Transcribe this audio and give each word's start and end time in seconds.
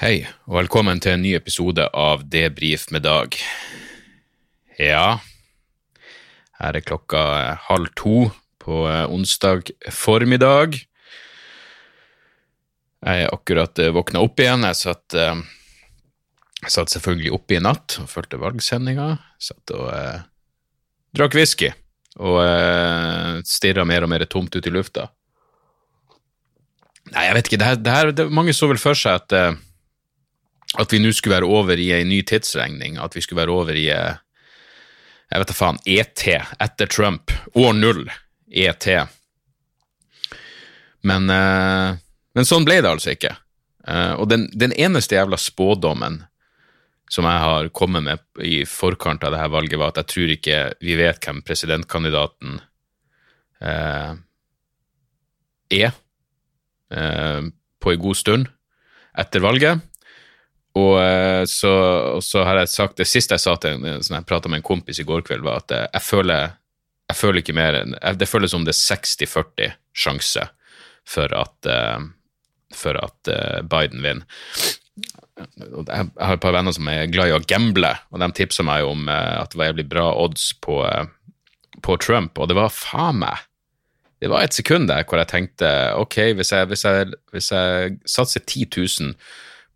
Hei, 0.00 0.22
og 0.48 0.54
velkommen 0.56 0.96
til 1.04 1.12
en 1.12 1.20
ny 1.20 1.34
episode 1.36 1.84
av 1.92 2.22
Debrif 2.32 2.86
med 2.88 3.02
Dag. 3.04 3.34
Ja, 4.80 5.18
her 6.56 6.78
er 6.78 6.86
klokka 6.88 7.24
halv 7.66 7.90
to 8.00 8.30
på 8.64 8.78
eh, 8.88 9.12
onsdag 9.12 9.68
formiddag. 9.92 10.80
Jeg 13.04 13.26
er 13.26 13.36
akkurat 13.36 13.76
eh, 13.76 13.92
våkna 13.92 14.24
opp 14.24 14.40
igjen. 14.40 14.64
Jeg 14.70 14.80
satt, 14.80 15.20
eh, 15.20 15.44
jeg 16.64 16.76
satt 16.78 16.96
selvfølgelig 16.96 17.36
oppe 17.36 17.60
i 17.60 17.62
natt 17.68 18.00
og 18.00 18.08
fulgte 18.08 18.40
valgsendinga. 18.40 19.12
Satt 19.36 19.76
og 19.76 19.92
eh, 19.92 20.26
drakk 21.12 21.36
whisky 21.36 21.74
og 22.16 22.40
eh, 22.48 23.40
stirra 23.44 23.84
mer 23.84 24.08
og 24.08 24.16
mer 24.16 24.24
tomt 24.24 24.56
ut 24.56 24.64
i 24.64 24.78
lufta. 24.80 25.10
Nei, 27.12 27.28
jeg 27.28 27.42
vet 27.42 27.48
ikke. 27.50 27.60
Det 27.60 27.74
her, 27.74 27.82
det 27.84 27.98
her, 28.00 28.16
det, 28.16 28.32
mange 28.32 28.56
så 28.56 28.72
vel 28.72 28.80
for 28.80 28.96
seg 28.96 29.26
at 29.26 29.36
eh, 29.36 29.66
at 30.78 30.92
vi 30.92 31.00
nå 31.02 31.10
skulle 31.12 31.40
være 31.40 31.50
over 31.50 31.80
i 31.80 31.90
ei 31.96 32.04
ny 32.06 32.20
tidsregning, 32.26 32.98
at 33.02 33.16
vi 33.16 33.22
skulle 33.24 33.42
være 33.42 33.54
over 33.54 33.78
i 33.78 33.88
jeg 35.30 35.42
vet 35.44 35.50
da 35.52 35.54
faen, 35.54 35.78
ET 35.86 36.22
etter 36.58 36.90
Trump, 36.90 37.30
år 37.54 37.74
null, 37.78 38.02
ET. 38.50 38.86
Men, 41.06 41.30
eh, 41.30 42.00
men 42.34 42.48
sånn 42.48 42.66
ble 42.66 42.80
det 42.82 42.90
altså 42.90 43.14
ikke. 43.14 43.36
Eh, 43.86 44.14
og 44.18 44.26
den, 44.32 44.48
den 44.58 44.74
eneste 44.74 45.14
jævla 45.14 45.38
spådommen 45.38 46.24
som 47.10 47.26
jeg 47.26 47.42
har 47.42 47.70
kommet 47.74 48.06
med 48.06 48.42
i 48.42 48.64
forkant 48.66 49.22
av 49.26 49.34
dette 49.34 49.52
valget, 49.54 49.78
var 49.78 49.94
at 49.94 50.02
jeg 50.02 50.10
tror 50.12 50.34
ikke 50.34 50.58
vi 50.82 50.98
vet 50.98 51.22
hvem 51.22 51.40
presidentkandidaten 51.46 52.60
eh, 53.66 54.12
er 55.70 55.98
på 56.90 57.92
en 57.92 58.00
god 58.02 58.18
stund 58.18 58.48
etter 59.14 59.42
valget. 59.44 59.78
Og 60.78 61.00
eh, 61.02 61.44
så, 61.50 61.72
og 62.16 62.22
så, 62.22 62.44
har 62.46 62.60
jeg 62.60 62.70
sagt 62.70 63.00
Det 63.00 63.08
siste 63.08 63.34
jeg 63.34 63.42
sa 63.42 63.56
til 63.58 63.80
en 63.80 64.04
sånn 64.04 64.20
jeg 64.20 64.28
prata 64.28 64.50
med 64.50 64.60
en 64.60 64.68
kompis 64.68 65.00
i 65.02 65.06
går 65.06 65.24
kveld, 65.26 65.42
var 65.46 65.64
at 65.64 65.74
jeg 65.74 66.04
føler, 66.06 66.54
jeg 67.10 67.18
føler 67.18 67.42
ikke 67.42 67.56
mer 67.58 67.80
enn 67.80 67.96
Det 68.18 68.28
føles 68.30 68.54
som 68.54 68.66
det 68.66 68.76
er 68.76 68.98
60-40 69.02 69.74
sjanse 69.98 70.46
for 71.10 71.32
at, 71.34 71.66
uh, 71.66 71.98
for 72.76 72.94
at 73.00 73.30
Biden 73.66 74.04
vinner. 74.04 74.44
Jeg 75.34 76.10
har 76.20 76.36
et 76.36 76.42
par 76.44 76.54
venner 76.54 76.74
som 76.76 76.86
er 76.92 77.08
glad 77.10 77.32
i 77.32 77.34
å 77.34 77.40
gamble, 77.42 77.90
og 78.12 78.20
de 78.22 78.28
tipsa 78.36 78.62
meg 78.62 78.86
om 78.86 79.08
at 79.10 79.50
det 79.50 79.58
var 79.58 79.70
jævlig 79.72 79.86
bra 79.90 80.04
odds 80.20 80.52
på, 80.62 80.76
på 81.82 81.96
Trump, 82.04 82.38
og 82.38 82.52
det 82.52 82.58
var 82.60 82.70
faen 82.70 83.24
meg 83.24 83.42
det 84.20 84.28
var 84.28 84.44
et 84.44 84.54
sekund 84.54 84.90
der 84.90 85.06
hvor 85.08 85.20
jeg 85.20 85.30
tenkte 85.30 85.68
ok, 85.96 86.16
hvis 86.36 86.52
jeg, 86.52 86.68
hvis 86.68 86.84
jeg, 86.84 87.12
hvis 87.32 87.50
jeg 87.54 87.94
satser 88.04 88.44
10 88.44 88.66
000 88.76 89.14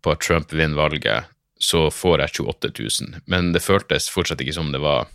på 0.05 0.13
at 0.13 0.21
Trump 0.21 0.53
vinner 0.53 0.77
valget, 0.77 1.31
så 1.61 1.87
får 1.89 2.21
jeg 2.21 2.45
28 2.45 2.71
000. 2.77 3.21
Men 3.31 3.53
det 3.55 3.63
føltes 3.65 4.11
fortsatt 4.11 4.43
ikke 4.43 4.55
som 4.55 4.71
det 4.75 4.83
var 4.83 5.09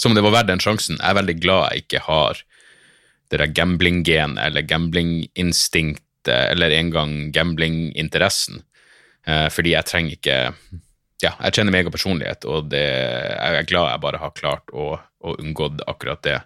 som 0.00 0.14
det 0.16 0.22
var 0.24 0.32
verdt 0.32 0.48
den 0.48 0.62
sjansen. 0.62 0.96
Jeg 0.96 1.12
er 1.12 1.18
veldig 1.18 1.36
glad 1.42 1.66
jeg 1.68 1.84
ikke 1.84 2.04
har 2.06 2.38
det 3.30 3.40
der 3.42 3.52
gambling-genet 3.54 4.40
eller 4.42 4.64
gambling-instinktet 4.66 6.30
eller 6.50 6.72
engang 6.74 7.30
gambling-interessen. 7.34 8.62
Eh, 9.28 9.48
fordi 9.52 9.76
jeg 9.76 9.88
trenger 9.88 10.16
ikke 10.16 10.38
Ja, 11.20 11.34
jeg 11.44 11.52
kjenner 11.52 11.74
meg 11.74 11.90
personlighet, 11.92 12.46
og 12.48 12.70
det, 12.72 12.80
jeg 12.80 13.56
er 13.58 13.66
glad 13.68 13.90
jeg 13.90 14.00
bare 14.00 14.20
har 14.22 14.30
klart 14.32 14.70
å, 14.72 14.94
å 14.96 15.34
unngått 15.36 15.82
akkurat 15.84 16.22
det. 16.24 16.38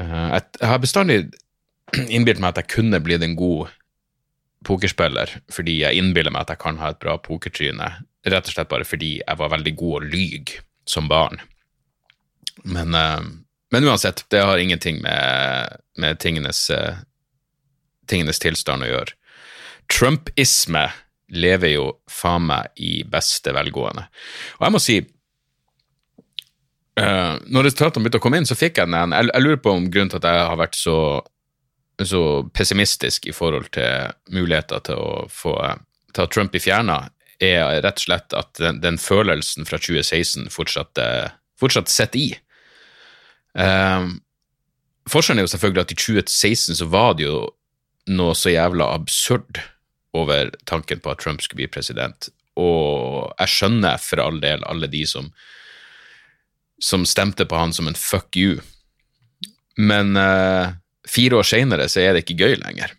Eh, 0.00 0.30
jeg 0.38 0.70
har 0.70 0.80
bestandig 0.80 1.18
innbilt 2.16 2.40
meg 2.40 2.54
at 2.54 2.62
jeg 2.62 2.72
kunne 2.78 3.02
blitt 3.04 3.26
en 3.26 3.36
god 3.36 3.68
pokerspiller 4.66 5.36
fordi 5.52 5.80
jeg 5.82 6.00
innbiller 6.00 6.34
meg 6.34 6.46
at 6.46 6.54
jeg 6.54 6.62
kan 6.62 6.80
ha 6.82 6.92
et 6.92 7.00
bra 7.02 7.16
pokertryne, 7.22 7.90
rett 8.28 8.48
og 8.50 8.54
slett 8.54 8.70
bare 8.70 8.86
fordi 8.88 9.18
jeg 9.20 9.40
var 9.40 9.52
veldig 9.54 9.74
god 9.78 9.98
å 9.98 10.06
lyge 10.06 10.62
som 10.88 11.08
barn. 11.10 11.40
Men, 12.64 12.94
uh, 12.94 13.20
men, 13.70 13.84
uansett, 13.84 14.24
det 14.32 14.42
har 14.42 14.58
ingenting 14.58 15.02
med, 15.04 15.76
med 16.00 16.18
tingenes, 16.22 16.70
uh, 16.74 16.96
tingenes 18.10 18.42
tilstand 18.42 18.82
å 18.84 18.90
gjøre. 18.90 19.14
Trumpisme 19.92 20.88
lever 21.28 21.74
jo 21.76 21.86
faen 22.10 22.48
meg 22.48 22.72
i 22.80 23.04
beste 23.08 23.52
velgående. 23.56 24.08
Og 24.58 24.66
jeg 24.66 24.74
må 24.74 24.80
si 24.82 24.96
uh, 26.98 27.34
Når 27.44 27.68
resultatene 27.68 28.04
begynte 28.04 28.20
å 28.20 28.24
komme 28.24 28.40
inn, 28.40 28.48
så 28.48 28.56
fikk 28.58 28.80
jeg 28.80 28.90
den 28.90 29.14
jeg, 29.14 29.28
jeg 29.28 29.44
lurer 29.44 29.60
på 29.62 29.74
om 29.76 29.90
grunnen 29.92 30.12
til 30.12 30.20
at 30.22 30.28
jeg 30.30 30.46
har 30.50 30.60
vært 30.60 30.78
så 30.78 30.96
så 32.06 32.22
pessimistisk 32.54 33.26
i 33.26 33.34
forhold 33.34 33.72
til 33.74 34.12
muligheter 34.30 34.82
til 34.86 35.00
å 35.00 35.24
få 35.32 35.56
ta 36.14 36.26
Trump 36.30 36.54
i 36.54 36.62
fjerna, 36.62 37.08
er 37.42 37.80
rett 37.82 38.00
og 38.00 38.04
slett 38.04 38.34
at 38.34 38.58
den, 38.58 38.80
den 38.82 38.98
følelsen 38.98 39.66
fra 39.66 39.78
2016 39.78 40.48
fortsatt, 40.50 40.98
fortsatt 41.58 41.90
sitter 41.90 42.20
i. 42.20 42.28
Um, 43.58 44.18
forskjellen 45.10 45.42
er 45.42 45.46
jo 45.46 45.52
selvfølgelig 45.54 45.84
at 45.84 45.94
i 45.94 45.98
2016 45.98 46.80
så 46.80 46.88
var 46.90 47.14
det 47.18 47.28
jo 47.28 47.38
noe 48.14 48.34
så 48.38 48.52
jævla 48.52 48.90
absurd 48.94 49.60
over 50.16 50.50
tanken 50.66 51.02
på 51.04 51.12
at 51.12 51.22
Trump 51.22 51.42
skulle 51.44 51.62
bli 51.62 51.70
president, 51.70 52.30
og 52.58 53.30
jeg 53.38 53.54
skjønner 53.54 54.00
for 54.02 54.22
all 54.22 54.40
del 54.42 54.64
alle 54.66 54.88
de 54.90 55.04
som, 55.06 55.28
som 56.82 57.06
stemte 57.06 57.46
på 57.46 57.58
han 57.58 57.74
som 57.76 57.90
en 57.90 57.98
fuck 57.98 58.38
you, 58.38 58.58
men 59.78 60.16
uh, 60.18 60.74
fire 61.08 61.40
år 61.40 61.46
seinere 61.48 61.88
så 61.90 62.02
er 62.04 62.14
det 62.14 62.24
ikke 62.24 62.46
gøy 62.46 62.58
lenger. 62.60 62.94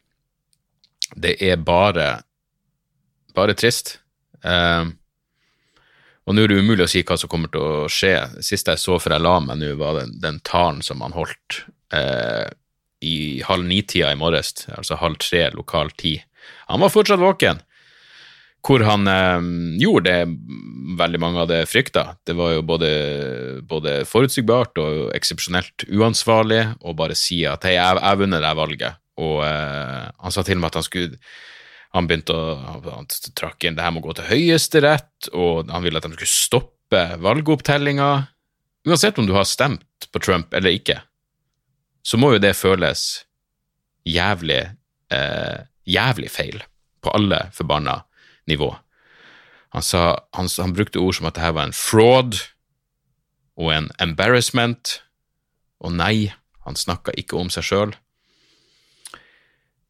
Det 1.16 1.38
er 1.42 1.62
bare 1.62 2.10
bare 3.38 3.56
trist. 3.58 3.98
Uh, 4.44 4.90
og 6.30 6.36
nå 6.36 6.44
er 6.44 6.52
det 6.52 6.60
umulig 6.62 6.86
å 6.86 6.92
si 6.92 7.02
hva 7.02 7.18
som 7.18 7.32
kommer 7.32 7.50
til 7.50 7.64
å 7.64 7.88
skje. 7.90 8.14
Sist 8.46 8.70
jeg 8.70 8.78
så 8.78 9.00
før 9.02 9.16
jeg 9.16 9.26
la 9.26 9.36
meg 9.42 9.58
nå, 9.62 9.72
var 9.80 9.98
den, 9.98 10.12
den 10.22 10.38
talen 10.46 10.84
som 10.86 11.02
han 11.02 11.16
holdt 11.16 11.64
eh, 11.90 12.46
i 13.02 13.42
halv 13.48 13.66
ni-tida 13.66 14.12
i 14.14 14.20
morges, 14.20 14.68
altså 14.76 15.00
halv 15.02 15.18
tre 15.24 15.48
lokal 15.56 15.90
tid. 15.98 16.22
Han 16.70 16.84
var 16.84 16.94
fortsatt 16.94 17.24
våken 17.24 17.64
hvor 18.66 18.84
han 18.84 19.08
eh, 19.08 19.50
gjorde 19.82 20.12
det 20.12 20.98
veldig 21.00 21.22
mange 21.22 21.44
hadde 21.44 21.62
frykta. 21.70 22.06
Det 22.28 22.36
var 22.38 22.58
jo 22.58 22.66
både, 22.68 22.90
både 23.68 24.00
forutsigbart 24.10 24.80
og 24.82 25.14
eksepsjonelt 25.16 25.88
uansvarlig 25.88 26.64
å 26.82 26.96
bare 26.98 27.16
si 27.18 27.42
at 27.48 27.68
hei, 27.68 27.78
jeg 27.78 28.02
har 28.04 28.20
vunnet 28.20 28.44
det 28.44 28.56
valget. 28.60 29.00
Og 29.20 29.44
eh, 29.46 30.10
han 30.12 30.36
sa 30.36 30.44
til 30.48 30.60
meg 30.60 30.72
at 30.72 30.82
han 30.82 30.88
skulle 30.88 31.22
han 31.96 32.06
begynte 32.06 32.36
å 32.36 32.82
han 32.86 33.08
trakk 33.38 33.66
inn 33.66 33.78
det 33.78 33.82
her 33.82 33.94
må 33.96 34.04
gå 34.04 34.14
til 34.14 34.28
Høyesterett, 34.30 35.32
og 35.34 35.72
han 35.74 35.82
ville 35.82 35.98
at 35.98 36.06
de 36.06 36.14
skulle 36.14 36.30
stoppe 36.30 37.02
valgopptellinga. 37.24 38.10
Uansett 38.86 39.18
om 39.18 39.26
du 39.26 39.34
har 39.34 39.48
stemt 39.50 40.10
på 40.14 40.22
Trump 40.22 40.54
eller 40.54 40.76
ikke, 40.78 41.00
så 42.06 42.20
må 42.22 42.36
jo 42.36 42.44
det 42.44 42.54
føles 42.58 43.24
jævlig, 44.08 44.62
eh, 45.14 45.66
jævlig 45.90 46.30
feil 46.32 46.62
på 47.02 47.12
alle 47.16 47.48
forbanna 47.58 48.00
nivå. 48.50 48.74
Han, 49.76 49.86
sa, 49.86 50.18
han, 50.34 50.50
han 50.58 50.74
brukte 50.74 51.02
ord 51.02 51.20
som 51.20 51.30
at 51.30 51.38
dette 51.38 51.54
var 51.54 51.70
en 51.70 51.76
fraud 51.76 52.40
og 53.60 53.74
en 53.76 53.90
embarrassment, 54.02 55.00
og 55.84 55.94
nei, 55.96 56.32
han 56.66 56.80
snakka 56.80 57.14
ikke 57.20 57.38
om 57.40 57.52
seg 57.54 57.68
sjøl. 57.68 57.96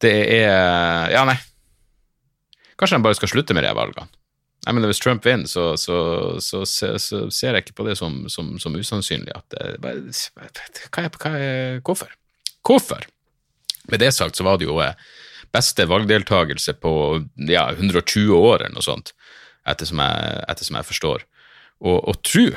Det 0.00 0.16
er 0.40 1.12
Ja, 1.12 1.24
nei. 1.28 1.38
Kanskje 2.80 2.96
han 2.96 3.04
bare 3.04 3.18
skal 3.18 3.28
slutte 3.28 3.54
med 3.56 3.66
de 3.66 3.72
valgene. 3.76 4.08
Nei, 4.66 4.74
men 4.76 4.84
Hvis 4.88 5.00
Trump 5.00 5.24
vinner, 5.24 5.48
så, 5.48 5.72
så, 5.80 5.96
så, 6.40 6.64
så, 6.64 7.22
ser 7.32 7.56
jeg 7.56 7.64
ikke 7.64 7.78
på 7.80 7.86
det 7.88 7.96
som, 7.96 8.26
som, 8.28 8.52
som 8.60 8.76
usannsynlig. 8.76 9.32
At 9.36 9.56
det, 9.56 9.78
hva 9.80 11.06
hva 11.16 11.32
er, 11.36 11.80
hvorfor? 11.84 12.12
Hvorfor? 12.66 13.06
Med 13.88 14.02
det 14.02 14.12
sagt 14.12 14.36
så 14.36 14.44
var 14.44 14.60
det 14.60 14.68
jo 14.68 14.76
eh, 14.84 14.96
beste 15.54 15.86
valgdeltakelse 15.90 16.76
på 16.82 16.92
ja, 17.50 17.66
120 17.72 18.34
år 18.36 18.62
eller 18.62 18.76
noe 18.76 18.86
sånt, 18.86 19.14
ettersom 19.68 20.02
jeg, 20.02 20.42
ettersom 20.50 20.78
jeg 20.78 20.88
forstår. 20.88 21.24
Og, 21.80 21.96
og 22.08 22.20
tru 22.26 22.50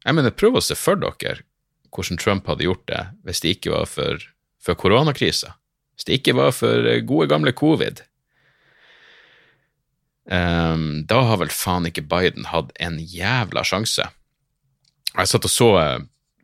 Jeg 0.00 0.16
mener, 0.16 0.32
prøv 0.32 0.56
å 0.56 0.64
se 0.64 0.76
for 0.76 0.96
dere 0.96 1.42
hvordan 1.90 2.20
Trump 2.20 2.46
hadde 2.48 2.64
gjort 2.64 2.86
det 2.88 3.00
hvis 3.26 3.42
det 3.44 3.56
ikke 3.56 3.72
var 3.74 3.88
for, 3.90 4.22
for 4.62 4.78
koronakrisa. 4.78 5.56
Hvis 5.92 6.06
det 6.08 6.20
ikke 6.20 6.36
var 6.38 6.54
for 6.56 6.86
gode, 7.04 7.26
gamle 7.28 7.52
covid. 7.52 8.00
Um, 10.30 11.02
da 11.10 11.18
har 11.26 11.40
vel 11.42 11.52
faen 11.52 11.88
ikke 11.90 12.06
Biden 12.08 12.46
hatt 12.48 12.70
en 12.80 12.96
jævla 13.02 13.64
sjanse. 13.66 14.06
Jeg 15.10 15.28
satt 15.28 15.48
og 15.48 15.52
så 15.52 15.70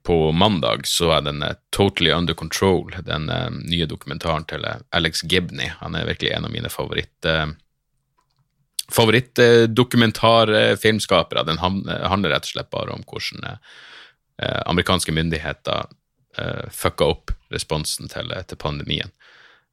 på 0.06 0.32
mandag 0.32 0.86
så 0.86 1.10
er 1.16 1.20
den 1.26 1.44
Totally 1.74 2.12
Under 2.14 2.34
Control, 2.34 2.94
den 3.04 3.30
uh, 3.30 3.50
nye 3.50 3.86
dokumentaren 3.90 4.44
til 4.46 4.64
uh, 4.64 4.76
Alex 4.94 5.22
Gibney. 5.26 5.70
Han 5.80 5.94
er 5.98 6.06
virkelig 6.06 6.32
en 6.36 6.44
av 6.48 6.52
mine 6.54 6.68
favoritt... 6.72 7.26
Favorittdokumentarfilmskapere. 8.86 11.42
Den 11.42 11.58
handler 11.58 12.30
rett 12.30 12.46
og 12.46 12.52
slett 12.52 12.70
bare 12.70 12.94
om 12.94 13.02
hvordan 13.02 13.58
amerikanske 14.70 15.10
myndigheter 15.10 15.90
fucka 16.70 17.04
opp 17.10 17.34
responsen 17.50 18.06
til, 18.12 18.30
til 18.46 18.58
pandemien. 18.62 19.10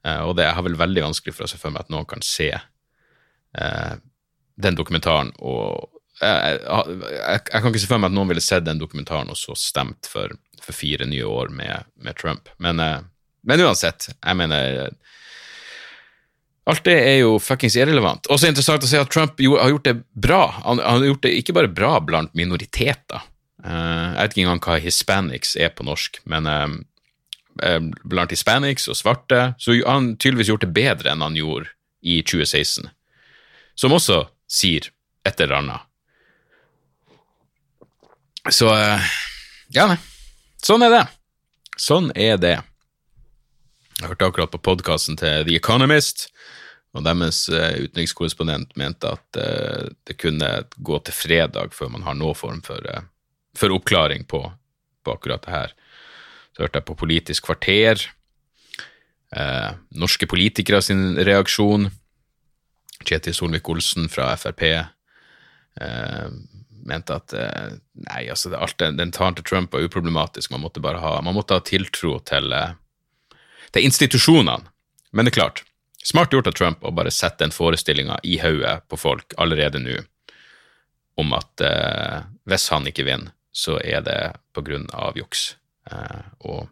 og 0.02 0.34
det 0.40 0.50
har 0.50 0.64
vel 0.66 0.82
veldig 0.82 1.04
vanskelig 1.06 1.34
for 1.36 1.46
å 1.46 1.52
se 1.52 1.62
for 1.62 1.70
meg 1.70 1.86
at 1.86 1.94
noen 1.94 2.10
kan 2.10 2.26
se 2.26 2.50
eh, 3.54 3.94
den 4.56 4.78
dokumentaren 4.78 5.34
og 5.40 5.90
jeg, 6.24 7.40
jeg, 7.52 7.62
kan 7.62 7.70
ikke 7.70 7.82
se 7.84 7.90
for 7.90 8.02
meg 8.02 8.12
at 8.12 8.16
noen 8.18 8.32
ville 8.32 8.44
sett 8.44 8.66
den 8.68 8.82
dokumentaren 8.82 9.32
og 9.34 9.40
så 9.40 9.56
stemt 9.60 10.10
for, 10.10 10.34
for 10.64 10.78
fire 10.78 11.08
nye 11.10 11.28
år 11.28 11.52
med, 11.54 11.90
med 12.04 12.18
Trump. 12.20 12.52
Men, 12.64 12.82
eh, 12.84 13.02
men, 13.44 13.64
uansett, 13.66 14.10
jeg 14.14 14.40
mener 14.40 14.94
Alt 16.64 16.86
det 16.88 16.96
er 16.96 17.18
jo 17.20 17.36
fuckings 17.44 17.76
irrelevant. 17.76 18.30
Også 18.32 18.48
interessant 18.48 18.86
å 18.86 18.88
se 18.88 19.02
at 19.02 19.10
Trump 19.12 19.42
jo, 19.44 19.58
har 19.60 19.74
gjort 19.74 19.88
det 19.90 19.98
bra. 20.16 20.46
Han, 20.64 20.80
han, 20.80 21.02
har 21.02 21.10
gjort 21.10 21.26
det 21.26 21.34
ikke 21.42 21.56
bare 21.58 21.68
bra 21.68 21.98
blant 22.00 22.32
minoriteter. 22.40 23.26
Uh, 23.60 24.16
jeg 24.16 24.22
vet 24.22 24.36
ikke 24.36 24.44
engang 24.46 24.62
hva 24.64 24.78
hispanics 24.80 25.58
er 25.60 25.74
på 25.76 25.84
norsk, 25.84 26.22
men 26.32 26.48
uh, 26.48 27.84
blant 28.08 28.32
hispanics 28.32 28.88
og 28.88 28.96
svarte 28.96 29.42
så 29.60 29.76
han 29.84 30.14
tydeligvis 30.16 30.54
gjort 30.54 30.64
det 30.64 30.72
bedre 30.76 31.12
enn 31.12 31.26
han 31.28 31.36
gjorde 31.36 31.68
i 32.00 32.22
2016. 32.24 32.88
Som 33.76 33.96
også 34.00 34.24
sier 34.48 34.88
et 35.28 35.40
eller 35.44 35.60
annet. 35.60 35.90
Så 38.52 38.68
uh, 38.68 39.00
ja, 39.72 39.86
nei. 39.88 39.98
Sånn 40.64 40.84
er 40.84 40.92
det. 40.92 41.04
Sånn 41.80 42.10
er 42.12 42.36
det. 42.42 42.58
Jeg 44.02 44.10
hørte 44.10 44.28
akkurat 44.28 44.52
på 44.52 44.60
podkasten 44.68 45.16
til 45.20 45.46
The 45.48 45.56
Economist, 45.56 46.28
og 46.92 47.06
deres 47.08 47.46
uh, 47.54 47.72
utenrikskorrespondent 47.80 48.76
mente 48.80 49.14
at 49.16 49.40
uh, 49.40 49.88
det 50.04 50.18
kunne 50.20 50.50
gå 50.76 51.00
til 51.08 51.16
fredag 51.16 51.72
før 51.76 51.94
man 51.96 52.04
har 52.04 52.20
noen 52.20 52.36
form 52.36 52.60
for, 52.66 52.84
for 53.56 53.76
oppklaring 53.78 54.28
på, 54.28 54.44
på, 55.08 55.16
akkurat 55.16 55.48
det 55.48 55.56
her. 55.56 55.78
Så 56.54 56.66
hørte 56.66 56.82
jeg 56.82 56.90
på 56.90 57.00
Politisk 57.00 57.48
kvarter. 57.48 58.04
norske 59.90 60.28
politikere 60.30 60.82
sin 60.86 61.16
reaksjon. 61.18 61.88
Kjetil 63.02 63.34
Solvik-Olsen 63.34 64.06
fra 64.14 64.36
Frp 64.38 64.62
mente 66.84 67.16
at 67.16 67.34
nei, 67.34 68.26
altså 68.30 68.52
alt 68.56 68.78
den, 68.82 68.98
den 69.00 69.12
talen 69.16 69.38
til 69.38 69.46
Trump 69.48 69.74
var 69.74 69.86
uproblematisk. 69.86 70.52
Man 70.52 70.64
måtte 70.66 70.84
bare 70.84 71.00
ha, 71.00 71.14
måtte 71.26 71.56
ha 71.56 71.64
tiltro 71.64 72.18
til 72.28 72.52
til 73.74 73.88
institusjonene. 73.90 74.70
Men 75.12 75.26
det 75.26 75.34
er 75.34 75.40
klart, 75.42 75.64
smart 76.06 76.34
gjort 76.34 76.50
av 76.50 76.58
Trump 76.58 76.86
å 76.86 76.94
bare 76.96 77.14
sette 77.14 77.44
den 77.44 77.54
forestillinga 77.54 78.20
i 78.24 78.40
hodet 78.42 78.82
på 78.90 79.00
folk 79.00 79.36
allerede 79.42 79.82
nå 79.82 80.00
om 81.22 81.34
at 81.38 81.62
eh, 81.62 82.24
hvis 82.50 82.70
han 82.74 82.88
ikke 82.90 83.06
vinner, 83.06 83.34
så 83.54 83.78
er 83.86 84.02
det 84.06 84.20
på 84.54 84.64
grunn 84.66 84.88
av 84.98 85.18
juks. 85.18 85.52
Eh, 85.92 86.24
og 86.50 86.66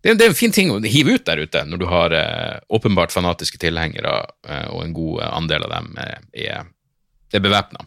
det, 0.00 0.14
er 0.14 0.30
en 0.30 0.36
fin 0.38 0.52
ting 0.54 0.70
å 0.72 0.78
hive 0.80 1.18
ut 1.18 1.26
der 1.28 1.42
ute, 1.44 1.60
når 1.68 1.80
du 1.82 1.82
har 1.90 2.14
eh, 2.16 2.54
åpenbart 2.72 3.12
fanatiske 3.12 3.58
tilhengere, 3.60 4.14
eh, 4.48 4.68
og 4.72 4.86
en 4.86 4.94
god 4.96 5.26
andel 5.26 5.66
av 5.66 5.74
dem 5.74 5.98
er, 6.00 6.70
er 7.28 7.42
bevæpna. 7.44 7.84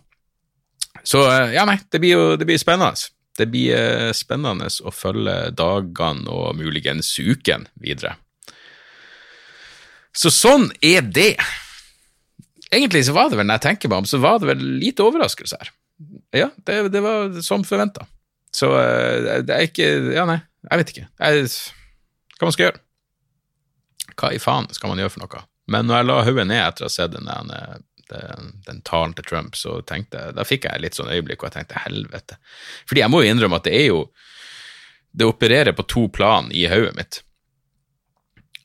Så 1.03 1.23
eh, 1.27 1.53
ja, 1.57 1.65
nei, 1.67 1.77
det 1.91 1.99
blir 2.01 2.15
jo 2.15 2.25
det 2.39 2.47
blir 2.47 2.59
spennende. 2.61 3.09
Det 3.37 3.47
blir 3.49 3.75
eh, 3.75 4.11
spennende 4.15 4.69
å 4.69 4.93
følge 4.93 5.35
dagene 5.57 6.29
og 6.31 6.57
muligens 6.59 7.11
uken 7.19 7.67
videre. 7.81 8.15
Så 10.13 10.29
sånn 10.33 10.69
er 10.85 11.01
det. 11.01 11.35
Egentlig 12.73 13.03
så 13.07 13.15
var 13.15 13.29
det 13.29 13.39
vel, 13.39 13.47
når 13.49 13.59
jeg 13.59 13.65
tenker 13.67 13.91
meg 13.91 14.03
om, 14.03 14.09
så 14.09 14.19
var 14.21 14.39
det 14.41 14.51
vel 14.51 14.61
lite 14.81 15.05
overraskelse 15.05 15.59
her. 15.61 15.71
Ja, 16.33 16.49
det, 16.65 16.77
det 16.93 17.01
var 17.05 17.33
som 17.45 17.65
forventa. 17.65 18.05
Så 18.53 18.69
eh, 18.77 19.41
det 19.45 19.55
er 19.55 19.65
ikke 19.65 19.89
Ja, 20.13 20.27
nei, 20.29 20.39
jeg 20.69 20.81
vet 20.81 20.93
ikke. 20.93 21.07
Jeg, 21.25 21.49
hva 22.37 22.49
man 22.49 22.55
skal 22.55 22.69
gjøre? 22.69 22.83
Hva 24.13 24.29
i 24.35 24.41
faen 24.41 24.69
skal 24.75 24.93
man 24.93 25.01
gjøre 25.01 25.13
for 25.15 25.25
noe? 25.25 25.43
Men 25.73 25.87
når 25.87 25.99
jeg 25.99 26.07
la 26.09 26.17
hodet 26.27 26.45
ned 26.49 26.61
etter 26.61 26.85
å 26.85 26.89
ha 26.89 26.93
sett 26.93 27.13
den 27.15 27.29
den, 28.09 28.81
talen 28.85 29.13
til 29.13 29.25
Trump, 29.25 29.55
så 29.55 29.79
tenkte 29.87 30.19
jeg, 30.19 30.35
da 30.37 30.45
fikk 30.47 30.67
jeg 30.67 30.83
litt 30.83 30.97
sånn 30.97 31.11
øyeblikk 31.11 31.43
og 31.43 31.49
jeg 31.49 31.57
tenkte 31.59 31.83
helvete. 31.85 32.37
Fordi 32.89 33.03
jeg 33.03 33.13
må 33.13 33.23
jo 33.23 33.33
innrømme 33.33 33.59
at 33.61 33.67
det 33.69 33.75
er 33.79 33.89
jo 33.91 34.05
Det 35.13 35.27
opererer 35.29 35.75
på 35.77 35.83
to 35.85 36.07
plan 36.09 36.47
i 36.49 36.63
hodet 36.65 36.95
mitt. 36.97 37.19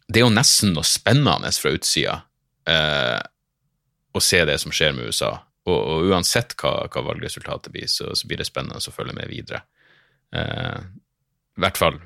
Det 0.09 0.17
er 0.17 0.25
jo 0.25 0.33
nesten 0.33 0.71
noe 0.73 0.87
spennende 0.89 1.51
fra 1.53 1.73
utsida 1.77 2.15
eh, 2.65 3.21
å 4.17 4.23
se 4.25 4.41
det 4.49 4.55
som 4.63 4.73
skjer 4.73 4.95
med 4.97 5.11
USA. 5.11 5.35
Og, 5.69 5.77
og 5.77 6.09
uansett 6.09 6.55
hva, 6.57 6.87
hva, 6.89 7.03
valgresultatet 7.05 7.69
blir, 7.75 7.85
så, 7.85 8.15
så, 8.17 8.25
blir 8.25 8.41
det 8.41 8.49
spennende 8.49 8.81
å 8.81 8.95
følge 8.95 9.19
med 9.19 9.29
videre. 9.29 9.61
Eh, 10.33 10.81
I 10.81 11.65
hvert 11.67 11.83
fall 11.83 12.01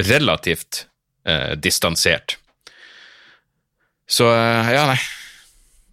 relativt 0.00 0.86
eh, 1.28 1.52
distansert. 1.60 2.38
Så 4.08 4.32
eh, 4.32 4.72
ja, 4.72 4.88
nei 4.88 5.00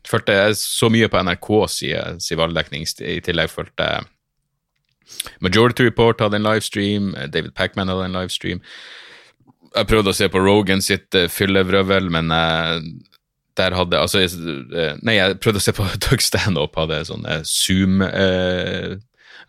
følte 0.09 0.35
så 0.59 0.89
mye 0.91 1.09
på 1.11 1.21
NRK 1.23 1.50
sin, 1.71 2.19
sin 2.23 2.39
valgdekning. 2.39 2.85
I 3.00 3.21
tillegg 3.23 3.51
fulgte 3.53 3.88
Majority 5.44 5.88
Report 5.88 6.21
hadde 6.23 6.39
en 6.39 6.47
livestream, 6.47 7.13
David 7.31 7.53
Pacman 7.55 7.91
hadde 7.91 8.09
en 8.09 8.17
livestream. 8.17 8.61
Jeg 9.73 9.89
prøvde 9.89 10.13
å 10.13 10.17
se 10.17 10.29
på 10.29 10.41
Rogan 10.41 10.83
sitt 10.85 11.15
uh, 11.17 11.27
fyllevrøvel, 11.31 12.11
men 12.13 12.29
uh, 12.33 12.77
der 13.57 13.75
hadde 13.77 14.00
Altså, 14.00 14.21
uh, 14.23 14.94
nei, 15.01 15.17
jeg 15.17 15.39
prøvde 15.41 15.61
å 15.61 15.65
se 15.65 15.73
på 15.75 15.88
Doug 16.07 16.23
Stanhope, 16.23 16.85
hadde 16.85 17.01
sånn 17.09 17.25
Zoom 17.47 18.03
uh, 18.05 18.94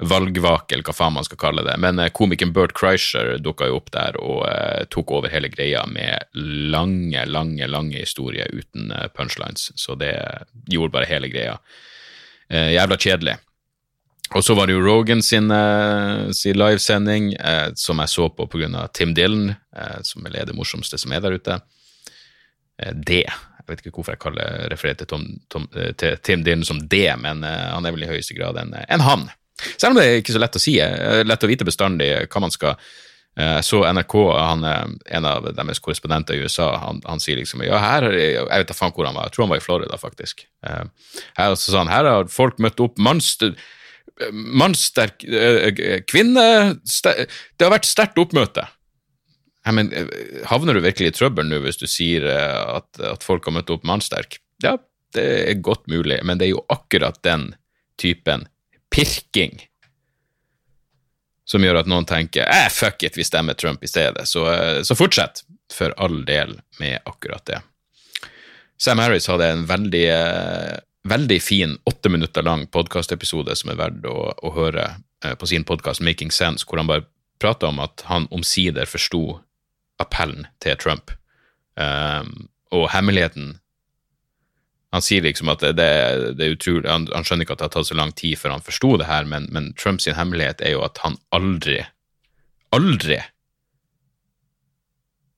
valgvake, 0.08 0.74
eller 0.74 0.86
hva 0.86 0.94
faen 0.96 1.14
man 1.16 1.26
skal 1.26 1.40
kalle 1.40 1.64
det. 1.66 1.74
Men 1.82 1.98
eh, 2.02 2.12
komikeren 2.14 2.52
Bert 2.54 2.74
Kreischer 2.76 3.36
dukka 3.42 3.68
jo 3.70 3.78
opp 3.80 3.90
der 3.94 4.18
og 4.20 4.44
eh, 4.48 4.84
tok 4.92 5.12
over 5.18 5.32
hele 5.32 5.50
greia 5.52 5.84
med 5.90 6.28
lange, 6.72 7.24
lange, 7.26 7.68
lange 7.70 8.00
historier 8.00 8.50
uten 8.52 8.92
eh, 8.92 9.08
punchlines. 9.16 9.70
Så 9.80 9.96
det 10.00 10.14
gjorde 10.70 10.94
bare 10.94 11.10
hele 11.10 11.30
greia 11.32 11.58
eh, 12.50 12.74
jævla 12.76 12.98
kjedelig. 13.00 13.38
Og 14.34 14.42
så 14.42 14.56
var 14.56 14.66
det 14.66 14.74
jo 14.74 14.82
Rogan 14.82 15.20
sin, 15.22 15.52
sin 16.34 16.56
livesending, 16.58 17.34
eh, 17.34 17.68
som 17.78 18.00
jeg 18.02 18.10
så 18.10 18.28
på 18.32 18.48
pga. 18.50 18.86
Tim 18.96 19.12
Dylan, 19.14 19.52
eh, 19.76 19.98
som 20.02 20.26
er 20.26 20.48
det 20.48 20.56
morsomste 20.56 20.98
som 20.98 21.12
er 21.12 21.22
der 21.22 21.36
ute. 21.38 21.60
det. 23.06 23.26
Jeg 23.28 23.70
vet 23.70 23.80
ikke 23.80 23.94
hvorfor 23.94 24.12
jeg 24.12 24.20
kaller, 24.20 24.66
refererer 24.72 24.98
til, 24.98 25.06
Tom, 25.06 25.22
Tom, 25.48 25.68
til 25.96 26.18
Tim 26.26 26.42
Dylan 26.44 26.64
som 26.66 26.82
det, 26.88 27.14
men 27.20 27.44
han 27.44 27.86
er 27.86 27.94
vel 27.94 28.02
i 28.04 28.10
høyeste 28.10 28.34
grad 28.36 28.58
en, 28.60 28.74
en 28.74 29.04
han. 29.04 29.28
Selv 29.76 29.92
om 29.92 29.98
det 29.98 30.04
er 30.06 30.20
ikke 30.20 30.34
så 30.34 30.42
lett 30.42 30.58
å 30.58 30.62
si, 30.62 30.78
eh, 30.82 31.22
lett 31.26 31.44
å 31.44 31.50
vite 31.50 31.66
bestandig 31.66 32.10
hva 32.26 32.42
man 32.42 32.52
skal 32.52 32.74
eh, 33.38 33.60
så 33.64 33.84
NRK, 33.86 34.16
han 34.34 34.66
er 34.66 34.90
en 35.18 35.28
av 35.30 35.46
deres 35.46 35.82
korrespondenter 35.82 36.36
i 36.36 36.44
USA, 36.44 36.72
han, 36.82 37.00
han 37.06 37.22
sier 37.22 37.38
liksom 37.38 37.62
ja, 37.66 37.78
her, 37.82 38.08
Jeg 38.14 38.48
vet 38.50 38.70
da 38.70 38.76
faen 38.76 38.94
hvor 38.96 39.08
han 39.08 39.16
var, 39.16 39.28
jeg 39.28 39.36
tror 39.36 39.46
han 39.46 39.54
var 39.54 39.62
i 39.62 39.64
Florida, 39.64 40.00
faktisk. 40.00 40.46
Eh, 40.66 40.84
her, 41.38 41.54
så 41.54 41.70
sa 41.70 41.84
han, 41.84 41.92
her 41.92 42.10
har 42.10 42.30
folk 42.32 42.60
møtt 42.62 42.82
opp 42.84 43.00
mannsterk 43.02 43.58
mannsterk 44.30 45.24
kvinne 46.06 46.42
Det 46.78 47.64
har 47.64 47.72
vært 47.72 47.88
sterkt 47.88 48.20
oppmøte. 48.22 48.62
Jeg 49.66 49.74
men, 49.74 49.88
havner 50.46 50.78
du 50.78 50.84
virkelig 50.84 51.08
i 51.10 51.14
trøbbel 51.16 51.48
nå 51.48 51.58
hvis 51.64 51.80
du 51.80 51.88
sier 51.90 52.28
at, 52.30 52.86
at 53.00 53.26
folk 53.26 53.48
har 53.48 53.56
møtt 53.56 53.72
opp 53.74 53.82
mannsterk? 53.88 54.38
Ja, 54.62 54.76
det 55.18 55.24
er 55.48 55.58
godt 55.66 55.88
mulig, 55.90 56.20
men 56.22 56.38
det 56.38 56.46
er 56.46 56.52
jo 56.52 56.62
akkurat 56.70 57.18
den 57.26 57.48
typen 57.98 58.46
pirking 58.94 59.58
som 61.44 61.64
gjør 61.64 61.82
at 61.82 61.90
noen 61.90 62.06
tenker 62.08 62.48
eh, 62.48 62.70
fuck 62.72 63.02
it, 63.04 63.18
vi 63.18 63.26
stemmer 63.26 63.56
Trump 63.58 63.84
i 63.84 63.90
stedet. 63.90 64.26
Så, 64.28 64.46
eh, 64.52 64.80
så, 64.82 64.96
fortsett, 64.96 65.44
for 65.72 65.94
all 66.00 66.24
del, 66.24 66.56
med 66.80 66.98
akkurat 67.04 67.44
det. 67.46 67.60
Sam 68.80 68.98
Harris 68.98 69.28
hadde 69.28 69.50
en 69.52 69.66
veldig, 69.68 70.04
eh, 70.10 70.76
veldig 71.08 71.40
fin 71.42 71.76
åtte 71.84 72.08
minutter 72.08 72.42
lang 72.42 72.66
podkastepisode 72.66 73.56
som 73.56 73.70
er 73.70 73.80
verdt 73.80 74.08
å, 74.08 74.32
å 74.34 74.54
høre 74.56 74.88
eh, 75.24 75.34
på 75.34 75.48
sin 75.50 75.66
podkast 75.68 76.02
Making 76.04 76.32
Sense, 76.32 76.66
hvor 76.66 76.80
han 76.80 76.90
bare 76.90 77.06
prata 77.42 77.68
om 77.68 77.82
at 77.84 78.06
han 78.08 78.26
omsider 78.32 78.88
forsto 78.88 79.40
appellen 80.00 80.46
til 80.64 80.78
Trump. 80.80 81.12
Um, 81.74 82.48
og 82.74 82.88
hemmeligheten 82.92 83.56
han 84.94 85.02
sier 85.02 85.24
liksom 85.24 85.50
at 85.50 85.62
det, 85.74 85.90
det 86.38 86.46
er 86.46 86.54
utrolig 86.54 86.86
han, 86.86 87.08
han, 87.10 87.26
skjønner 87.26 87.46
ikke 87.46 87.56
at 87.56 87.62
det 87.62 87.66
har 87.66 87.74
tatt 87.74 87.88
så 87.90 87.96
lang 87.98 88.12
tid 88.14 88.38
før 88.38 88.54
han 88.54 88.64
forsto 88.64 88.92
det 89.00 89.08
her, 89.08 89.26
men, 89.26 89.48
men 89.50 89.72
Trumps 89.80 90.06
hemmelighet 90.06 90.62
er 90.62 90.76
jo 90.76 90.84
at 90.86 91.00
han 91.02 91.16
aldri, 91.34 91.80
aldri 92.74 93.18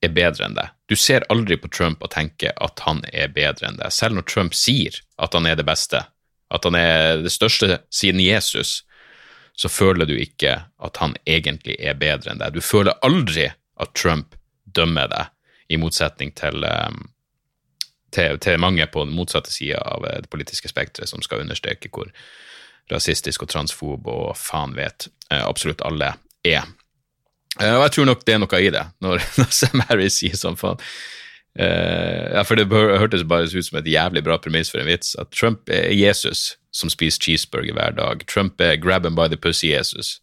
er 0.05 0.13
bedre 0.13 0.45
enn 0.45 0.57
deg. 0.59 0.75
Du 0.85 0.93
ser 0.95 1.25
aldri 1.33 1.57
på 1.57 1.71
Trump 1.73 2.05
og 2.05 2.13
tenker 2.13 2.53
at 2.63 2.85
han 2.85 3.01
er 3.09 3.33
bedre 3.33 3.71
enn 3.71 3.79
deg. 3.79 3.89
Selv 3.93 4.19
når 4.19 4.27
Trump 4.29 4.53
sier 4.57 5.01
at 5.17 5.33
han 5.33 5.49
er 5.49 5.57
det 5.57 5.65
beste, 5.67 6.03
at 6.53 6.69
han 6.69 6.77
er 6.77 7.23
det 7.25 7.33
største 7.33 7.81
siden 7.89 8.21
Jesus, 8.21 8.83
så 9.57 9.71
føler 9.73 10.05
du 10.05 10.13
ikke 10.21 10.53
at 10.77 11.01
han 11.01 11.17
egentlig 11.25 11.79
er 11.81 11.97
bedre 11.97 12.35
enn 12.35 12.43
deg. 12.43 12.53
Du 12.53 12.61
føler 12.61 12.99
aldri 13.01 13.49
at 13.49 13.97
Trump 13.97 14.37
dømmer 14.69 15.09
deg, 15.09 15.33
i 15.67 15.75
motsetning 15.81 16.29
til 16.37 16.63
um, 16.63 17.09
til, 18.17 18.39
til, 18.43 18.59
mange 18.61 18.87
på 18.91 19.05
den 19.05 19.15
motsatte 19.15 19.53
sida 19.53 19.81
av 19.85 20.05
eh, 20.07 20.21
det 20.23 20.31
politiske 20.33 20.71
spekteret, 20.71 21.09
som 21.09 21.23
skal 21.25 21.43
understreke 21.43 21.91
hvor 21.93 22.11
rasistisk 22.91 23.43
og 23.43 23.51
transfob 23.51 24.07
og 24.11 24.31
faen 24.39 24.75
vet 24.77 25.09
eh, 25.29 25.43
absolutt 25.43 25.83
alle 25.87 26.13
er. 26.47 26.65
Eh, 27.59 27.75
og 27.75 27.85
jeg 27.87 27.95
tror 27.97 28.09
nok 28.11 28.25
det 28.25 28.35
er 28.35 28.43
noe 28.43 28.63
i 28.63 28.73
det, 28.73 28.85
når, 29.05 29.23
når 29.41 29.53
Sam 29.61 29.85
Harris 29.89 30.19
sier 30.21 30.37
sånn 30.39 30.59
faen 30.59 30.81
ja, 31.57 32.43
for 32.45 32.53
det 32.53 32.67
hørtes 32.69 33.23
bare 33.25 33.47
ut 33.49 33.65
som 33.65 33.79
et 33.79 33.87
jævlig 33.89 34.21
bra 34.21 34.35
premiss 34.37 34.69
for 34.69 34.77
en 34.77 34.85
vits. 34.85 35.15
At 35.17 35.31
Trump 35.33 35.71
er 35.73 35.87
Jesus 35.89 36.51
som 36.69 36.91
spiser 36.93 37.23
cheeseburger 37.23 37.73
hver 37.73 37.95
dag. 37.97 38.21
Trump 38.29 38.61
er 38.61 38.77
grab 38.77 39.07
him 39.09 39.17
by 39.17 39.25
the 39.25 39.39
pussy-Jesus. 39.41 40.19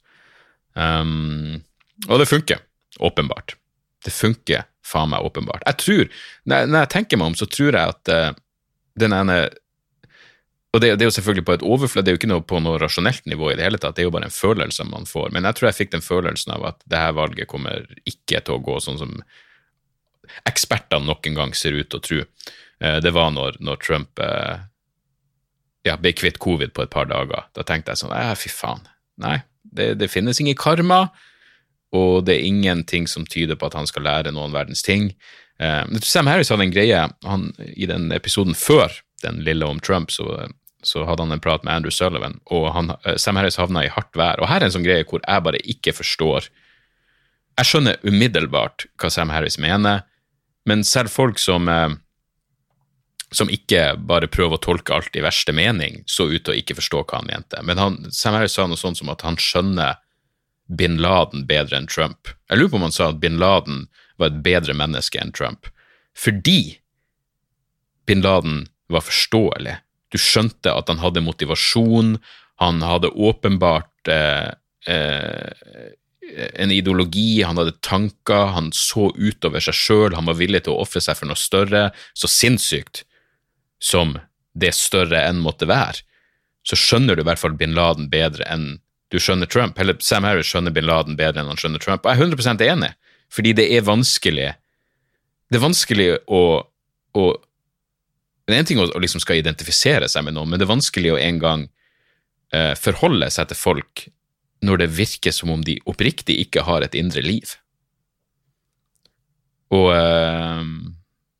Um, 0.79 1.65
og 2.07 2.23
det 2.23 2.29
funker, 2.31 2.63
åpenbart. 3.03 3.57
Det 4.07 4.15
funker 4.15 4.69
faen 4.95 5.13
meg 5.13 5.27
åpenbart. 5.27 5.67
Jeg 5.67 5.81
tror, 5.83 6.25
når, 6.51 6.71
når 6.71 6.85
jeg 6.85 6.93
tenker 6.95 7.21
meg 7.21 7.33
om, 7.33 7.37
så 7.39 7.51
tror 7.51 7.71
jeg 7.75 7.95
at 7.95 8.15
uh, 8.15 8.41
den 9.01 9.17
ene 9.17 9.39
og 10.75 10.81
det, 10.83 10.97
det, 10.99 11.05
er 11.05 11.07
jo 11.07 11.15
selvfølgelig 11.15 11.47
på 11.47 11.55
et 11.55 11.63
overflod, 11.63 12.03
det 12.03 12.11
er 12.11 12.17
jo 12.17 12.19
ikke 12.19 12.29
noe 12.33 12.43
på 12.51 12.59
noe 12.59 12.81
rasjonelt 12.83 13.29
nivå 13.31 13.53
i 13.53 13.55
det 13.55 13.63
hele 13.63 13.79
tatt, 13.79 13.95
det 13.95 14.03
er 14.03 14.09
jo 14.09 14.15
bare 14.17 14.27
en 14.27 14.35
følelse 14.35 14.87
man 14.89 15.07
får. 15.07 15.29
Men 15.31 15.47
jeg 15.47 15.55
tror 15.55 15.69
jeg 15.69 15.77
fikk 15.79 15.93
den 15.93 16.03
følelsen 16.03 16.51
av 16.57 16.65
at 16.73 16.81
det 16.91 16.99
her 16.99 17.15
valget 17.15 17.47
kommer 17.53 17.85
ikke 18.11 18.41
til 18.43 18.57
å 18.57 18.65
gå 18.67 18.81
sånn 18.83 18.99
som 18.99 19.13
ekspertene 20.51 21.07
nok 21.07 21.29
en 21.31 21.39
gang 21.39 21.55
ser 21.55 21.79
ut 21.79 21.93
til 21.93 22.01
å 22.01 22.07
tro. 22.09 22.19
Uh, 22.83 22.99
det 23.05 23.15
var 23.15 23.31
når, 23.37 23.61
når 23.63 23.79
Trump 23.87 24.19
uh, 24.19 24.67
ja, 25.87 25.95
ble 26.01 26.15
kvitt 26.17 26.43
covid 26.43 26.75
på 26.75 26.83
et 26.83 26.91
par 26.91 27.07
dager. 27.07 27.47
Da 27.55 27.63
tenkte 27.63 27.95
jeg 27.95 28.03
sånn, 28.03 28.17
ja, 28.19 28.35
fy 28.39 28.51
faen. 28.51 28.83
Nei, 29.23 29.39
det, 29.63 29.93
det 30.01 30.11
finnes 30.11 30.43
ingen 30.43 30.59
karma 30.59 31.05
og 31.95 32.27
det 32.27 32.37
er 32.37 32.49
ingenting 32.49 33.09
som 33.11 33.27
tyder 33.27 33.59
på 33.59 33.69
at 33.69 33.77
han 33.79 33.89
skal 33.89 34.07
lære 34.07 34.35
noen 34.35 34.55
verdens 34.55 34.83
ting. 34.85 35.13
Uh, 35.63 35.87
Sam 36.03 36.29
Harris 36.31 36.51
hadde 36.51 36.67
en 36.67 36.75
greie 36.75 37.01
han, 37.25 37.49
i 37.75 37.87
den 37.91 38.11
episoden 38.15 38.57
før 38.59 38.93
den 39.23 39.43
lille 39.47 39.67
om 39.67 39.81
Trump, 39.81 40.11
så, 40.11 40.49
så 40.83 41.05
hadde 41.09 41.25
han 41.25 41.37
en 41.37 41.43
prat 41.43 41.65
med 41.65 41.75
Andrew 41.77 41.95
Sullivan, 41.95 42.41
og 42.51 42.73
han, 42.75 42.95
uh, 43.07 43.15
Sam 43.21 43.39
Harris 43.41 43.61
havna 43.61 43.87
i 43.87 43.93
hardt 43.93 44.19
vær. 44.19 44.43
Og 44.43 44.51
her 44.51 44.63
er 44.63 44.69
en 44.69 44.75
sånn 44.75 44.87
greie 44.87 45.07
hvor 45.09 45.23
jeg 45.23 45.47
bare 45.47 45.63
ikke 45.65 45.97
forstår 45.97 46.51
Jeg 47.55 47.69
skjønner 47.71 48.01
umiddelbart 48.03 48.89
hva 48.99 49.13
Sam 49.15 49.31
Harris 49.31 49.61
mener, 49.63 50.03
men 50.67 50.83
selv 50.83 51.13
folk 51.15 51.39
som 51.39 51.71
uh, 51.71 51.93
som 53.35 53.51
ikke 53.51 53.97
bare 54.07 54.29
prøver 54.31 54.57
å 54.59 54.63
tolke 54.63 54.95
alt 54.95 55.17
i 55.19 55.23
verste 55.25 55.53
mening, 55.55 56.03
så 56.07 56.29
ut 56.31 56.45
til 56.45 56.55
å 56.55 56.59
ikke 56.59 56.77
forstå 56.79 57.03
hva 57.03 57.21
han 57.21 57.31
mente. 57.31 57.63
Men 57.67 57.81
han, 57.81 57.97
Sam 58.15 58.37
Harris 58.37 58.55
sa 58.55 58.67
noe 58.71 58.79
sånt 58.79 59.01
som 59.01 59.11
at 59.11 59.25
han 59.27 59.39
skjønner 59.41 59.99
bin 60.69 60.97
Laden 61.03 61.47
bedre 61.49 61.79
enn 61.79 61.89
Trump. 61.91 62.31
Jeg 62.49 62.59
lurer 62.59 62.73
på 62.73 62.81
om 62.81 62.87
han 62.87 62.95
sa 62.95 63.11
at 63.13 63.21
bin 63.23 63.39
Laden 63.43 63.87
var 64.21 64.31
et 64.31 64.43
bedre 64.45 64.77
menneske 64.77 65.21
enn 65.21 65.35
Trump. 65.35 65.69
Fordi 66.17 66.79
bin 68.07 68.23
Laden 68.25 68.65
var 68.93 69.05
forståelig. 69.05 69.79
Du 70.13 70.21
skjønte 70.21 70.73
at 70.73 70.91
han 70.93 71.03
hadde 71.03 71.25
motivasjon, 71.25 72.17
han 72.63 72.85
hadde 72.87 73.11
åpenbart 73.11 74.11
eh, 74.13 74.53
eh, 74.87 75.89
en 76.55 76.71
ideologi, 76.71 77.43
han 77.43 77.59
hadde 77.59 77.77
tanker, 77.85 78.53
han 78.55 78.71
så 78.73 79.11
utover 79.17 79.65
seg 79.65 79.77
sjøl, 79.77 80.15
han 80.17 80.29
var 80.29 80.39
villig 80.39 80.65
til 80.65 80.75
å 80.75 80.85
ofre 80.85 81.03
seg 81.03 81.19
for 81.19 81.31
noe 81.31 81.41
større. 81.41 81.89
Så 82.15 82.31
sinnssykt 82.31 83.03
som 83.83 84.17
det 84.55 84.73
større 84.77 85.25
enn 85.27 85.43
måtte 85.43 85.69
være, 85.69 86.05
så 86.65 86.79
skjønner 86.79 87.17
du 87.17 87.25
i 87.25 87.29
hvert 87.29 87.43
fall 87.43 87.59
bin 87.59 87.75
Laden 87.77 88.09
bedre 88.13 88.47
enn 88.49 88.79
du 89.15 89.21
skjønner 89.23 89.51
Trump. 89.51 89.79
Eller 89.79 89.99
Sam 90.03 90.27
Harris 90.27 90.51
skjønner 90.51 90.75
bin 90.75 90.89
Laden 90.89 91.19
bedre 91.19 91.43
enn 91.43 91.51
han 91.53 91.61
skjønner 91.61 91.83
Trump. 91.83 92.05
Og 92.05 92.11
jeg 92.11 92.21
er 92.21 92.35
100% 92.35 92.65
enig, 92.67 92.93
fordi 93.33 93.55
det 93.57 93.71
er 93.77 93.87
vanskelig 93.87 94.53
Det 95.53 95.59
er 95.61 95.63
vanskelig 95.63 96.09
å, 96.27 96.43
å 97.15 97.25
Det 98.45 98.55
er 98.55 98.59
en 98.59 98.69
ting 98.69 98.81
å, 98.83 98.89
å 98.91 99.03
liksom 99.03 99.23
skal 99.23 99.39
identifisere 99.39 100.09
seg 100.11 100.27
med 100.27 100.35
noen, 100.35 100.51
men 100.51 100.61
det 100.61 100.67
er 100.67 100.75
vanskelig 100.75 101.15
å 101.15 101.21
en 101.21 101.39
gang 101.41 101.67
uh, 102.55 102.75
forholde 102.77 103.31
seg 103.31 103.49
til 103.49 103.61
folk 103.61 104.09
når 104.65 104.81
det 104.81 104.95
virker 104.97 105.35
som 105.37 105.53
om 105.53 105.63
de 105.65 105.77
oppriktig 105.91 106.39
ikke 106.41 106.65
har 106.65 106.85
et 106.85 106.97
indre 106.97 107.21
liv. 107.25 107.53
Og 109.75 109.91
eh, 109.93 110.63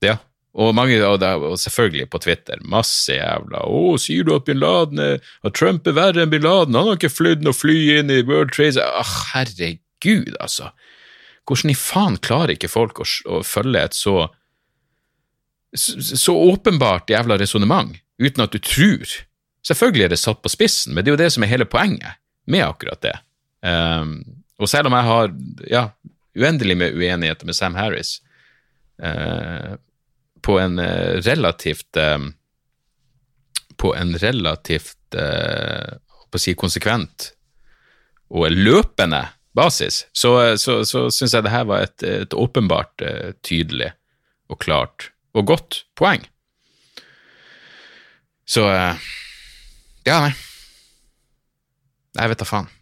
ja. 0.05 0.17
Og, 0.55 0.71
mange, 0.75 1.01
og, 1.03 1.19
det, 1.19 1.33
og, 1.43 1.57
selvfølgelig 1.59 2.07
på 2.13 2.21
Twitter, 2.23 2.61
masse 2.63 3.17
jævla 3.17 3.65
'Å, 3.67 3.97
sier 3.99 4.23
du 4.23 4.37
at 4.37 4.45
bin 4.47 4.61
Laden 4.63 5.01
er, 5.03 5.19
at 5.43 5.57
Trump 5.59 5.87
er 5.91 5.97
verre 5.97 6.23
enn 6.23 6.31
bin 6.31 6.45
Laden? 6.47 6.79
Han 6.79 6.93
har 6.93 6.99
ikke 6.99 7.11
flydd 7.11 7.43
noe 7.43 7.57
fly 7.57 7.99
inn 7.99 8.13
i 8.13 8.23
World 8.23 8.55
Trade 8.55 8.79
Åh, 8.79 9.15
herregud, 9.35 10.37
altså. 10.39 10.71
Hvordan 11.45 11.75
i 11.75 11.77
faen 11.77 12.17
klarer 12.23 12.55
ikke 12.55 12.71
folk 12.71 13.03
å, 13.03 13.07
å 13.27 13.43
følge 13.45 13.83
et 13.83 13.99
så 13.99 14.29
så 15.75 16.31
åpenbart 16.39 17.11
jævla 17.11 17.35
resonnement, 17.35 17.97
uten 18.23 18.45
at 18.45 18.53
du 18.55 18.61
tror? 18.63 19.11
Selvfølgelig 19.67 20.05
er 20.05 20.13
det 20.13 20.21
satt 20.23 20.43
på 20.45 20.53
spissen, 20.53 20.95
men 20.95 21.03
det 21.03 21.11
er 21.11 21.17
jo 21.17 21.23
det 21.25 21.33
som 21.35 21.43
er 21.43 21.51
hele 21.51 21.67
poenget 21.67 22.21
med 22.47 22.63
akkurat 22.63 23.01
det. 23.03 23.15
Um, 23.65 24.21
og 24.61 24.71
selv 24.71 24.87
om 24.87 24.95
jeg 24.95 25.09
har 25.09 25.33
ja, 25.67 25.83
uendelig 26.39 26.77
med 26.79 26.95
uenigheter 26.95 27.49
med 27.49 27.57
Sam 27.59 27.75
Harris, 27.75 28.21
uh, 29.03 29.75
på 30.45 30.59
en 30.61 30.79
eh, 30.79 31.21
relativt 31.25 31.97
eh, 31.97 32.19
På 33.77 33.95
en 33.97 34.19
relativt 34.19 35.15
eh, 35.15 35.97
på 36.31 36.39
å 36.39 36.43
si 36.43 36.55
konsekvent 36.59 37.31
og 38.35 38.51
løpende 38.51 39.21
basis, 39.55 40.01
så, 40.11 40.57
så, 40.59 40.81
så 40.83 41.05
syns 41.15 41.37
jeg 41.37 41.45
det 41.47 41.53
her 41.53 41.67
var 41.69 41.85
et, 41.85 42.03
et 42.03 42.35
åpenbart 42.35 43.05
tydelig 43.47 43.93
og 44.51 44.59
klart 44.65 45.13
og 45.37 45.47
godt 45.53 45.79
poeng. 45.95 46.25
Så 48.51 48.65
Ja, 48.67 50.17
nei. 50.25 50.33
Jeg 52.19 52.33
vet 52.33 52.43
da 52.43 52.49
faen. 52.49 52.73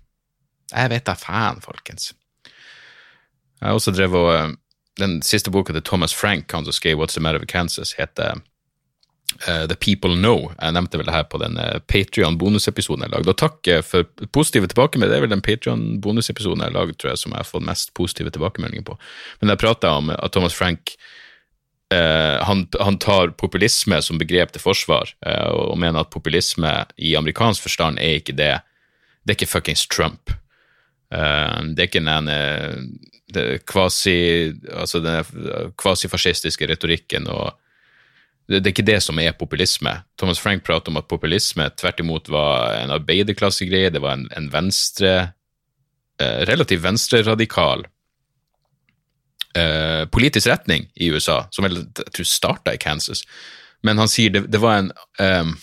Jeg 0.73 0.95
vet 0.95 1.07
da 1.11 1.19
faen, 1.19 1.61
folkens. 1.67 2.15
Jeg 2.49 3.69
har 3.69 3.77
også 3.77 3.93
drevet 3.93 4.33
og 4.33 4.57
den 5.01 5.21
siste 5.25 5.51
boka 5.51 5.73
til 5.73 5.85
Thomas 5.85 6.15
Frank, 6.15 6.53
han 6.53 6.65
som 6.65 6.75
skrev 6.77 7.01
What's 7.01 7.17
the 7.17 7.23
Matter 7.25 7.41
with 7.41 7.53
Kansas, 7.53 7.95
heter 7.99 8.41
uh, 9.49 9.67
The 9.67 9.77
People 9.77 10.17
Know. 10.17 10.51
Jeg 10.59 10.77
nevnte 10.77 11.01
vel 11.01 11.09
det 11.09 11.15
her 11.17 11.25
på 11.31 11.41
den 11.43 11.57
uh, 11.61 11.81
Patrion-bonusepisoden 11.89 13.07
jeg 13.07 13.15
lagde. 13.15 13.33
Og 13.33 13.39
takk 13.41 13.71
uh, 13.73 13.81
for 13.87 14.09
positive 14.35 14.69
tilbakemeldinger. 14.69 15.15
Det 15.15 15.21
er 15.21 15.27
vel 15.27 15.35
den 15.35 15.47
Patrion-bonusepisoden 15.47 16.65
jeg 16.67 16.77
lagde, 16.77 16.99
tror 16.99 17.15
jeg, 17.15 17.23
som 17.23 17.35
jeg 17.35 17.41
har 17.41 17.49
fått 17.49 17.69
mest 17.69 17.95
positive 17.99 18.33
tilbakemeldinger 18.35 18.87
på. 18.91 18.99
Men 19.41 19.55
jeg 19.55 19.63
prata 19.65 19.97
om 19.99 20.13
at 20.15 20.37
Thomas 20.37 20.57
Frank 20.57 20.97
han, 21.93 22.63
han, 22.81 22.97
tar 23.05 23.35
populisme 23.37 23.99
som 24.01 24.17
begrep 24.17 24.55
til 24.55 24.63
forsvar, 24.65 25.11
og 25.53 25.75
mener 25.77 26.01
at 26.01 26.09
populisme 26.09 26.71
i 26.97 27.11
amerikansk 27.19 27.67
forstand 27.67 28.01
er 28.01 28.15
ikke 28.17 28.33
det. 28.33 28.55
Det 29.21 29.35
er 29.35 29.37
ikke 29.37 29.51
fuckings 29.51 29.83
Trump. 29.93 30.33
det 31.13 31.77
er 31.77 31.91
ikke 31.91 32.01
den 32.01 32.31
det 32.31 33.12
kvasi, 33.69 34.53
altså 34.73 35.01
den 35.03 35.73
kvasifascistiske 35.79 36.69
retorikken 36.71 37.29
og 37.33 37.53
det, 38.49 38.59
det, 38.61 38.67
er 38.67 38.75
ikke 38.75 38.89
det 38.89 39.01
som 39.05 39.21
er 39.23 39.37
populisme. 39.39 39.95
Thomas 40.19 40.41
Frank 40.43 40.65
prater 40.67 40.93
om 40.93 40.99
at 41.01 41.09
populisme 41.09 41.69
tvert 41.79 42.03
imot 42.03 42.29
var 42.33 42.75
en 42.81 42.93
arbeiderklassegreie, 42.93 43.93
det 43.95 44.03
var 44.03 44.19
en, 44.19 44.27
en 44.37 44.51
venstre 44.53 45.13
eh, 46.21 46.41
Relativt 46.51 46.83
venstreradikal 46.83 47.87
eh, 49.57 50.05
politisk 50.13 50.51
retning 50.51 50.89
i 50.95 51.13
USA, 51.15 51.45
som 51.51 51.69
jeg, 51.69 51.85
jeg 51.97 52.15
tror 52.19 52.29
starta 52.29 52.75
i 52.75 52.81
Kansas. 52.83 53.25
Men 53.83 53.99
han 53.99 54.11
sier 54.11 54.35
det, 54.35 54.47
det 54.53 54.61
var 54.63 54.81
en 54.81 54.93
eh, 55.23 55.55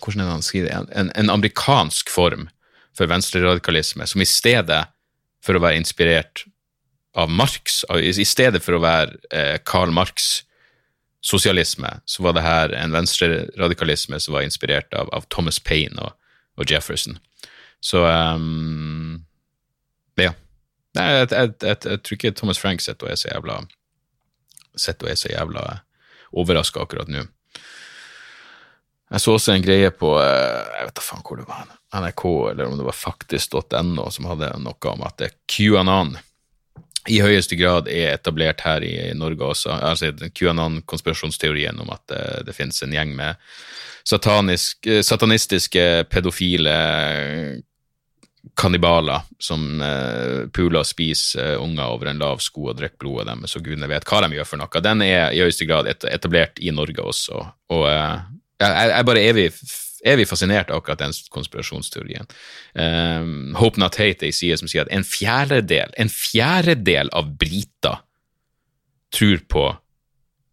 Hvordan 0.00 0.22
er 0.22 0.30
det 0.30 0.38
han 0.38 0.46
sier 0.46 0.66
det? 0.66 0.76
En, 0.96 1.10
en 1.14 1.32
amerikansk 1.32 2.10
form 2.10 2.48
for 2.96 3.10
venstreradikalisme, 3.10 4.06
som 4.08 4.22
i 4.22 4.28
stedet 4.28 4.84
for 5.44 5.56
å 5.56 5.62
være 5.62 5.80
inspirert 5.80 6.44
av 7.14 7.30
Marx. 7.30 7.84
I 7.90 8.24
stedet 8.26 8.62
for 8.64 8.76
å 8.76 8.84
være 8.84 9.18
eh, 9.34 9.56
Karl 9.66 9.92
Marx' 9.94 10.42
sosialisme, 11.20 11.88
så 12.04 12.22
var 12.24 12.36
det 12.36 12.44
her 12.44 12.72
en 12.76 12.94
venstreradikalisme 12.94 14.20
som 14.20 14.34
var 14.34 14.46
inspirert 14.46 14.94
av, 14.96 15.10
av 15.12 15.26
Thomas 15.28 15.58
Paine 15.60 16.00
og, 16.00 16.14
og, 16.56 16.70
Jefferson. 16.70 17.18
Så 17.80 18.04
um, 18.06 19.20
ja. 20.20 20.32
Nei, 20.96 21.04
jeg, 21.12 21.28
jeg, 21.30 21.52
jeg, 21.60 21.76
jeg, 21.84 22.00
tror 22.04 22.16
ikke 22.16 22.32
Thomas 22.38 22.60
Frank 22.60 22.82
sitter 22.82 23.06
og 23.06 23.12
er 23.12 23.20
så 23.20 23.28
jævla 23.30 23.60
sitter 24.78 25.06
og 25.06 25.12
er 25.12 25.20
så 25.20 25.30
jævla 25.30 25.66
overraska 26.40 26.82
akkurat 26.82 27.10
nå. 27.10 27.26
Jeg 29.10 29.22
så 29.24 29.34
også 29.34 29.52
en 29.56 29.64
greie 29.64 29.90
på 29.90 30.12
eh, 30.22 30.74
jeg 30.78 30.86
vet 30.86 30.96
da 30.96 31.02
faen 31.02 31.22
hvor 31.26 31.40
det 31.40 31.46
var, 31.48 31.70
NRK 31.90 32.24
eller 32.52 32.68
om 32.68 32.76
det 32.78 32.86
var 32.86 32.96
faktisk.no 32.96 34.04
som 34.14 34.28
hadde 34.30 34.52
noe 34.62 34.92
om 34.92 35.02
at 35.06 35.24
QAnon 35.50 36.14
i 37.08 37.20
høyeste 37.24 37.56
grad 37.56 37.88
er 37.88 38.12
etablert 38.14 38.60
her 38.66 38.84
i, 38.84 38.94
Norge 39.16 39.46
også. 39.54 39.72
Altså 39.72 40.10
QAnon-konspirasjonsteorien 40.12 41.80
om 41.80 41.92
at 41.94 42.04
det, 42.12 42.24
det 42.50 42.56
finnes 42.56 42.82
en 42.84 42.92
gjeng 42.92 43.14
med 43.16 43.40
satanisk, 44.04 44.88
satanistiske, 45.06 45.86
pedofile 46.12 46.76
kannibaler 48.56 49.20
som 49.38 49.82
uh, 49.82 50.48
puler 50.52 50.80
og 50.80 50.88
spiser 50.88 51.60
unger 51.60 51.84
over 51.92 52.10
en 52.10 52.20
lav 52.20 52.40
sko 52.42 52.70
og 52.70 52.78
drikker 52.78 53.00
blodet 53.02 53.28
deres, 53.28 53.56
og 53.56 53.64
gudene 53.66 53.90
vet 53.90 54.06
hva 54.08 54.22
de 54.24 54.32
gjør 54.36 54.48
for 54.48 54.62
noe. 54.62 54.84
Den 54.84 55.04
er 55.04 55.34
i 55.34 55.42
høyeste 55.44 55.68
grad 55.68 55.88
etablert 55.90 56.60
i 56.60 56.72
Norge 56.74 57.04
også. 57.04 57.44
Og 57.74 57.84
uh, 57.86 58.16
jeg, 58.60 58.92
er 58.96 59.06
bare 59.08 59.24
evig 59.28 59.50
evig 60.06 60.28
fascinert 60.30 60.70
av 60.70 60.80
akkurat 60.80 61.02
den 61.02 61.14
konspirasjonsteorien. 61.34 62.28
Um, 62.74 63.54
Hope 63.58 63.80
Not 63.80 63.98
Hate 64.00 64.28
en 64.28 64.36
side 64.36 64.58
som 64.60 64.70
sier 64.70 64.86
at 64.86 64.92
en 64.94 65.06
fjerdedel, 65.06 65.92
en 66.00 66.12
fjerdedel 66.12 67.12
av 67.16 67.32
briter 67.40 68.02
tror 69.14 69.42
på 69.50 69.64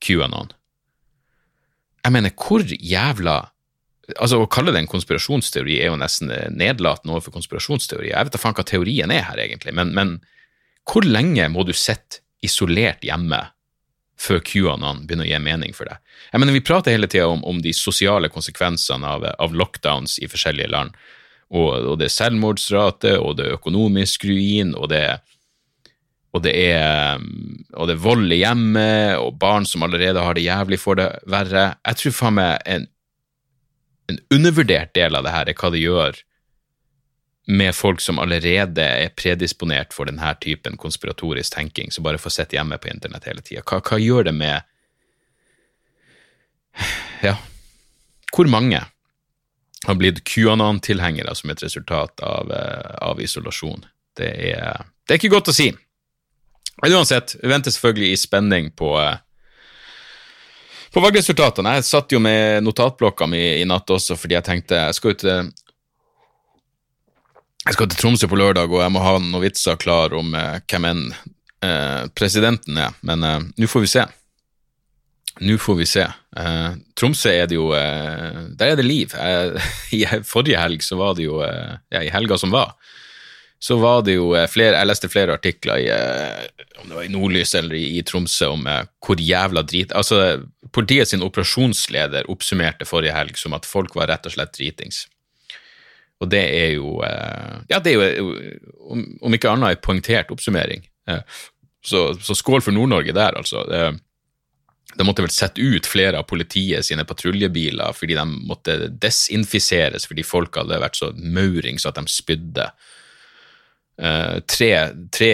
QAnon. 0.04 0.54
Jeg 2.04 2.16
mener, 2.16 2.34
hvor 2.36 2.66
jævla 2.68 3.44
Altså, 4.16 4.38
Å 4.39 4.48
kalle 4.48 4.72
det 4.72 4.80
en 4.80 4.88
konspirasjonsteori 4.88 5.82
er 5.82 5.89
jo 5.89 5.98
nesten 6.00 6.30
nedlatende 6.56 7.12
overfor 7.12 7.34
konspirasjonsteori. 7.36 8.13
Jeg 8.13 8.24
vet 8.24 8.38
da 8.38 8.39
faen 8.39 8.56
hva 8.56 8.63
teorien 8.63 9.12
er 9.12 9.25
her, 9.27 9.42
egentlig, 9.44 9.74
men, 9.75 9.92
men 9.92 10.13
hvor 10.88 11.04
lenge 11.04 11.44
må 11.51 11.66
du 11.68 11.74
sitte 11.75 12.22
isolert 12.39 13.04
hjemme 13.04 13.42
før 14.18 14.42
QAnon 14.46 15.06
begynner 15.06 15.28
å 15.28 15.30
gi 15.30 15.40
mening 15.44 15.76
for 15.78 15.90
deg? 15.90 16.02
Jeg 16.32 16.42
mener, 16.42 16.58
Vi 16.58 16.66
prater 16.66 16.96
hele 16.96 17.10
tida 17.12 17.28
om, 17.30 17.44
om, 17.46 17.62
de 17.62 17.74
sosiale 17.74 18.30
konsekvensene 18.34 19.08
av, 19.08 19.26
av 19.38 19.56
lockdowns 19.56 20.18
i 20.20 20.30
forskjellige 20.30 20.74
land. 20.74 20.98
Og, 21.54 21.70
og 21.94 21.96
det 22.00 22.10
er 22.10 22.16
selvmordsrate, 22.18 23.16
og 23.22 23.38
det 23.38 23.48
er 23.48 23.58
økonomisk 23.60 24.28
ruin, 24.28 24.76
og 24.76 24.92
det 24.92 25.06
og 26.36 26.44
det, 26.44 26.54
er, 26.70 27.22
og 27.74 27.88
det 27.88 27.96
er 27.96 28.04
vold 28.04 28.34
i 28.36 28.42
hjemmet, 28.44 29.16
og 29.18 29.40
barn 29.42 29.66
som 29.66 29.86
allerede 29.88 30.22
har 30.22 30.36
det 30.38 30.44
jævlig, 30.46 30.78
får 30.78 31.00
det 31.00 31.08
verre. 31.34 31.64
Jeg 31.88 32.00
tror 32.02 32.14
faen 32.14 32.36
meg 32.38 32.68
en, 32.68 32.86
en 34.12 34.20
undervurdert 34.36 34.92
del 34.94 35.18
av 35.18 35.26
det 35.26 35.34
her 35.34 35.50
er 35.50 35.58
hva 35.58 35.72
det 35.74 35.82
gjør 35.82 36.20
med 37.50 37.75
folk 37.75 38.01
som 38.01 38.20
allerede 38.20 38.84
er 38.84 39.13
predisponert 39.16 39.94
for 39.96 40.10
denne 40.10 40.34
typen 40.44 40.75
konspiratorisk 40.77 41.54
tenking, 41.56 41.92
som 41.96 42.04
bare 42.04 42.20
får 42.20 42.34
sitte 42.36 42.58
hjemme 42.58 42.75
på 42.77 42.89
internett 42.92 43.27
hele 43.30 43.42
tida. 43.42 43.62
Hva, 43.63 43.80
hva, 43.80 44.00
gjør 44.04 44.27
det 44.27 44.34
med 44.36 44.62
Ja, 47.24 47.38
hvor 48.36 48.50
mange 48.51 48.82
har 49.88 49.96
blitt 49.96 50.20
QAnon-tilhengere 50.27 51.36
som 51.36 51.50
et 51.50 51.63
resultat 51.63 52.20
av, 52.20 52.51
eh, 52.51 52.98
av 53.08 53.22
isolasjon? 53.24 53.86
Det 54.18 54.27
er, 54.51 54.84
det 55.08 55.16
er 55.16 55.22
ikke 55.22 55.32
godt 55.38 55.54
å 55.54 55.56
si. 55.56 55.70
Men 56.82 56.98
uansett, 57.00 57.38
vi 57.42 57.48
venter 57.48 57.72
selvfølgelig 57.72 58.12
i 58.12 58.20
spenning 58.20 58.68
på, 58.75 58.92
eh, 59.00 59.16
på 60.92 61.01
valgresultatene. 61.01 61.77
Jeg 61.80 61.88
satt 61.88 62.12
jo 62.12 62.20
med 62.20 62.68
notatblokka 62.68 63.25
mi 63.32 63.42
i 63.62 63.66
natt 63.66 63.88
også, 63.88 64.20
fordi 64.20 64.36
jeg 64.36 64.48
tenkte 64.50 64.84
jeg 64.84 65.00
skal 65.00 65.16
ut 65.16 65.24
til 65.24 65.50
jeg 67.68 67.76
skal 67.76 67.90
til 67.92 68.00
Tromsø 68.00 68.30
på 68.32 68.40
lørdag, 68.40 68.72
og 68.72 68.84
jeg 68.84 68.94
må 68.96 69.02
ha 69.04 69.18
noen 69.20 69.44
vitser 69.44 69.80
klar 69.80 70.16
om 70.16 70.36
eh, 70.38 70.60
hvem 70.72 70.88
enn 70.88 71.04
eh, 71.12 72.06
presidenten 72.16 72.80
er, 72.80 72.96
men 73.08 73.26
eh, 73.28 73.42
nå 73.60 73.70
får 73.72 73.84
vi 73.84 73.92
se. 73.92 74.06
Nå 75.44 75.58
får 75.62 75.78
vi 75.82 75.88
se. 75.90 76.06
Eh, 76.40 76.70
Tromsø 76.98 77.34
er 77.34 77.50
det 77.50 77.58
jo 77.60 77.70
Der 77.70 78.72
er 78.72 78.80
det 78.80 78.86
liv. 78.88 79.14
I 79.98 80.06
forrige 80.26 80.62
helg 80.62 80.82
så 80.86 80.98
var 80.98 81.18
det 81.18 81.28
jo 81.28 81.42
Ja, 81.44 82.02
i 82.02 82.10
helga 82.14 82.40
som 82.42 82.56
var, 82.56 82.74
så 83.60 83.78
var 83.82 84.04
det 84.06 84.18
jo 84.18 84.32
eh, 84.38 84.48
flere 84.50 84.78
Jeg 84.78 84.90
leste 84.90 85.10
flere 85.10 85.34
artikler 85.38 85.82
i 85.82 85.90
eh, 85.90 86.46
om 86.78 86.92
det 86.92 86.98
var 87.00 87.08
i 87.08 87.12
Nordlys 87.12 87.56
eller 87.58 87.78
i, 87.78 87.98
i 87.98 88.04
Tromsø 88.06 88.52
om 88.54 88.68
eh, 88.70 88.84
hvor 89.04 89.22
jævla 89.22 89.64
drit 89.66 89.94
Altså, 89.98 90.44
politiet 90.74 91.10
sin 91.10 91.26
operasjonsleder 91.26 92.30
oppsummerte 92.30 92.86
forrige 92.86 93.16
helg 93.18 93.40
som 93.40 93.56
at 93.58 93.66
folk 93.66 93.96
var 93.98 94.12
rett 94.12 94.30
og 94.30 94.36
slett 94.36 94.54
dritings. 94.54 95.06
Og 96.18 96.30
det 96.32 96.44
er 96.50 96.72
jo 96.78 96.98
Ja, 97.70 97.78
det 97.84 97.94
er 97.94 98.18
jo, 98.18 98.32
om 99.22 99.36
ikke 99.36 99.52
annet, 99.52 99.78
en 99.78 99.84
poengtert 99.84 100.32
oppsummering. 100.34 100.82
Så, 101.86 102.02
så 102.20 102.36
skål 102.36 102.64
for 102.66 102.76
Nord-Norge 102.76 103.14
der, 103.16 103.38
altså. 103.38 103.62
Det 104.98 105.06
måtte 105.06 105.22
vel 105.22 105.34
sette 105.34 105.62
ut 105.62 105.86
flere 105.88 106.18
av 106.18 106.26
politiet 106.30 106.86
sine 106.88 107.06
patruljebiler 107.06 107.94
fordi 107.96 108.16
de 108.18 108.26
måtte 108.50 108.78
desinfiseres 108.90 110.08
fordi 110.10 110.26
folk 110.26 110.58
hadde 110.58 110.80
vært 110.82 110.98
så 110.98 111.12
maurings 111.14 111.86
at 111.86 112.00
de 112.00 112.10
spydde. 112.10 112.70
Uh, 113.98 114.38
tre, 114.46 114.72
tre, 115.14 115.32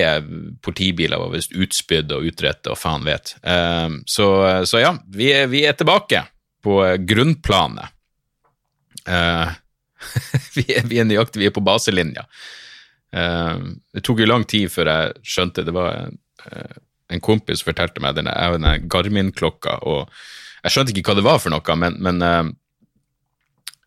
politibiler 0.63 1.19
var 1.19 1.33
visst 1.33 1.51
utspydd 1.51 2.13
og 2.15 2.29
utrettet, 2.29 2.69
og 2.71 2.79
faen 2.79 3.03
vet. 3.03 3.33
Uh, 3.43 3.99
så, 4.07 4.27
så, 4.67 4.79
ja, 4.79 4.93
vi 5.11 5.33
er, 5.35 5.49
vi 5.51 5.65
er, 5.67 5.75
tilbake 5.75 6.23
på 6.63 6.77
grunnplanet. 7.03 7.91
Uh, 9.03 9.51
vi, 10.57 10.65
er, 10.73 10.87
vi, 10.89 10.99
er, 11.01 11.09
nøyaktig, 11.09 11.41
vi 11.41 11.49
er 11.49 11.55
på 11.55 11.63
baselinja. 11.65 12.27
det 13.13 14.01
tok 14.01 14.23
jo 14.23 14.25
lang 14.25 14.43
tid 14.49 14.71
før 14.73 14.89
jeg 14.89 15.11
skjønte 15.21 15.61
Det 15.67 15.73
var 15.75 16.07
en 17.13 17.21
kompis 17.21 17.61
som 17.61 17.67
fortalte 17.69 18.01
meg 18.01 18.15
denne, 18.17 18.33
denne 18.55 18.71
Garmin-klokka, 18.89 19.75
og 19.85 20.09
jeg 20.63 20.73
skjønte 20.73 20.95
ikke 20.95 21.11
hva 21.11 21.19
det 21.19 21.25
var 21.27 21.37
for 21.43 21.53
noe, 21.53 21.77
men, 21.77 21.99
men 22.01 22.55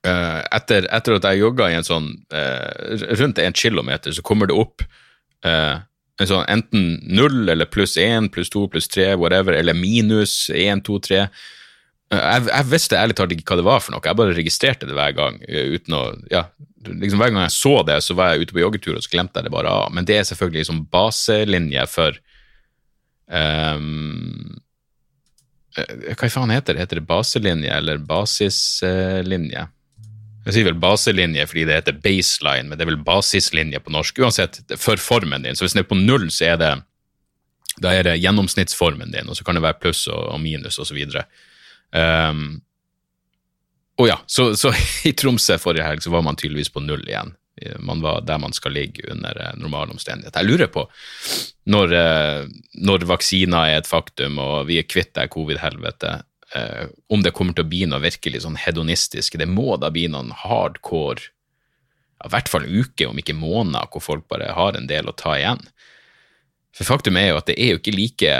Uh, 0.06 0.44
etter, 0.54 0.84
etter, 0.94 1.16
at 1.16 1.24
jeg 1.26 1.40
jogga 1.40 1.66
i 1.66 1.74
en 1.74 1.86
sånn 1.86 2.04
uh, 2.30 2.94
rundt 3.18 3.40
en 3.42 3.56
kilometer, 3.56 4.12
så 4.14 4.22
kommer 4.22 4.46
det 4.46 4.54
opp 4.54 4.84
uh, 5.42 5.82
en 6.20 6.28
sånn 6.30 6.44
enten 6.52 7.00
null 7.10 7.48
eller 7.50 7.66
pluss 7.66 7.96
én, 7.98 8.28
pluss 8.32 8.52
to, 8.52 8.66
pluss 8.70 8.86
tre, 8.92 9.08
whatever, 9.18 9.56
eller 9.56 9.74
minus 9.74 10.46
én, 10.54 10.82
to, 10.86 11.00
tre. 11.02 11.26
Jeg, 12.06 12.42
jeg, 12.46 12.66
visste 12.70 12.98
ærlig 12.98 13.16
talt 13.18 13.32
ikke 13.34 13.50
hva 13.50 13.58
det 13.58 13.66
var 13.66 13.80
for 13.82 13.94
noe, 13.94 14.04
jeg 14.04 14.18
bare 14.18 14.34
registrerte 14.36 14.86
det 14.86 14.94
hver 14.94 15.14
gang. 15.16 15.40
uten 15.42 15.96
å, 15.96 16.02
ja, 16.30 16.44
liksom 16.86 17.18
Hver 17.18 17.32
gang 17.32 17.42
jeg 17.42 17.54
så 17.56 17.74
det, 17.86 17.98
så 18.04 18.14
var 18.14 18.32
jeg 18.32 18.46
ute 18.46 18.54
på 18.54 18.62
joggetur, 18.62 18.94
og 18.94 19.02
så 19.02 19.10
glemte 19.10 19.40
jeg 19.40 19.48
det 19.48 19.54
bare 19.54 19.72
av. 19.72 19.90
Men 19.94 20.06
det 20.06 20.20
er 20.20 20.28
selvfølgelig 20.28 20.62
liksom 20.62 20.84
baselinje 20.92 21.86
for 21.90 22.18
um, 23.26 24.60
Hva 25.74 26.30
faen 26.30 26.54
heter 26.54 26.76
det? 26.76 26.84
Heter 26.84 27.00
det 27.00 27.08
baselinje 27.08 27.72
eller 27.74 27.98
basislinje? 28.06 29.66
Jeg 30.46 30.54
sier 30.54 30.68
vel 30.68 30.78
baselinje 30.78 31.48
fordi 31.50 31.64
det 31.66 31.80
heter 31.80 31.98
baseline, 32.04 32.68
men 32.68 32.78
det 32.78 32.86
er 32.86 32.92
vel 32.92 33.02
basislinje 33.02 33.82
på 33.82 33.90
norsk. 33.90 34.22
Uansett, 34.22 34.60
for 34.78 35.00
formen 35.02 35.42
din. 35.42 35.58
Så 35.58 35.66
hvis 35.66 35.74
den 35.74 35.82
er 35.82 35.90
på 35.90 35.98
null, 35.98 36.28
så 36.30 36.52
er 36.52 36.60
det, 36.62 36.70
da 37.82 37.90
er 37.90 38.06
det 38.06 38.20
gjennomsnittsformen 38.22 39.10
din, 39.10 39.26
og 39.26 39.34
så 39.34 39.42
kan 39.42 39.58
det 39.58 39.66
være 39.66 39.80
pluss 39.82 40.06
og, 40.06 40.22
og 40.36 40.38
minus 40.44 40.78
osv. 40.78 41.02
Um, 41.96 42.46
og 43.96 44.08
ja, 44.10 44.18
så, 44.26 44.50
så, 44.56 44.72
i 45.08 45.14
Tromsø 45.16 45.58
forrige 45.60 45.86
helg 45.86 46.04
så 46.04 46.12
var 46.12 46.24
man 46.26 46.36
tydeligvis 46.36 46.72
på 46.72 46.84
null 46.84 47.04
igjen. 47.08 47.34
Man 47.80 48.02
var 48.04 48.20
der 48.20 48.38
man 48.38 48.52
skal 48.52 48.74
ligge 48.76 49.06
under 49.08 49.38
eh, 49.40 49.54
normale 49.56 49.94
omstendigheter. 49.94 50.42
Jeg 50.42 50.50
lurer 50.50 50.68
på, 50.68 50.82
når, 51.72 51.94
eh, 51.96 52.42
når 52.84 53.06
vaksiner 53.08 53.70
er 53.70 53.78
et 53.80 53.88
faktum 53.88 54.36
og 54.42 54.66
vi 54.68 54.76
er 54.80 54.88
kvitt 54.88 55.14
det 55.16 55.30
covid-helvete, 55.32 56.10
eh, 56.52 56.90
om 57.08 57.24
det 57.24 57.32
kommer 57.32 57.56
til 57.56 57.64
å 57.64 57.70
bli 57.70 57.86
noe 57.88 58.02
virkelig 58.04 58.44
sånn 58.44 58.60
hedonistisk. 58.60 59.38
Det 59.40 59.48
må 59.48 59.78
da 59.80 59.88
bli 59.94 60.04
noen 60.12 60.34
hardcore, 60.36 61.30
i 62.26 62.32
hvert 62.32 62.52
fall 62.52 62.68
uke, 62.68 63.08
om 63.08 63.16
ikke 63.20 63.36
måneder, 63.36 63.88
hvor 63.92 64.04
folk 64.04 64.28
bare 64.28 64.52
har 64.56 64.76
en 64.76 64.88
del 64.90 65.08
å 65.08 65.16
ta 65.16 65.38
igjen. 65.38 65.64
For 66.76 66.88
faktum 66.88 67.16
er 67.16 67.30
jo 67.30 67.40
at 67.40 67.48
det 67.48 67.56
er 67.56 67.72
jo 67.72 67.80
ikke 67.80 67.96
like 67.96 68.36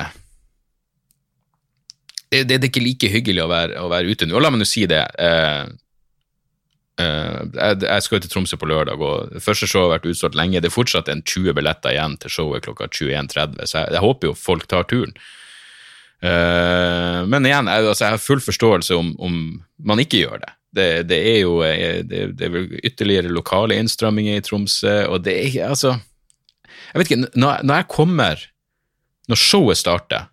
det, 2.32 2.44
det, 2.48 2.60
er 2.60 2.70
ikke 2.70 2.84
like 2.84 3.10
hyggelig 3.10 3.44
å 3.44 3.50
være, 3.50 3.80
å 3.82 3.90
være 3.92 4.12
ute 4.12 4.26
nå. 4.26 4.36
Og 4.36 4.44
la 4.44 4.52
meg 4.52 4.62
nå 4.62 4.68
si 4.68 4.86
det. 4.90 5.02
Eh, 5.22 5.66
Uh, 6.96 7.44
jeg, 7.52 7.82
jeg, 7.84 8.02
skal 8.06 8.20
til 8.24 8.30
Tromsø 8.32 8.56
på 8.56 8.68
lørdag, 8.70 9.02
og 9.04 9.32
det 9.34 9.42
første 9.44 9.66
showet 9.68 9.84
har 9.84 9.98
vært 9.98 10.06
utsolgt 10.08 10.36
lenge. 10.38 10.62
Det 10.64 10.70
er 10.70 10.72
fortsatt 10.72 11.10
en 11.12 11.20
20 11.20 11.52
billetter 11.58 11.92
igjen 11.92 12.14
til 12.22 12.32
showet 12.32 12.64
klokka 12.64 12.88
21.30, 12.88 13.58
så 13.68 13.82
jeg, 13.82 13.90
jeg, 13.92 14.00
håper 14.00 14.30
jo 14.30 14.36
folk 14.40 14.64
tar 14.70 14.86
turen. 14.88 15.12
Uh, 16.24 17.28
men 17.28 17.44
igjen, 17.44 17.68
jeg, 17.68 17.88
altså, 17.90 18.06
jeg, 18.06 18.14
har 18.16 18.22
full 18.22 18.40
forståelse 18.40 18.96
om, 18.96 19.10
om 19.20 19.36
man 19.84 20.00
ikke 20.00 20.22
gjør 20.22 20.40
det. 20.46 20.54
Det, 20.76 20.88
det 21.08 21.18
er 21.34 21.38
jo 21.40 21.58
eh, 21.64 22.00
det, 22.04 22.48
er 22.48 22.56
ytterligere 22.84 23.32
lokale 23.32 23.76
innstramminger 23.80 24.40
i 24.40 24.44
Tromsø, 24.44 24.96
og 25.08 25.22
det 25.24 25.36
er 25.46 25.70
altså 25.70 25.94
Jeg 25.94 26.98
vet 26.98 27.08
ikke, 27.08 27.28
når, 27.32 27.62
når 27.64 27.78
jeg 27.78 27.86
kommer 27.88 28.42
Når 29.30 29.40
showet 29.40 29.80
starter, 29.80 30.26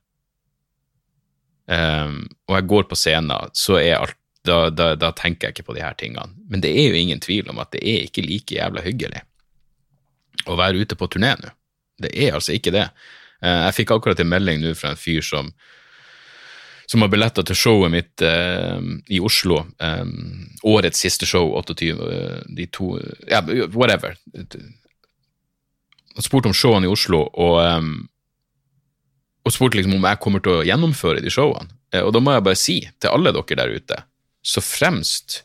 um, 1.68 2.18
og 2.50 2.58
jeg 2.58 2.70
går 2.72 2.88
på 2.90 3.00
scenen, 3.00 3.52
så 3.58 3.80
er 3.82 4.00
alt 4.00 4.20
da, 4.44 4.68
da, 4.68 4.90
da, 5.00 5.14
tenker 5.16 5.48
jeg 5.48 5.56
ikke 5.56 5.70
på 5.70 5.76
de 5.78 5.84
her 5.86 5.94
tingene. 5.96 6.34
Men 6.52 6.60
det 6.64 6.74
er 6.76 6.90
jo 6.90 7.00
ingen 7.00 7.22
tvil 7.24 7.48
om 7.48 7.62
at 7.64 7.72
det 7.72 7.80
er 7.80 8.10
ikke 8.10 8.26
like 8.26 8.58
jævla 8.58 8.82
hyggelig 8.84 9.22
å 10.52 10.58
være 10.60 10.84
ute 10.84 10.98
på 11.00 11.08
turné 11.08 11.30
nå. 11.40 11.54
Det 12.04 12.12
er 12.12 12.36
altså 12.36 12.52
ikke 12.52 12.74
det. 12.76 12.90
Uh, 13.40 13.70
jeg 13.70 13.78
fikk 13.80 13.94
akkurat 13.96 14.20
en 14.20 14.34
melding 14.34 14.60
nå 14.60 14.74
fra 14.76 14.92
en 14.92 15.00
fyr 15.00 15.24
som 15.24 15.54
som 16.86 17.02
har 17.02 17.10
billetter 17.10 17.46
til 17.48 17.58
showet 17.58 17.92
mitt 17.94 18.22
eh, 18.22 18.80
i 19.16 19.20
Oslo. 19.24 19.64
Eh, 19.82 20.04
årets 20.70 21.00
siste 21.06 21.26
show, 21.26 21.54
28. 21.58 21.90
Eh, 21.90 22.42
de 22.58 22.68
to 22.70 22.98
Ja, 23.30 23.42
whatever. 23.74 24.18
Han 26.14 26.26
spurte 26.26 26.52
om 26.52 26.54
showene 26.54 26.86
i 26.86 26.92
Oslo, 26.94 27.24
og, 27.34 27.56
eh, 27.64 27.82
og 29.44 29.52
spurte 29.54 29.80
liksom 29.80 29.98
om 29.98 30.08
jeg 30.08 30.22
kommer 30.24 30.44
til 30.44 30.60
å 30.60 30.66
gjennomføre 30.68 31.24
de 31.24 31.32
showene. 31.34 31.72
Eh, 31.94 32.02
og 32.04 32.14
da 32.16 32.22
må 32.24 32.36
jeg 32.36 32.46
bare 32.48 32.60
si 32.60 32.78
til 33.02 33.12
alle 33.12 33.34
dere 33.36 33.60
der 33.60 33.78
ute, 33.80 34.04
så 34.44 34.64
fremst 34.64 35.44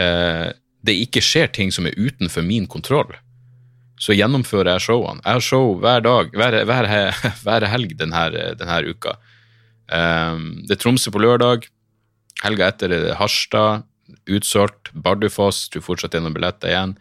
det 0.00 0.94
ikke 0.96 1.20
skjer 1.20 1.50
ting 1.52 1.72
som 1.74 1.84
er 1.84 1.98
utenfor 1.98 2.44
min 2.46 2.64
kontroll, 2.70 3.10
så 4.00 4.16
gjennomfører 4.16 4.72
jeg 4.74 4.86
showene. 4.86 5.20
Jeg 5.26 5.36
har 5.36 5.44
show 5.44 5.74
hver 5.82 6.00
dag, 6.06 6.30
hver, 6.32 6.56
hver, 6.64 6.88
hver 7.44 7.66
helg 7.68 7.92
denne, 8.00 8.22
denne 8.56 8.78
uka. 8.88 9.18
Um, 9.90 10.62
det 10.64 10.78
er 10.78 10.80
Tromsø 10.80 11.12
på 11.12 11.20
lørdag. 11.20 11.68
Helga 12.40 12.70
etter 12.70 12.94
er 12.94 13.04
det 13.04 13.18
Harstad, 13.20 13.84
utsolgt. 14.30 14.92
Bardufoss, 14.94 15.66
tror 15.68 15.84
fortsatt 15.84 16.14
det 16.14 16.22
er 16.22 16.24
noen 16.24 16.36
billetter 16.38 16.72
igjen. 16.72 16.94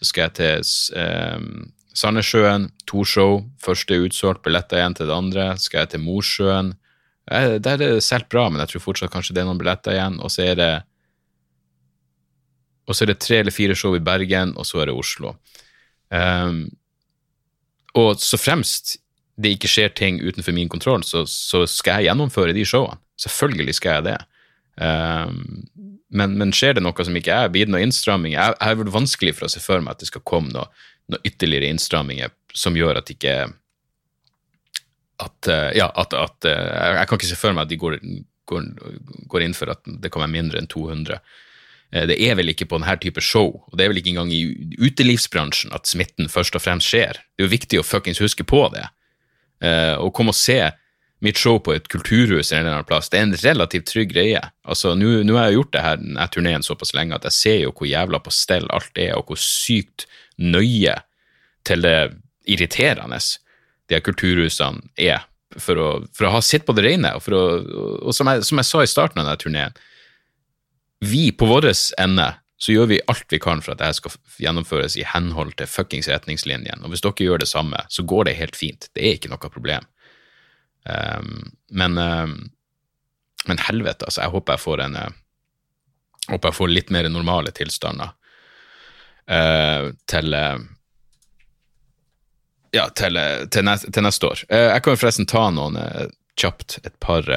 Så 0.00 0.10
skal 0.10 0.26
jeg 0.26 0.34
til 0.40 0.98
um, 0.98 1.70
Sandnessjøen, 1.94 2.70
to 2.88 3.04
show. 3.04 3.42
Første 3.62 3.94
er 3.94 4.06
utsolgt, 4.06 4.42
billetter 4.44 4.80
igjen 4.80 4.96
til 4.96 5.10
det 5.10 5.16
andre. 5.16 5.50
Skal 5.60 5.84
jeg 5.84 5.92
til 5.92 6.04
Mosjøen. 6.04 6.72
Eh, 7.30 7.58
Der 7.58 7.72
er 7.72 7.76
det 7.76 8.04
solgt 8.04 8.30
bra, 8.32 8.48
men 8.48 8.60
jeg 8.60 8.72
tror 8.72 8.86
fortsatt 8.88 9.12
kanskje 9.12 9.34
det 9.34 9.42
er 9.42 9.50
noen 9.50 9.60
billetter 9.60 9.96
igjen. 9.96 10.20
Og 10.20 10.30
så 10.32 10.48
er 10.52 10.54
det 10.58 10.72
og 12.86 12.96
så 12.96 13.04
er 13.04 13.12
det 13.12 13.20
tre 13.22 13.38
eller 13.40 13.54
fire 13.54 13.76
show 13.78 13.94
i 13.96 14.02
Bergen, 14.02 14.56
og 14.58 14.66
så 14.66 14.82
er 14.82 14.90
det 14.90 14.96
Oslo. 14.98 15.36
Um, 16.10 16.66
og 17.94 18.18
så 18.20 18.36
fremst 18.40 18.96
det 19.40 19.54
ikke 19.56 19.70
skjer 19.70 19.94
ting 19.96 20.20
utenfor 20.20 20.52
min 20.52 20.68
kontroll, 20.68 21.04
så, 21.06 21.24
så 21.28 21.64
skal 21.70 22.00
jeg 22.02 22.10
gjennomføre 22.10 22.54
de 22.56 22.66
showene. 22.68 23.00
Selvfølgelig 23.22 23.76
skal 23.78 23.98
jeg 23.98 24.06
det. 24.10 24.18
Um, 24.82 25.62
men, 26.12 26.36
men, 26.36 26.52
skjer 26.52 26.76
det 26.76 26.82
noe 26.84 27.06
som 27.06 27.16
ikke 27.16 27.32
er, 27.32 27.52
blir 27.52 27.68
det 27.68 27.72
noe 27.72 27.84
innstramming? 27.84 28.34
Jeg, 28.34 28.56
jeg 28.58 28.68
har 28.68 28.80
vært 28.82 28.92
vanskelig 28.92 29.36
for 29.38 29.46
å 29.46 29.52
se 29.52 29.62
for 29.62 29.80
meg 29.80 29.94
at 29.94 30.02
det 30.02 30.10
skal 30.10 30.24
komme 30.28 30.52
noe, 30.52 30.68
noe 31.10 31.26
ytterligere 31.26 31.72
innstramminger 31.72 32.32
som 32.54 32.76
gjør 32.76 33.00
at 33.00 33.10
ikke 33.12 33.36
at, 35.22 35.48
uh, 35.48 35.70
ja, 35.76 35.88
at, 35.94 36.14
at 36.16 36.48
uh, 36.48 36.98
Jeg 36.98 37.08
kan 37.08 37.18
ikke 37.18 37.30
se 37.30 37.38
for 37.38 37.54
meg 37.54 37.66
at 37.66 37.72
de 37.72 37.78
går, 37.80 37.98
går, 38.50 38.68
går 39.30 39.46
inn 39.46 39.56
for 39.56 39.72
at 39.72 39.82
det 39.86 40.10
kan 40.12 40.24
være 40.24 40.34
mindre 40.34 40.58
enn 40.60 40.70
200. 40.70 41.20
Uh, 41.92 42.04
det 42.10 42.18
er 42.18 42.36
vel 42.38 42.52
ikke 42.52 42.66
på 42.70 42.80
denne 42.80 42.96
type 43.02 43.22
show, 43.24 43.54
og 43.68 43.78
det 43.78 43.84
er 43.84 43.92
vel 43.92 44.02
ikke 44.02 44.14
engang 44.16 44.32
i 44.34 44.42
utelivsbransjen 44.80 45.74
at 45.76 45.90
smitten 45.90 46.30
først 46.32 46.58
og 46.58 46.64
fremst 46.64 46.90
skjer. 46.90 47.22
Det 47.36 47.44
er 47.44 47.48
jo 47.48 47.54
viktig 47.54 47.82
å 47.82 47.86
fuckings 47.86 48.22
huske 48.22 48.46
på 48.48 48.66
det. 48.74 48.88
Å 49.62 50.08
komme 50.10 50.32
og 50.32 50.34
se 50.34 50.58
mitt 51.22 51.38
show 51.38 51.60
på 51.62 51.70
et 51.76 51.86
kulturhus 51.86 52.50
eller 52.50 52.56
en 52.56 52.64
eller 52.64 52.78
annen 52.80 52.88
plass, 52.88 53.10
det 53.12 53.20
er 53.20 53.28
en 53.28 53.36
relativt 53.44 53.86
trygg 53.92 54.10
greie. 54.10 54.40
Altså, 54.66 54.96
Nå 54.98 55.36
har 55.36 55.46
jeg 55.46 55.58
gjort 55.60 55.72
det 55.76 55.84
her, 55.84 56.00
denne 56.00 56.26
turneen 56.34 56.66
såpass 56.66 56.90
lenge 56.98 57.14
at 57.14 57.28
jeg 57.28 57.36
ser 57.36 57.58
jo 57.60 57.70
hvor 57.76 57.86
jævla 57.86 58.18
på 58.24 58.32
stell 58.34 58.66
alt 58.74 58.98
er, 58.98 59.14
og 59.14 59.30
hvor 59.30 59.38
sykt 59.38 60.08
nøye 60.42 60.96
til 61.66 61.84
det 61.84 61.96
irriterende 62.50 63.18
de 63.88 63.96
her 63.96 64.04
kulturhusene 64.04 64.82
er, 65.00 65.24
for 65.60 65.78
å, 65.78 65.88
for 66.16 66.26
å 66.28 66.36
ha 66.36 66.42
sitt 66.44 66.66
på 66.66 66.74
det 66.76 66.86
rene. 66.86 67.12
Og, 67.18 67.28
å, 67.28 67.42
og 68.08 68.16
som, 68.16 68.30
jeg, 68.30 68.46
som, 68.48 68.60
jeg, 68.60 68.68
sa 68.68 68.82
i 68.82 68.90
starten 68.90 69.22
av 69.22 69.28
denne 69.28 69.42
turneen, 69.42 69.82
vi 71.02 71.30
på 71.34 71.48
vår 71.50 71.72
ende 72.00 72.32
så 72.62 72.70
gjør 72.70 72.92
vi 72.92 73.00
alt 73.10 73.26
vi 73.34 73.40
kan 73.42 73.58
for 73.58 73.74
at 73.74 73.80
dette 73.80 73.98
skal 73.98 74.12
gjennomføres 74.38 74.94
i 74.94 75.06
henhold 75.06 75.56
til 75.58 75.66
fuckings 75.66 76.06
retningslinjene. 76.10 76.78
Og 76.84 76.92
hvis 76.92 77.02
dere 77.02 77.26
gjør 77.26 77.42
det 77.42 77.50
samme, 77.50 77.80
så 77.90 78.04
går 78.06 78.28
det 78.28 78.38
helt 78.38 78.58
fint. 78.58 78.86
Det 78.94 79.02
er 79.02 79.16
ikke 79.18 79.32
noe 79.32 79.50
problem. 79.50 79.88
Um, 80.86 81.50
men, 81.74 81.98
um, 81.98 82.36
men 83.50 83.62
helvete, 83.66 84.06
altså. 84.06 84.22
Jeg 84.22 84.34
håper 84.36 84.54
jeg 84.54 84.62
får 84.62 84.84
en 84.86 84.98
uh, 84.98 85.08
håper 86.30 86.52
jeg 86.52 86.58
får 86.60 86.70
litt 86.70 86.94
mer 86.94 87.10
normale 87.10 87.50
tilstander 87.54 88.14
til 89.26 90.34
uh, 90.34 90.58
ja, 92.74 92.88
til, 92.96 93.18
til, 93.52 93.64
neste, 93.68 93.90
til, 93.92 94.02
neste 94.02 94.26
år. 94.26 94.44
jeg 94.48 94.82
kan 94.82 94.96
forresten 94.98 95.28
ta 95.28 95.44
noen 95.52 95.76
kjapt, 96.40 96.78
et 96.82 96.94
par 97.00 97.28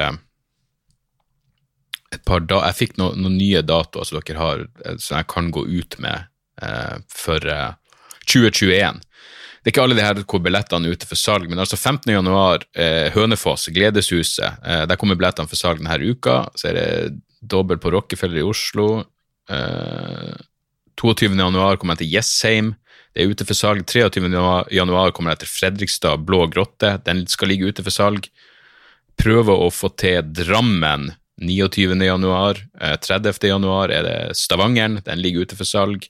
et 2.16 2.24
par 2.26 2.46
da, 2.48 2.62
Jeg 2.70 2.80
fikk 2.80 2.98
noen, 2.98 3.20
noen 3.22 3.36
nye 3.38 3.62
datoer 3.62 4.08
som 4.08 4.22
dere 4.22 4.40
har, 4.40 4.64
som 4.96 5.18
jeg 5.20 5.28
kan 5.28 5.52
gå 5.52 5.66
ut 5.68 5.98
med 6.00 6.24
for 7.12 7.44
2021. 8.32 9.04
Det 9.66 9.72
er 9.72 9.74
ikke 9.74 9.84
alle 9.88 9.96
de 9.98 10.04
her 10.06 10.20
hvor 10.30 10.42
billettene 10.46 10.86
er 10.86 10.94
ute 10.94 11.08
for 11.10 11.18
salg, 11.18 11.48
men 11.50 11.58
altså 11.58 11.74
15. 11.74 12.12
januar, 12.14 12.68
eh, 12.78 13.08
Hønefoss, 13.16 13.72
Gledeshuset. 13.74 14.60
Eh, 14.62 14.84
der 14.86 15.00
kommer 15.02 15.18
billettene 15.18 15.50
for 15.50 15.58
salg 15.58 15.82
denne 15.82 16.06
uka. 16.06 16.52
Så 16.54 16.68
er 16.70 16.78
det 16.78 17.16
dobbel 17.42 17.80
på 17.82 17.90
Rockefeller 17.96 18.44
i 18.44 18.46
Oslo. 18.46 19.08
Eh, 19.50 20.36
22. 21.02 21.36
januar 21.36 21.78
kommer 21.78 21.96
jeg 21.96 22.06
til 22.06 22.16
Jessheim. 22.16 22.74
Det 23.16 23.24
er 23.24 23.32
ute 23.32 23.46
for 23.48 23.58
salg. 23.58 23.86
23. 23.88 24.28
januar 24.76 25.14
kommer 25.16 25.34
jeg 25.34 25.44
til 25.44 25.52
Fredrikstad 25.52 26.26
Blå 26.28 26.46
grotte. 26.52 26.98
Den 27.06 27.26
skal 27.32 27.52
ligge 27.52 27.72
ute 27.72 27.84
for 27.86 27.96
salg. 27.96 28.28
Prøver 29.20 29.64
å 29.66 29.72
få 29.72 29.92
til 29.96 30.24
Drammen 30.36 31.14
29. 31.40 31.96
januar. 32.04 32.60
30. 32.80 33.30
Eh, 33.32 33.50
januar 33.50 33.92
er 33.92 34.04
det 34.04 34.38
Stavangeren. 34.40 35.02
Den 35.04 35.22
ligger 35.24 35.48
ute 35.48 35.56
for 35.56 35.68
salg. 35.68 36.08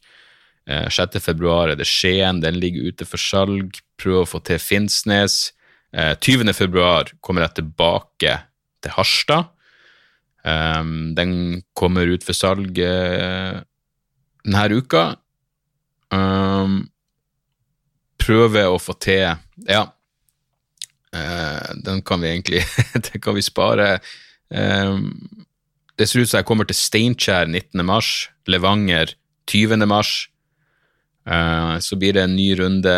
6. 0.66 1.16
Eh, 1.16 1.22
februar 1.22 1.70
er 1.70 1.78
det 1.78 1.86
Skien, 1.86 2.42
den 2.42 2.58
ligger 2.58 2.90
ute 2.90 3.06
for 3.06 3.22
salg. 3.22 3.78
Prøver 4.02 4.26
å 4.26 4.30
få 4.30 4.42
til 4.46 4.62
Finnsnes. 4.62 5.52
20. 5.94 6.50
Eh, 6.50 6.58
februar 6.58 7.14
kommer 7.22 7.46
jeg 7.46 7.62
tilbake 7.62 8.40
til 8.82 8.98
Harstad. 8.98 9.52
Den 10.46 11.64
kommer 11.74 12.06
ut 12.06 12.22
for 12.22 12.38
salg 12.38 12.78
denne 14.46 14.66
uka. 14.80 15.06
Um, 16.14 16.86
prøve 18.22 18.68
å 18.70 18.78
få 18.80 18.94
til 19.02 19.34
Ja, 19.68 19.88
den 21.86 22.02
kan 22.06 22.22
vi 22.22 22.30
egentlig 22.30 22.62
Den 23.08 23.24
kan 23.24 23.36
vi 23.36 23.44
spare. 23.44 24.00
Um, 24.50 25.10
det 25.98 26.10
ser 26.10 26.22
ut 26.22 26.30
som 26.30 26.42
jeg 26.42 26.48
kommer 26.48 26.68
til 26.68 26.78
Steinkjer 26.78 27.48
19. 27.48 27.82
mars, 27.88 28.30
Levanger 28.52 29.16
20. 29.48 29.86
mars, 29.88 30.28
Uh, 31.26 31.80
så 31.82 31.98
blir 31.98 32.14
det 32.14 32.22
en 32.22 32.36
ny 32.38 32.52
runde 32.60 32.92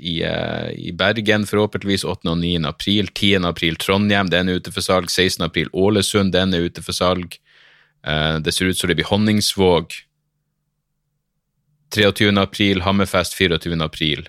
i, 0.00 0.22
uh, 0.24 0.70
i, 0.72 0.92
Bergen, 0.96 1.44
forhåpentligvis 1.44 2.04
8. 2.08 2.30
og 2.30 2.38
9. 2.40 2.64
april. 2.64 3.10
10. 3.12 3.44
april 3.44 3.76
Trondheim, 3.76 4.30
den 4.32 4.48
er 4.48 4.60
ute 4.60 4.72
for 4.72 4.84
salg. 4.84 5.10
16. 5.12 5.44
april 5.44 5.68
Ålesund, 5.72 6.32
den 6.32 6.54
er 6.56 6.64
ute 6.64 6.84
for 6.84 6.96
salg. 6.96 7.36
Uh, 8.06 8.40
det 8.40 8.54
ser 8.56 8.72
ut 8.72 8.78
som 8.78 8.88
det 8.88 8.96
blir 8.96 9.10
Honningsvåg. 9.10 9.98
23. 11.94 12.30
april 12.40 12.82
Hammerfest, 12.86 13.36
24. 13.38 13.78
april. 13.84 14.28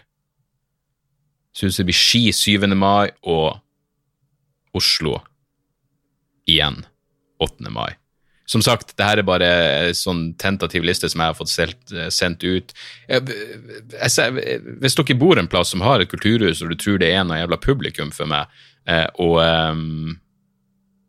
Syns 1.56 1.78
det 1.78 1.86
blir 1.88 1.97
Ski 1.97 2.32
7. 2.34 2.67
mai 2.76 3.12
og 3.21 3.60
Oslo 4.73 5.19
igjen 6.49 6.82
8. 7.39 7.69
mai. 7.69 7.93
Som 8.45 8.62
sagt, 8.62 8.97
det 8.97 9.06
her 9.08 9.21
er 9.21 9.26
bare 9.28 9.49
en 9.88 9.95
sånn 9.95 10.23
tentativ 10.39 10.84
liste 10.84 11.08
som 11.10 11.21
jeg 11.23 11.32
har 11.32 11.38
fått 11.38 11.52
sendt, 11.52 11.93
sendt 12.12 12.43
ut. 12.43 12.73
Jeg, 13.08 13.23
jeg, 13.95 14.65
hvis 14.84 14.97
dere 14.99 15.17
bor 15.19 15.39
en 15.39 15.47
plass 15.49 15.71
som 15.71 15.84
har 15.86 16.04
et 16.04 16.12
kulturhus, 16.12 16.62
og 16.62 16.73
du 16.73 16.78
tror 16.80 16.99
det 16.99 17.13
er 17.13 17.23
noe 17.23 17.39
jævla 17.39 17.60
publikum 17.63 18.12
for 18.13 18.30
meg, 18.30 18.52
eh, 18.89 19.08
og, 19.23 19.39
um, 19.39 20.17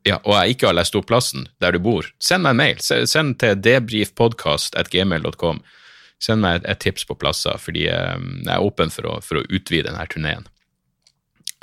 ja, 0.07 0.21
og 0.23 0.37
jeg 0.37 0.55
ikke 0.55 0.71
har 0.71 0.79
lest 0.79 0.95
opp 0.95 1.09
plassen 1.11 1.49
der 1.64 1.75
du 1.75 1.83
bor, 1.83 2.07
send 2.23 2.47
meg 2.47 2.55
en 2.55 2.62
mail. 2.62 2.79
Send 3.11 3.40
til 3.43 3.59
debrifpodkast.gmail.com. 3.67 5.64
Send 6.22 6.44
meg 6.44 6.61
et, 6.61 6.68
et, 6.72 6.81
tips 6.81 7.07
på 7.09 7.16
plasser, 7.18 7.59
fordi 7.61 7.87
um, 7.90 8.29
jeg 8.44 8.53
er 8.55 8.64
åpen 8.64 8.92
for 8.92 9.09
å, 9.11 9.18
for 9.24 9.40
å 9.40 9.46
utvide 9.48 9.90
denne 9.90 10.07
turneen. 10.11 10.46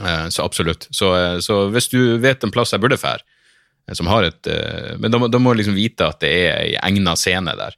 Uh, 0.01 0.27
så 0.33 0.45
absolutt. 0.45 0.87
Så, 0.93 1.11
så, 1.45 1.63
hvis 1.73 1.89
du 1.93 1.99
vet 2.21 2.43
en 2.43 2.53
plass 2.53 2.73
jeg 2.75 2.83
burde 2.83 2.99
dra, 3.01 3.17
som 3.97 4.07
har 4.07 4.23
et 4.23 4.47
Men 5.01 5.11
da 5.11 5.17
må, 5.19 5.27
du 5.27 5.57
liksom 5.57 5.75
vite 5.75 6.05
at 6.05 6.21
det 6.21 6.29
er 6.29 6.51
ei 6.53 6.75
egna 6.79 7.15
scene 7.19 7.51
der. 7.57 7.73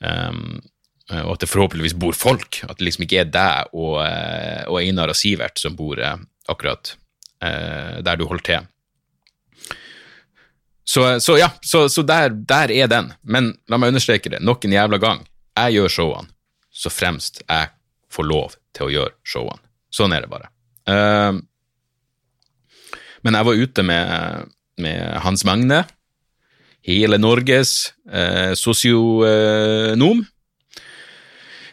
Um, 0.00 0.62
og 1.10 1.34
at 1.34 1.42
det 1.42 1.50
forhåpentligvis 1.50 1.96
bor 1.98 2.14
folk. 2.16 2.62
At 2.64 2.78
det 2.78 2.86
liksom 2.86 3.04
ikke 3.04 3.18
er 3.24 3.34
deg 3.34 3.74
og, 3.74 3.98
og 4.00 4.78
Einar 4.80 5.12
og 5.12 5.18
Sivert 5.18 5.60
som 5.60 5.76
bor 5.76 6.00
akkurat 6.00 6.94
der 7.42 8.16
du 8.16 8.24
holder 8.24 8.46
til. 8.46 8.70
Så, 10.88 11.20
så 11.20 11.38
ja, 11.38 11.50
så, 11.60 11.88
så 11.88 12.02
der, 12.02 12.30
der, 12.30 12.70
er 12.70 12.86
den. 12.86 13.10
Men 13.22 13.50
la 13.68 13.78
meg 13.78 13.90
understreke 13.90 14.30
det 14.30 14.38
nok 14.44 14.64
en 14.64 14.76
jævla 14.76 15.00
gang. 15.02 15.24
Jeg 15.56 15.78
gjør 15.78 15.92
showene 15.92 16.32
så 16.76 16.92
fremst 16.92 17.40
jeg 17.46 17.70
får 18.12 18.28
lov 18.28 18.56
til 18.76 18.86
å 18.86 18.92
gjøre 18.92 19.14
showene. 19.24 19.62
Sånn 19.92 20.12
er 20.12 20.24
det 20.24 20.28
bare. 20.28 20.50
Uh, 20.86 21.40
men 23.24 23.38
jeg 23.38 23.48
var 23.48 23.64
ute 23.64 23.84
med 23.86 24.52
med 24.76 25.20
Hans 25.24 25.44
Magne. 25.48 25.84
Hele 26.86 27.18
Norges 27.18 27.94
uh, 28.12 28.52
sosionom. 28.54 30.20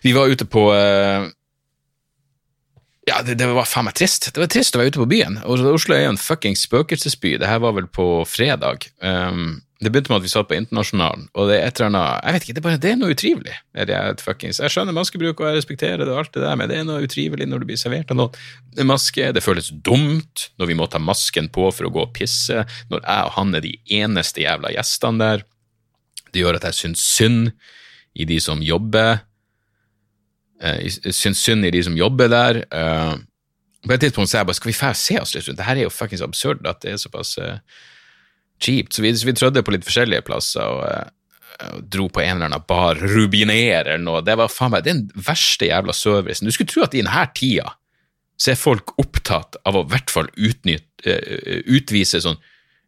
Vi 0.03 0.13
var 0.15 0.31
ute 0.31 0.47
på 0.49 0.69
uh, 0.71 1.27
ja, 3.03 3.19
det, 3.27 3.35
det, 3.35 3.49
var 3.51 3.67
faen 3.67 3.89
meg 3.89 3.97
trist. 3.99 4.31
Det 4.31 4.39
var 4.39 4.49
trist 4.51 4.75
å 4.75 4.79
være 4.79 4.93
ute 4.93 5.03
på 5.03 5.09
byen. 5.11 5.41
Oslo 5.43 5.95
er 5.95 6.05
jo 6.05 6.13
en 6.13 6.21
fuckings 6.21 6.63
spøkelsesby. 6.69 7.35
Det 7.41 7.49
her 7.49 7.59
var 7.63 7.75
vel 7.75 7.89
på 7.91 8.07
fredag. 8.27 8.87
Um, 9.03 9.59
det 9.83 9.91
begynte 9.91 10.11
med 10.11 10.21
at 10.21 10.25
vi 10.25 10.31
satt 10.31 10.47
på 10.49 10.55
Internasjonalen, 10.57 11.25
og 11.37 11.49
det 11.49 11.57
er 11.57 11.67
et 11.67 11.79
eller 11.79 11.89
annet 11.89 12.25
Jeg 12.25 12.35
vet 12.35 12.45
ikke, 12.45 12.53
det 12.53 12.61
er 12.61 12.65
bare 12.67 12.81
det 12.83 12.91
er 12.91 12.99
noe 12.99 13.15
utrivelig. 13.15 13.55
Jeg 13.75 14.73
skjønner 14.73 14.95
maskebruk, 14.95 15.41
og 15.41 15.49
jeg 15.49 15.59
respekterer 15.59 16.03
det, 16.03 16.09
og 16.11 16.21
alt 16.23 16.33
det 16.35 16.43
der, 16.45 16.57
men 16.59 16.71
det 16.71 16.77
er 16.79 16.87
noe 16.87 17.03
utrivelig 17.05 17.47
når 17.49 17.63
du 17.63 17.67
blir 17.71 17.79
servert 17.79 18.13
av 18.13 18.19
noen 18.19 18.89
maske. 18.89 19.31
Det 19.35 19.43
føles 19.43 19.71
dumt 19.85 20.47
når 20.61 20.71
vi 20.71 20.77
må 20.79 20.87
ta 20.91 21.01
masken 21.03 21.49
på 21.53 21.67
for 21.75 21.89
å 21.89 21.93
gå 21.93 22.05
og 22.05 22.15
pisse, 22.15 22.65
når 22.93 23.03
jeg 23.03 23.27
og 23.27 23.35
han 23.37 23.59
er 23.59 23.65
de 23.65 23.75
eneste 23.99 24.45
jævla 24.45 24.73
gjestene 24.75 25.23
der. 25.23 25.45
Det 26.33 26.41
gjør 26.41 26.57
at 26.59 26.69
jeg 26.69 26.79
syns 26.79 27.05
synd 27.13 27.53
i 28.13 28.27
de 28.29 28.39
som 28.41 28.61
jobber. 28.63 29.21
Eh, 30.61 30.79
jeg 30.87 31.15
syns 31.17 31.43
synd 31.43 31.67
i 31.67 31.73
de 31.73 31.83
som 31.85 31.97
jobber 31.97 32.31
der. 32.31 32.63
Eh, 32.69 33.15
på 33.83 33.91
et 33.91 34.05
tidspunkt 34.05 34.31
sa 34.31 34.39
jeg 34.39 34.47
bare 34.47 34.57
skal 34.57 34.71
vi 34.71 34.77
få 34.77 34.91
se 34.95 35.17
oss 35.19 35.33
litt 35.35 35.47
rundt, 35.49 35.59
det 35.59 35.67
her 35.67 35.81
er 35.81 35.85
jo 35.87 35.91
fuckings 35.91 36.23
absurd 36.23 36.63
at 36.69 36.79
det 36.85 36.93
er 36.93 37.01
såpass 37.01 37.35
uh, 37.41 37.57
kjipt. 38.63 38.95
Så 38.95 39.03
vi, 39.05 39.13
vi 39.13 39.35
trødde 39.37 39.63
på 39.65 39.75
litt 39.75 39.85
forskjellige 39.87 40.25
plasser 40.27 40.63
og, 40.63 40.83
eh, 40.87 41.77
dro 41.93 42.07
på 42.09 42.23
en 42.23 42.35
eller 42.37 42.49
annen 42.49 42.65
bar, 42.67 42.99
Rubiner 42.99 43.85
eller 43.85 44.03
noe. 44.03 44.23
Det 44.25 44.35
var 44.39 44.51
faen 44.51 44.73
meg 44.73 44.87
den 44.87 45.05
verste 45.15 45.69
jævla 45.69 45.95
servicen. 45.95 46.49
Du 46.49 46.55
skulle 46.55 46.71
tro 46.71 46.85
at 46.85 46.95
i 46.95 47.03
denne 47.03 47.27
tida 47.37 47.75
så 48.39 48.53
er 48.53 48.59
folk 48.59 48.95
opptatt 48.99 49.59
av 49.67 49.77
å 49.77 49.83
i 49.85 49.91
hvert 49.93 50.11
fall 50.11 50.27
utnytte, 50.33 51.13
uh, 51.13 51.61
utvise 51.69 52.23
sånn 52.23 52.39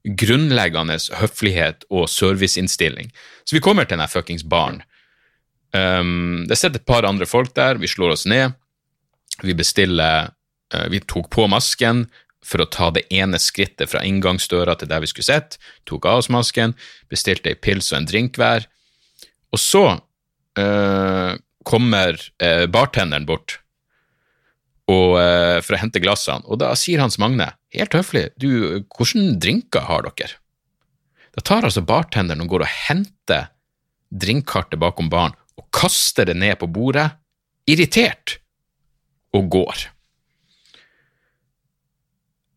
grunnleggende 0.06 0.98
høflighet 1.18 1.86
og 1.94 2.10
serviceinnstilling. 2.12 3.10
Så 3.46 3.58
vi 3.58 3.64
kommer 3.64 3.88
til 3.88 3.98
denne 3.98 4.10
fuckings 4.10 4.46
baren. 4.46 4.82
Um, 5.76 6.46
det 6.50 6.58
sitter 6.60 6.80
et 6.80 6.88
par 6.88 7.08
andre 7.08 7.28
folk 7.28 7.54
der, 7.58 7.80
vi 7.82 7.90
slår 7.90 8.14
oss 8.14 8.26
ned. 8.30 8.54
Vi 9.44 9.56
bestiller 9.58 10.30
uh, 10.74 10.86
Vi 10.94 11.02
tok 11.04 11.28
på 11.34 11.48
masken 11.52 12.06
for 12.46 12.62
å 12.62 12.70
ta 12.70 12.92
det 12.94 13.06
ene 13.14 13.40
skrittet 13.42 13.90
fra 13.92 14.04
inngangsdøra 14.06 14.78
til 14.80 14.92
der 14.92 15.02
vi 15.04 15.10
skulle 15.10 15.28
sitte. 15.28 15.60
Tok 15.90 16.06
av 16.10 16.22
oss 16.22 16.32
masken, 16.34 16.76
bestilte 17.12 17.52
ei 17.52 17.60
pils 17.60 17.92
og 17.92 18.02
en 18.02 18.10
drink 18.10 18.40
hver. 18.40 18.68
Og 19.56 19.62
så 19.62 19.86
øh, 20.62 21.34
kommer 21.66 22.20
øh, 22.22 22.66
bartenderen 22.72 23.28
bort 23.28 23.60
og, 24.86 25.18
for 25.66 25.74
å 25.74 25.80
hente 25.82 25.98
glassene, 25.98 26.46
og 26.46 26.60
da 26.62 26.68
sier 26.78 27.02
Hans 27.02 27.16
Magne, 27.18 27.48
helt 27.74 27.96
høflig, 27.98 28.28
du, 28.38 28.84
hvordan 28.94 29.40
drinker 29.42 29.88
har 29.88 30.06
dere? 30.06 30.38
Da 31.34 31.42
tar 31.42 31.66
altså 31.66 31.82
bartenderen 31.82 32.44
og 32.46 32.52
går 32.54 32.68
og 32.68 32.74
henter 32.86 33.48
drinkkartet 34.14 34.80
bakom 34.80 35.10
baren 35.12 35.34
og 35.60 35.66
kaster 35.76 36.28
det 36.30 36.38
ned 36.38 36.60
på 36.62 36.70
bordet, 36.72 37.10
irritert, 37.66 38.38
og 39.36 39.50
går. 39.52 39.88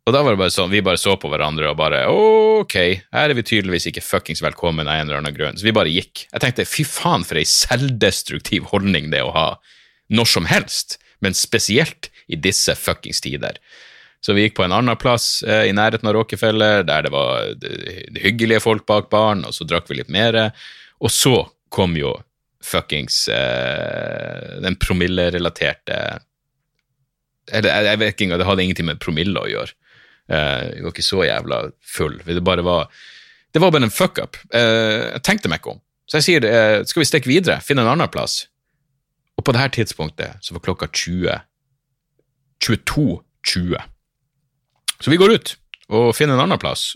Og 0.08 0.14
da 0.14 0.22
var 0.24 0.32
det 0.32 0.40
bare 0.40 0.52
sånn, 0.54 0.70
Vi 0.72 0.80
bare 0.80 1.00
så 1.00 1.18
på 1.20 1.28
hverandre 1.28 1.68
og 1.68 1.76
bare 1.76 2.06
ok, 2.08 2.76
her 3.12 3.28
er 3.28 3.36
vi 3.36 3.44
tydeligvis 3.44 3.90
ikke 3.90 4.04
fuckings 4.04 4.40
velkommen 4.40 4.88
av 4.88 4.96
en 4.96 5.08
eller 5.08 5.20
annen 5.20 5.34
grunn. 5.36 5.58
Så 5.60 5.66
vi 5.66 5.74
bare 5.76 5.92
gikk. 5.92 6.24
Jeg 6.32 6.40
tenkte 6.40 6.64
fy 6.64 6.86
faen 6.88 7.26
for 7.28 7.36
ei 7.36 7.44
selvdestruktiv 7.44 8.70
holdning 8.72 9.10
det 9.12 9.20
å 9.20 9.34
ha 9.34 9.48
når 10.08 10.30
som 10.32 10.48
helst, 10.48 10.96
men 11.20 11.36
spesielt 11.36 12.08
i 12.32 12.38
disse 12.40 12.72
fuckings 12.78 13.20
tider. 13.20 13.58
Så 14.24 14.32
vi 14.32 14.46
gikk 14.46 14.56
på 14.56 14.64
en 14.64 14.72
annen 14.74 14.96
plass 14.98 15.42
eh, 15.44 15.68
i 15.68 15.74
nærheten 15.76 16.08
av 16.08 16.16
Rockefeller, 16.16 16.86
der 16.88 17.04
det 17.04 17.12
var 17.12 17.52
hyggelige 18.18 18.64
folk 18.64 18.86
bak 18.88 19.10
baren, 19.12 19.44
og 19.44 19.52
så 19.54 19.66
drakk 19.68 19.90
vi 19.92 20.00
litt 20.00 20.12
mer. 20.12 20.38
Og 21.04 21.12
så 21.12 21.42
kom 21.68 21.98
jo 22.00 22.14
fuckings 22.64 23.26
eh, 23.28 24.56
den 24.64 24.74
promillerelaterte 24.80 25.98
Eller 27.52 27.70
jeg, 27.70 27.84
jeg 27.86 28.00
vet 28.00 28.16
ikke 28.16 28.26
engang, 28.26 28.40
det 28.40 28.48
hadde 28.48 28.64
ingenting 28.64 28.88
med 28.88 29.04
promille 29.04 29.44
å 29.44 29.52
gjøre. 29.52 29.76
Eh, 30.28 30.64
jeg 30.76 30.84
var 30.84 30.94
ikke 30.94 31.06
så 31.06 31.24
jævla 31.24 31.60
full. 31.96 32.18
Det 32.26 32.44
bare 32.44 32.64
var 32.66 32.90
det 33.54 33.62
var 33.64 33.72
bare 33.72 33.88
en 33.88 33.94
fuck-up. 33.94 34.36
Eh, 34.54 35.14
jeg 35.14 35.24
tenkte 35.24 35.48
meg 35.48 35.62
ikke 35.62 35.76
om. 35.76 35.80
Så 36.08 36.20
jeg 36.20 36.26
sier 36.26 36.46
eh, 36.48 36.84
skal 36.88 37.02
vi 37.02 37.08
stikke 37.08 37.30
videre, 37.30 37.62
finne 37.64 37.84
en 37.84 37.92
annen 37.94 38.10
plass? 38.12 38.42
Og 39.38 39.44
på 39.46 39.54
det 39.54 39.62
her 39.62 39.72
tidspunktet 39.72 40.44
så 40.44 40.56
var 40.56 40.64
klokka 40.64 40.88
20 40.92 41.40
22.20. 42.64 43.78
Så 45.00 45.10
vi 45.12 45.16
går 45.16 45.36
ut 45.36 45.54
og 45.94 46.10
finner 46.16 46.34
en 46.34 46.44
annen 46.48 46.60
plass. 46.60 46.92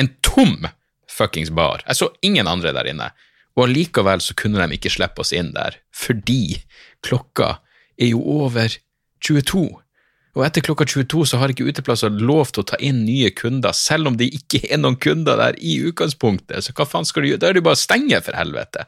En 0.00 0.08
tom 0.24 0.66
fuckings 1.10 1.52
bar. 1.54 1.84
Jeg 1.86 1.98
så 2.00 2.10
ingen 2.24 2.48
andre 2.48 2.72
der 2.76 2.88
inne. 2.90 3.10
Og 3.56 3.66
allikevel 3.66 4.20
så 4.24 4.34
kunne 4.36 4.60
de 4.60 4.76
ikke 4.76 4.92
slippe 4.92 5.22
oss 5.22 5.32
inn 5.36 5.52
der, 5.54 5.78
fordi 5.94 6.58
klokka 7.04 7.58
er 7.96 8.10
jo 8.12 8.20
over 8.20 8.74
22. 9.24 9.68
Og 10.36 10.44
etter 10.44 10.60
klokka 10.60 10.84
22 10.84 11.22
så 11.30 11.38
har 11.40 11.52
ikke 11.52 11.64
uteplasser 11.70 12.12
lov 12.12 12.50
til 12.52 12.60
å 12.60 12.68
ta 12.68 12.76
inn 12.84 13.06
nye 13.06 13.30
kunder, 13.32 13.72
selv 13.72 14.10
om 14.10 14.18
det 14.20 14.28
ikke 14.36 14.66
er 14.68 14.82
noen 14.82 14.98
kunder 15.00 15.38
der 15.40 15.56
i 15.56 15.78
utgangspunktet. 15.88 16.60
Så 16.60 16.74
hva 16.76 16.84
faen 16.88 17.08
skal 17.08 17.24
du 17.24 17.30
gjøre? 17.30 17.40
Da 17.40 17.48
er 17.48 17.56
det 17.56 17.62
jo 17.62 17.68
bare 17.70 17.78
å 17.78 17.80
stenge, 17.80 18.20
for 18.26 18.36
helvete. 18.36 18.84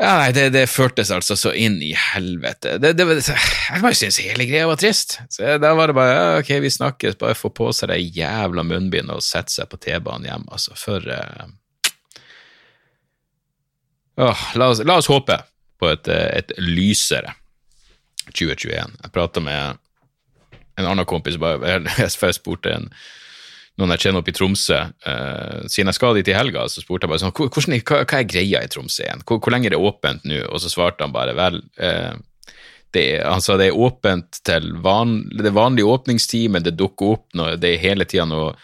Ja, 0.00 0.12
nei, 0.16 0.28
det, 0.36 0.46
det, 0.52 0.66
førtes 0.72 1.10
altså 1.12 1.36
så 1.36 1.54
inn 1.56 1.78
i 1.84 1.90
helvete. 1.96 2.76
Det, 2.80 2.92
det, 2.96 3.06
jeg 3.20 3.82
bare 3.84 3.96
synes 3.96 4.20
hele 4.24 4.46
greia 4.48 4.68
var 4.68 4.80
trist. 4.80 5.18
Så 5.32 5.56
Da 5.60 5.72
var 5.76 5.88
det 5.88 5.96
bare 5.96 6.14
ja, 6.14 6.28
ok, 6.40 6.54
vi 6.64 6.76
snakkes, 6.76 7.18
bare 7.20 7.36
få 7.36 7.52
på 7.52 7.72
seg 7.76 7.92
det 7.92 8.00
jævla 8.16 8.64
munnbindet 8.64 9.16
og 9.16 9.24
sette 9.24 9.56
seg 9.56 9.72
på 9.72 9.80
T-banen 9.80 10.28
hjem, 10.28 10.48
altså. 10.52 10.76
For 10.76 11.04
uh, 11.04 11.48
oh, 14.20 14.48
la, 14.56 14.68
oss, 14.68 14.84
la, 14.84 15.00
oss, 15.00 15.08
håpe 15.12 15.40
på 15.80 15.92
et, 15.92 16.12
et 16.12 16.58
lysere 16.60 17.39
2021. 18.32 18.98
Jeg 19.02 19.14
prata 19.14 19.42
med 19.44 19.80
en 20.80 20.86
annen 20.88 21.08
kompis, 21.08 21.38
bare, 21.40 21.80
jeg 22.00 22.36
spurte 22.36 22.72
en, 22.72 22.88
noen 23.80 23.94
jeg 23.94 24.06
kjenner 24.06 24.22
oppe 24.22 24.32
i 24.32 24.36
Tromsø, 24.36 24.80
uh, 25.06 25.60
siden 25.70 25.92
jeg 25.92 25.98
skal 25.98 26.18
dit 26.18 26.30
i 26.30 26.36
helga, 26.36 26.66
så 26.68 26.82
spurte 26.82 27.06
jeg 27.06 27.14
bare 27.14 27.22
sånn, 27.22 27.36
hva, 27.36 28.02
er 28.04 28.28
greia 28.28 28.64
i 28.64 28.72
Tromsø 28.72 29.04
igjen? 29.06 29.24
Hvor, 29.26 29.40
hvor, 29.40 29.54
lenge 29.54 29.70
er 29.70 29.76
det 29.76 29.84
åpent 29.84 30.26
nå? 30.28 30.42
Og 30.50 30.62
så 30.62 30.72
svarte 30.72 31.06
han 31.06 31.14
bare 31.14 31.36
vel, 31.38 31.62
uh, 31.80 32.16
det, 32.96 33.06
sa 33.44 33.56
det 33.58 33.70
er 33.70 33.78
åpent 33.78 34.40
til 34.46 34.72
van, 34.82 35.20
det 35.30 35.54
vanlige 35.54 35.86
åpningstid, 35.86 36.50
men 36.50 36.66
det 36.66 36.78
dukker 36.78 37.16
opp 37.16 37.38
når 37.38 37.60
det 37.62 37.74
er 37.74 37.84
hele 37.84 38.06
tida 38.08 38.26
noe, 38.26 38.54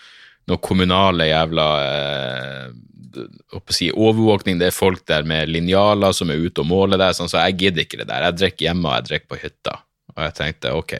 noe 0.46 0.62
kommunale 0.62 1.26
jævla 1.28 1.66
uh, 1.82 3.66
si, 3.74 3.90
overvåkning, 3.90 4.60
det 4.60 4.70
er 4.70 4.76
folk 4.76 5.04
der 5.08 5.26
med 5.26 5.50
linjaler 5.50 6.14
som 6.16 6.30
er 6.30 6.40
ute 6.42 6.62
og 6.62 6.70
måler 6.70 7.00
deg, 7.00 7.16
sånn, 7.16 7.30
så 7.30 7.44
jeg 7.46 7.58
gidder 7.62 7.86
ikke 7.86 8.00
det 8.02 8.08
der. 8.10 8.28
Jeg 8.28 8.40
drikker 8.40 8.68
hjemme, 8.68 8.88
og 8.88 8.98
jeg 8.98 9.08
drikker 9.10 9.30
på 9.32 9.40
hytta. 9.42 9.76
Og 10.16 10.24
jeg 10.24 10.36
tenkte 10.38 10.74
ok, 10.76 10.96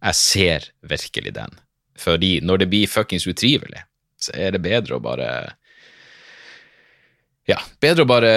jeg 0.00 0.18
ser 0.18 0.68
virkelig 0.88 1.34
den. 1.36 1.56
Fordi 2.00 2.38
når 2.44 2.62
det 2.62 2.70
blir 2.72 2.90
fuckings 2.90 3.26
utrivelig, 3.28 3.84
så 4.20 4.34
er 4.36 4.54
det 4.54 4.62
bedre 4.64 4.96
å 4.96 5.02
bare 5.04 5.30
ja, 7.48 7.56
bedre 7.82 8.04
å 8.04 8.08
bare 8.08 8.32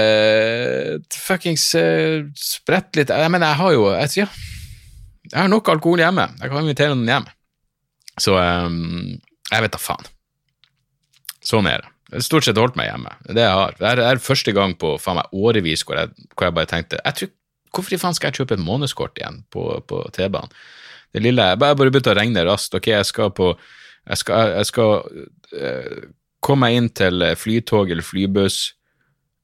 fuckings 1.12 1.66
uh, 1.78 2.24
sprette 2.39 3.02
litt 3.02 3.12
Jeg 3.12 3.30
mener, 3.30 3.52
jeg 3.52 3.60
har 3.60 3.74
jo 3.76 3.84
jeg, 3.92 4.24
ja, 4.24 4.28
jeg 5.30 5.38
har 5.38 5.52
nok 5.52 5.70
alkohol 5.74 6.02
hjemme. 6.02 6.28
Jeg 6.42 6.52
kan 6.52 6.63
invitere 6.63 6.96
noen 6.96 7.12
hjem. 7.12 7.28
Så 8.22 8.36
um, 8.38 9.13
jeg 9.51 9.65
vet 9.65 9.73
da 9.75 9.82
faen. 9.82 10.08
Sånn 11.43 11.67
er 11.69 11.84
det. 11.84 11.93
Jeg 12.13 12.19
har 12.19 12.25
stort 12.27 12.45
sett 12.45 12.60
holdt 12.62 12.77
meg 12.77 12.91
hjemme. 12.91 13.12
Det 13.25 13.41
jeg 13.41 13.58
har. 13.58 13.77
Det 13.79 13.91
er, 14.06 14.21
første 14.21 14.53
gang 14.56 14.75
på 14.79 14.95
faen 15.01 15.17
meg 15.17 15.34
årevis 15.34 15.82
hvor 15.88 15.97
jeg, 15.97 16.13
hvor 16.36 16.47
jeg 16.47 16.56
bare 16.60 16.69
tenkte 16.69 17.01
jeg 17.01 17.19
tror, 17.19 17.34
Hvorfor 17.73 17.95
i 17.95 17.97
faen 17.97 18.13
skal 18.13 18.29
jeg 18.29 18.38
kjøpe 18.38 18.53
et 18.53 18.62
månedskort 18.62 19.17
igjen 19.17 19.39
på, 19.49 19.63
på 19.89 20.03
T-banen? 20.13 20.51
Det 21.10 21.23
lille 21.25 21.41
Jeg 21.41 21.58
bare 21.58 21.77
begynte 21.79 22.12
å 22.12 22.17
regne 22.19 22.43
raskt. 22.45 22.75
Ok, 22.77 22.91
jeg 22.91 23.08
skal 23.10 23.32
på 23.34 23.47
Jeg 24.06 24.19
skal, 24.21 24.51
jeg 24.60 24.67
skal 24.69 24.91
uh, 25.58 26.03
komme 26.43 26.67
meg 26.67 26.77
inn 26.77 26.89
til 26.93 27.25
flytog 27.39 27.89
eller 27.89 28.06
flybuss 28.06 28.60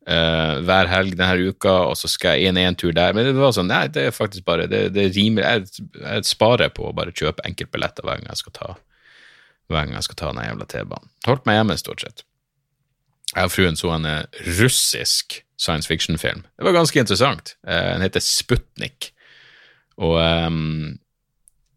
uh, 0.06 0.60
hver 0.68 0.92
helg 0.92 1.16
denne 1.18 1.50
uka, 1.50 1.74
og 1.90 1.98
så 1.98 2.12
skal 2.12 2.38
jeg 2.38 2.54
en 2.54 2.78
tur 2.78 2.92
der. 2.94 3.16
Men 3.18 3.32
det 3.32 3.34
var 3.40 3.56
sånn, 3.56 3.72
nei, 3.72 3.88
det 3.88 4.10
er 4.10 4.14
faktisk 4.14 4.46
bare 4.46 4.68
det, 4.70 4.90
det 4.94 5.08
rimer, 5.16 5.48
jeg, 5.48 5.88
jeg, 5.96 6.28
sparer 6.28 6.70
på 6.76 6.90
å 6.90 6.94
bare 6.94 7.16
kjøpe 7.16 7.48
enkeltbilletter 7.50 8.06
hver 8.06 8.20
gang 8.20 8.30
jeg 8.30 8.44
skal 8.44 8.58
ta 8.60 8.76
hver 9.70 9.86
gang 9.86 9.96
jeg 9.98 10.10
skal 10.10 10.20
ta 10.20 10.34
den 10.34 10.44
jævla 10.44 10.68
T-banen. 10.70 11.14
Holdt 11.28 11.48
meg 11.48 11.60
hjemme, 11.60 11.78
stort 11.80 12.04
sett 12.06 12.26
jeg 13.36 13.46
og 13.46 13.54
fruen 13.54 13.78
så 13.78 13.94
en 13.94 14.08
eh, 14.10 14.44
russisk 14.60 15.40
science 15.60 15.90
fiction-film. 15.90 16.44
Det 16.58 16.66
var 16.66 16.78
ganske 16.78 17.02
interessant. 17.02 17.56
Eh, 17.68 17.94
den 17.94 18.06
heter 18.06 18.24
Sputnik, 18.24 19.12
og 20.00 20.16
um, 20.18 21.00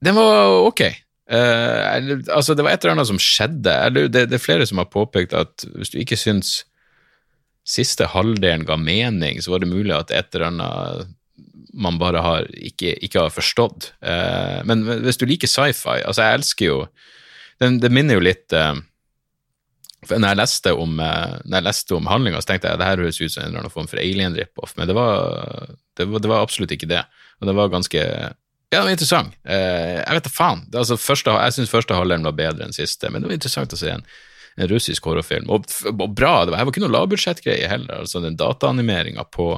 den 0.05 0.15
var 0.17 0.61
ok. 0.69 0.85
Uh, 1.33 2.21
altså, 2.31 2.55
det 2.55 2.65
var 2.65 2.75
et 2.75 2.85
eller 2.85 2.97
annet 2.97 3.09
som 3.09 3.21
skjedde. 3.21 3.73
Det, 4.13 4.27
er 4.27 4.43
flere 4.43 4.67
som 4.69 4.79
har 4.83 4.91
påpekt 4.93 5.35
at 5.35 5.65
hvis 5.75 5.91
du 5.93 5.99
ikke 6.03 6.19
syns 6.21 6.61
siste 7.67 8.09
halvdelen 8.11 8.67
ga 8.67 8.77
mening, 8.79 9.41
så 9.43 9.55
var 9.55 9.63
det 9.63 9.71
mulig 9.71 9.95
at 9.97 10.15
et 10.15 10.35
eller 10.35 10.51
annet 10.51 11.13
man 11.73 11.97
bare 11.97 12.21
har 12.21 12.47
ikke, 12.53 12.93
ikke 13.07 13.27
har 13.27 13.35
forstått. 13.35 13.93
Uh, 14.05 14.61
men 14.69 14.85
hvis 15.07 15.19
du 15.19 15.27
liker 15.27 15.51
sci-fi 15.51 16.03
Altså, 16.03 16.27
jeg 16.27 16.41
elsker 16.41 16.69
jo 16.69 16.79
den, 17.63 17.79
Det 17.81 17.93
minner 17.95 18.19
jo 18.19 18.25
litt 18.27 18.53
uh, 18.57 18.75
for 20.03 20.19
når 20.19 20.33
jeg 20.33 20.41
leste 20.41 20.73
om, 20.75 20.97
eh, 20.99 21.35
når 21.47 21.61
jeg 21.61 21.67
leste 21.69 21.95
om 21.95 22.09
handlinga, 22.11 22.43
tenkte 22.43 22.71
jeg 22.71 22.81
det 22.81 22.89
her 22.89 23.03
høres 23.05 23.21
ut 23.21 23.31
som 23.31 23.45
en 23.45 23.51
eller 23.51 23.63
annen 23.63 23.75
form 23.75 23.89
for 23.91 24.03
alien-rip-off, 24.03 24.75
men 24.79 24.91
det 24.91 24.97
var, 24.99 25.77
det, 25.99 26.09
var, 26.11 26.23
det 26.25 26.31
var, 26.33 26.43
absolutt 26.43 26.75
ikke 26.75 26.91
det. 26.91 27.05
Og 27.41 27.49
det 27.49 27.57
var 27.59 27.71
ganske 27.73 28.03
Ja, 28.73 28.81
det 28.81 28.87
var 28.87 28.95
interessant. 28.95 29.35
Eh, 29.45 30.01
jeg 30.01 30.17
vet 30.17 30.27
da 30.27 30.33
faen. 30.33 30.63
Altså, 30.73 30.97
første, 30.99 31.35
jeg 31.37 31.55
syns 31.55 31.71
første 31.71 31.95
halvdelen 31.95 32.27
var 32.27 32.39
bedre 32.39 32.67
enn 32.67 32.75
siste, 32.75 33.11
men 33.13 33.23
det 33.23 33.29
var 33.29 33.37
interessant 33.37 33.75
å 33.77 33.79
se 33.79 33.91
en, 33.93 34.05
en 34.57 34.71
russisk 34.71 35.07
horrorfilm. 35.07 35.51
Og, 35.53 35.69
og 35.93 36.07
bra, 36.17 36.33
det 36.43 36.55
var, 36.55 36.59
her 36.59 36.67
var 36.67 36.75
ikke 36.75 36.83
noe 36.87 36.95
lavbudsjettgreie 36.97 37.69
heller. 37.71 38.01
altså 38.03 38.25
Den 38.25 38.39
dataanimeringa 38.41 39.27
på, 39.29 39.51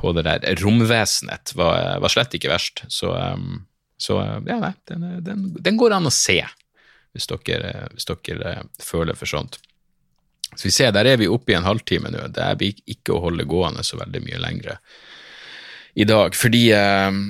på 0.00 0.14
det 0.16 0.24
der 0.26 0.64
romvesenet 0.64 1.52
var, 1.60 2.00
var 2.02 2.14
slett 2.14 2.34
ikke 2.40 2.50
verst. 2.50 2.82
Så, 2.88 3.12
um, 3.12 3.66
så 4.00 4.16
ja, 4.48 4.58
nei, 4.64 4.72
den, 4.90 5.06
den, 5.26 5.46
den 5.60 5.78
går 5.78 6.00
an 6.00 6.08
å 6.08 6.14
se 6.14 6.40
hvis 7.14 7.28
dere, 7.30 7.88
hvis 7.94 8.08
dere 8.08 8.54
eh, 8.54 8.64
føler 8.82 9.18
for 9.18 9.30
sånt. 9.30 9.58
Så 10.50 10.66
vi 10.66 10.74
ser, 10.74 10.92
der 10.94 11.06
er 11.06 11.20
vi 11.20 11.30
oppe 11.30 11.52
i 11.52 11.56
en 11.58 11.66
halvtime 11.66 12.10
nå. 12.10 12.26
Det 12.34 12.48
blir 12.58 12.78
ikke 12.90 13.14
å 13.14 13.22
holde 13.26 13.46
gående 13.48 13.84
så 13.86 14.00
veldig 14.00 14.22
mye 14.24 14.40
lenger 14.42 14.80
i 15.98 16.06
dag, 16.06 16.36
fordi 16.38 16.68
eh, 16.76 17.20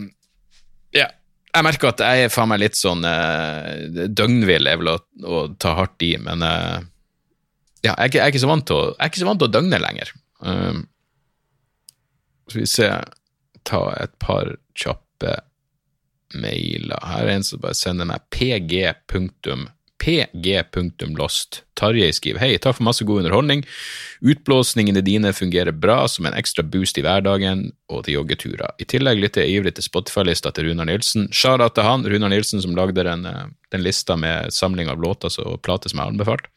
Ja, 0.96 1.06
jeg 1.54 1.66
merker 1.66 1.92
at 1.92 2.02
jeg 2.04 2.26
er 2.26 2.32
faen 2.32 2.50
meg 2.52 2.60
litt 2.62 2.76
sånn 2.76 3.04
eh, 3.08 4.08
Døgnvill 4.08 4.68
er 4.68 4.80
vel 4.80 4.92
å, 4.92 4.96
å, 5.24 5.42
ta 5.60 5.74
hardt 5.78 6.04
i, 6.04 6.14
men 6.20 6.44
ja, 6.44 6.80
jeg 7.80 7.94
er, 7.94 8.08
ikke, 8.10 8.18
jeg 8.18 8.24
er 8.26 8.34
ikke 8.34 8.42
så 8.44 8.50
vant 8.50 8.66
til 8.68 8.76
å, 8.76 8.88
jeg 8.92 9.04
er 9.06 9.12
ikke 9.12 9.22
så 9.22 9.30
vant 9.30 9.40
til 9.40 9.48
å 9.48 9.54
døgne 9.54 9.80
lenger. 9.80 10.10
Så 12.50 12.58
vi 12.58 12.66
ser, 12.68 13.08
ta 13.64 13.80
et 13.96 14.12
par 14.20 14.52
kjappe 14.76 15.38
mailer. 16.34 17.00
Her 17.06 17.26
er 17.26 17.36
en 17.36 17.46
som 17.46 17.62
bare 17.62 17.76
sender 17.78 18.08
meg 18.08 18.24
pg. 18.34 18.96
Pg.lost. 20.00 21.62
Tarjei 21.76 22.08
skriver 22.16 22.40
hei, 22.40 22.54
takk 22.56 22.78
for 22.78 22.86
masse 22.86 23.04
god 23.04 23.22
underholdning. 23.22 23.64
Utblåsningene 24.24 25.02
dine 25.04 25.32
fungerer 25.36 25.76
bra 25.76 26.06
som 26.08 26.28
en 26.28 26.36
ekstra 26.38 26.64
boost 26.64 26.96
i 26.96 27.04
hverdagen 27.04 27.66
og 27.92 28.06
til 28.06 28.16
joggeturer. 28.16 28.72
I 28.80 28.88
tillegg 28.88 29.20
lytter 29.20 29.44
jeg 29.44 29.60
ivrig 29.60 29.74
til 29.76 29.84
Spotify-lista 29.84 30.54
til 30.56 30.70
Runar 30.70 30.88
Nilsen. 30.88 31.28
Shara 31.36 31.68
til 31.68 31.84
han, 31.84 32.06
Runar 32.08 32.32
Nilsen 32.32 32.64
som 32.64 32.76
lagde 32.78 33.04
den, 33.04 33.26
eh, 33.28 33.50
den 33.72 33.84
lista 33.84 34.16
med 34.16 34.54
samling 34.56 34.88
av 34.88 35.00
låter 35.00 35.32
og 35.44 35.60
plater 35.62 35.92
som 35.92 36.00
er 36.00 36.14
anbefalt. 36.14 36.48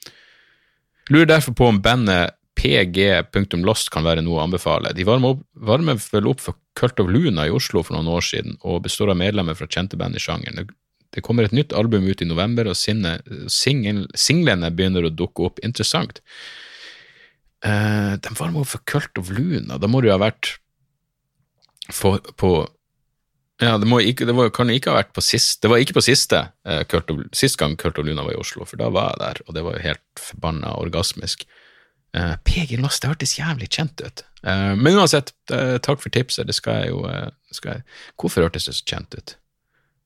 Lurer 1.12 1.28
derfor 1.28 1.52
på 1.52 1.68
om 1.68 1.82
bandet 1.84 2.32
pg.lost 2.60 3.90
kan 3.94 4.06
være 4.06 4.24
noe 4.24 4.40
å 4.40 4.46
anbefale. 4.46 4.94
De 4.96 5.06
varmer, 5.08 5.36
opp, 5.36 5.44
varmer 5.54 6.00
vel 6.12 6.30
opp 6.32 6.44
for 6.44 6.58
Cult 6.78 7.02
of 7.02 7.10
Luna 7.12 7.48
i 7.48 7.54
Oslo 7.54 7.84
for 7.84 7.98
noen 7.98 8.12
år 8.14 8.26
siden, 8.26 8.58
og 8.62 8.84
består 8.86 9.14
av 9.14 9.20
medlemmer 9.20 9.58
fra 9.58 9.70
kjente 9.70 10.00
band 10.00 10.18
i 10.18 10.24
sjangeren. 10.24 10.70
Det 11.14 11.22
kommer 11.26 11.46
et 11.46 11.54
nytt 11.54 11.74
album 11.78 12.08
ut 12.10 12.22
i 12.22 12.30
november, 12.30 12.70
og 12.72 12.78
singlene 12.78 14.72
begynner 14.74 15.06
å 15.06 15.14
dukke 15.14 15.50
opp. 15.50 15.62
Interessant. 15.66 16.22
Uh, 17.64 18.20
de 18.20 18.34
var 18.36 18.52
med 18.52 18.68
for 18.68 18.84
Cult 18.90 19.22
of 19.22 19.30
Luna. 19.32 19.78
Da 19.80 19.88
må 19.88 20.02
det 20.02 20.10
jo 20.10 20.18
ha 20.18 20.24
vært 20.26 20.58
for, 21.92 22.20
på 22.40 22.54
Ja, 23.62 23.78
det, 23.78 23.88
ikke, 24.08 24.26
det 24.28 24.36
var, 24.36 24.50
kan 24.56 24.72
ikke 24.72 24.92
ha 24.92 25.02
vært 25.02 25.12
på 25.16 25.22
siste 25.24 25.66
Det 25.66 25.72
var 25.72 25.82
ikke 25.84 25.98
på 25.98 26.04
siste 26.06 26.40
eh, 26.64 26.86
Kurt 26.88 27.12
og, 27.12 27.26
sist 27.36 27.58
gang 27.60 27.76
Kurt 27.80 28.00
of 28.00 28.08
Luna 28.08 28.24
var 28.24 28.36
i 28.36 28.40
Oslo, 28.40 28.64
for 28.68 28.80
da 28.80 28.88
var 28.94 29.12
jeg 29.12 29.22
der, 29.24 29.42
og 29.46 29.58
det 29.58 29.66
var 29.66 29.76
jo 29.76 29.84
helt 29.84 30.24
forbanna 30.32 30.72
orgasmisk. 30.80 31.44
Uh, 32.14 32.36
PG 32.46 32.78
Lost, 32.78 33.02
det 33.02 33.10
hørtes 33.10 33.40
jævlig 33.40 33.72
kjent 33.74 34.02
ut. 34.06 34.22
Uh, 34.46 34.74
men 34.78 35.00
uansett, 35.00 35.32
uh, 35.50 35.80
takk 35.82 36.02
for 36.04 36.14
tipset. 36.14 36.46
Det 36.46 36.54
skal 36.54 36.84
jeg 36.84 36.94
jo 36.94 37.02
skal 37.54 37.80
jeg, 37.80 37.86
Hvorfor 38.22 38.46
hørtes 38.46 38.70
det 38.70 38.76
så 38.78 38.86
kjent 38.92 39.18
ut? 39.18 39.36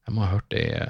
Jeg 0.08 0.16
må 0.16 0.24
ha 0.24 0.32
hørt 0.38 0.48
det 0.54 0.64
i 0.64 0.86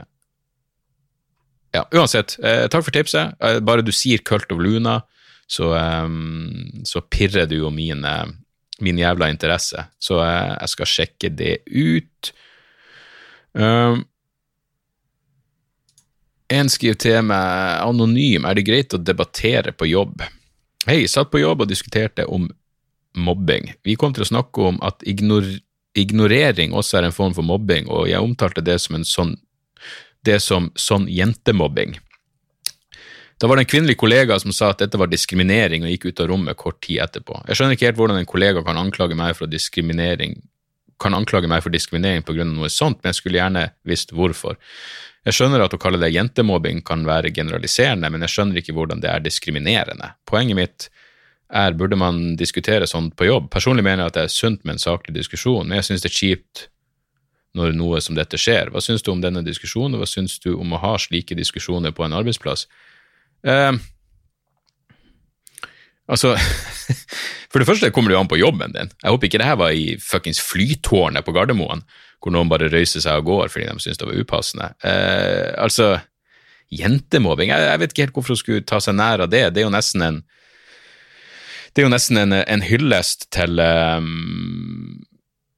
Ja, 1.76 1.84
uansett, 1.94 2.38
takk 2.72 2.86
for 2.86 2.94
tipset. 2.96 3.36
bare 3.66 3.84
du 3.86 3.92
sier 3.92 4.22
Cult 4.26 4.52
of 4.54 4.62
Luna, 4.62 5.02
så, 5.46 5.74
um, 5.76 6.82
så 6.88 7.02
pirrer 7.02 7.46
du 7.46 7.58
jo 7.58 7.70
min, 7.70 8.06
min 8.82 8.98
jævla 8.98 9.30
interesse. 9.30 9.84
Så 10.00 10.18
jeg 10.24 10.70
skal 10.74 10.90
sjekke 10.90 11.30
det 11.30 11.58
ut. 11.68 12.32
Um, 13.54 14.06
en 16.50 16.70
skriver 16.72 16.98
til 17.04 17.22
meg 17.28 17.84
anonym, 17.84 18.48
er 18.48 18.58
det 18.58 18.66
greit 18.70 18.96
å 18.96 19.02
debattere 19.02 19.74
på 19.76 19.90
jobb? 19.92 20.24
Hei, 20.88 21.02
satt 21.12 21.34
på 21.34 21.42
jobb 21.42 21.66
og 21.66 21.68
diskuterte 21.68 22.24
om 22.32 22.46
mobbing. 23.20 23.74
Vi 23.84 23.98
kom 24.00 24.14
til 24.16 24.24
å 24.24 24.30
snakke 24.30 24.70
om 24.70 24.78
at 24.88 25.02
ignor 25.04 25.44
ignorering 26.00 26.72
også 26.72 27.02
er 27.02 27.08
en 27.08 27.16
form 27.16 27.34
for 27.36 27.44
mobbing, 27.44 27.90
og 27.92 28.06
jeg 28.08 28.24
omtalte 28.24 28.64
det 28.64 28.78
som 28.80 28.96
en 28.96 29.04
sånn, 29.04 29.34
det 30.24 30.38
som 30.46 30.70
sånn 30.80 31.10
jentemobbing. 31.12 31.98
Da 33.36 33.50
var 33.52 33.60
det 33.60 33.66
en 33.66 33.72
kvinnelig 33.74 33.98
kollega 34.00 34.38
som 34.40 34.56
sa 34.56 34.72
at 34.72 34.80
dette 34.80 35.02
var 35.02 35.12
diskriminering, 35.12 35.84
og 35.84 35.92
gikk 35.92 36.08
ut 36.08 36.24
av 36.24 36.32
rommet 36.32 36.58
kort 36.62 36.80
tid 36.86 37.02
etterpå. 37.04 37.42
Jeg 37.50 37.60
skjønner 37.60 37.76
ikke 37.76 37.90
helt 37.90 38.00
hvordan 38.00 38.22
en 38.22 38.32
kollega 38.32 38.64
kan 38.64 38.80
anklage 38.80 39.20
meg 39.20 39.36
for 39.36 39.52
diskriminering 39.52 40.40
kan 41.02 41.14
anklage 41.14 41.50
meg 41.50 41.64
for 41.64 41.74
diskriminering 41.74 42.26
pga. 42.26 42.46
noe 42.48 42.70
sånt, 42.74 43.02
men 43.02 43.12
jeg 43.12 43.20
skulle 43.22 43.40
gjerne 43.40 43.68
visst 43.88 44.14
hvorfor. 44.16 44.58
Jeg 45.28 45.36
skjønner 45.36 45.60
at 45.60 45.74
å 45.76 45.80
kalle 45.82 46.00
det 46.00 46.14
jentemobbing 46.14 46.80
kan 46.88 47.02
være 47.04 47.34
generaliserende, 47.36 48.08
men 48.14 48.24
jeg 48.24 48.32
skjønner 48.32 48.62
ikke 48.62 48.76
hvordan 48.78 49.02
det 49.04 49.10
er 49.12 49.26
diskriminerende. 49.26 50.14
Poenget 50.30 50.56
mitt 50.56 50.88
er 51.52 51.76
burde 51.76 52.00
man 52.00 52.38
diskutere 52.40 52.88
sånt 52.88 53.16
på 53.20 53.28
jobb. 53.28 53.50
Personlig 53.52 53.84
mener 53.84 54.06
jeg 54.06 54.14
at 54.14 54.18
det 54.18 54.24
er 54.24 54.32
sunt 54.32 54.64
med 54.64 54.78
en 54.78 54.84
saklig 54.84 55.18
diskusjon, 55.18 55.68
men 55.68 55.82
jeg 55.82 55.90
synes 55.90 56.06
det 56.06 56.12
er 56.14 56.16
kjipt 56.16 56.64
når 57.60 57.76
noe 57.76 58.00
som 58.04 58.16
dette 58.16 58.40
skjer. 58.40 58.72
Hva 58.72 58.80
syns 58.84 59.04
du 59.04 59.12
om 59.12 59.24
denne 59.24 59.44
diskusjonen, 59.44 59.98
og 59.98 60.06
hva 60.06 60.10
syns 60.10 60.38
du 60.44 60.54
om 60.56 60.76
å 60.76 60.82
ha 60.84 60.96
slike 61.02 61.36
diskusjoner 61.36 61.92
på 61.96 62.06
en 62.08 62.16
arbeidsplass? 62.16 62.68
Eh, 63.44 63.74
altså 66.08 66.38
For 67.52 67.64
det 67.64 67.70
første 67.70 67.92
kommer 67.96 68.12
det 68.12 68.18
jo 68.18 68.24
an 68.26 68.32
på 68.32 68.40
jobben 68.42 68.76
din. 68.76 68.92
Jeg 69.04 69.14
håper 69.14 69.30
ikke 69.30 69.42
det 69.42 69.48
her 69.48 69.60
var 69.62 69.76
i 69.76 69.96
fuckings 70.04 70.42
flytårnet 70.44 71.26
på 71.26 71.34
Gardermoen, 71.36 71.84
hvor 72.22 72.34
noen 72.34 72.52
bare 72.52 72.70
røyser 72.72 73.04
seg 73.04 73.22
og 73.22 73.30
går 73.30 73.52
fordi 73.54 73.70
de 73.70 73.84
syns 73.84 74.02
det 74.02 74.10
var 74.10 74.20
upassende. 74.20 74.72
Eh, 74.84 75.54
altså, 75.64 75.94
jentemobbing 76.74 77.54
jeg, 77.54 77.68
jeg, 77.70 77.82
vet 77.82 77.94
ikke 77.94 78.08
helt 78.08 78.18
hvorfor 78.18 78.36
hun 78.36 78.42
skulle 78.42 78.68
ta 78.68 78.82
seg 78.84 78.98
nær 79.00 79.24
av 79.24 79.32
det. 79.32 79.46
Det 79.56 79.64
er 79.64 79.70
jo 79.70 79.76
nesten 79.76 80.04
en 80.06 80.24
jo 81.78 81.90
nesten 81.94 82.18
en, 82.18 82.34
en 82.34 82.64
hyllest 82.66 83.28
til 83.30 83.60
um, 83.62 85.04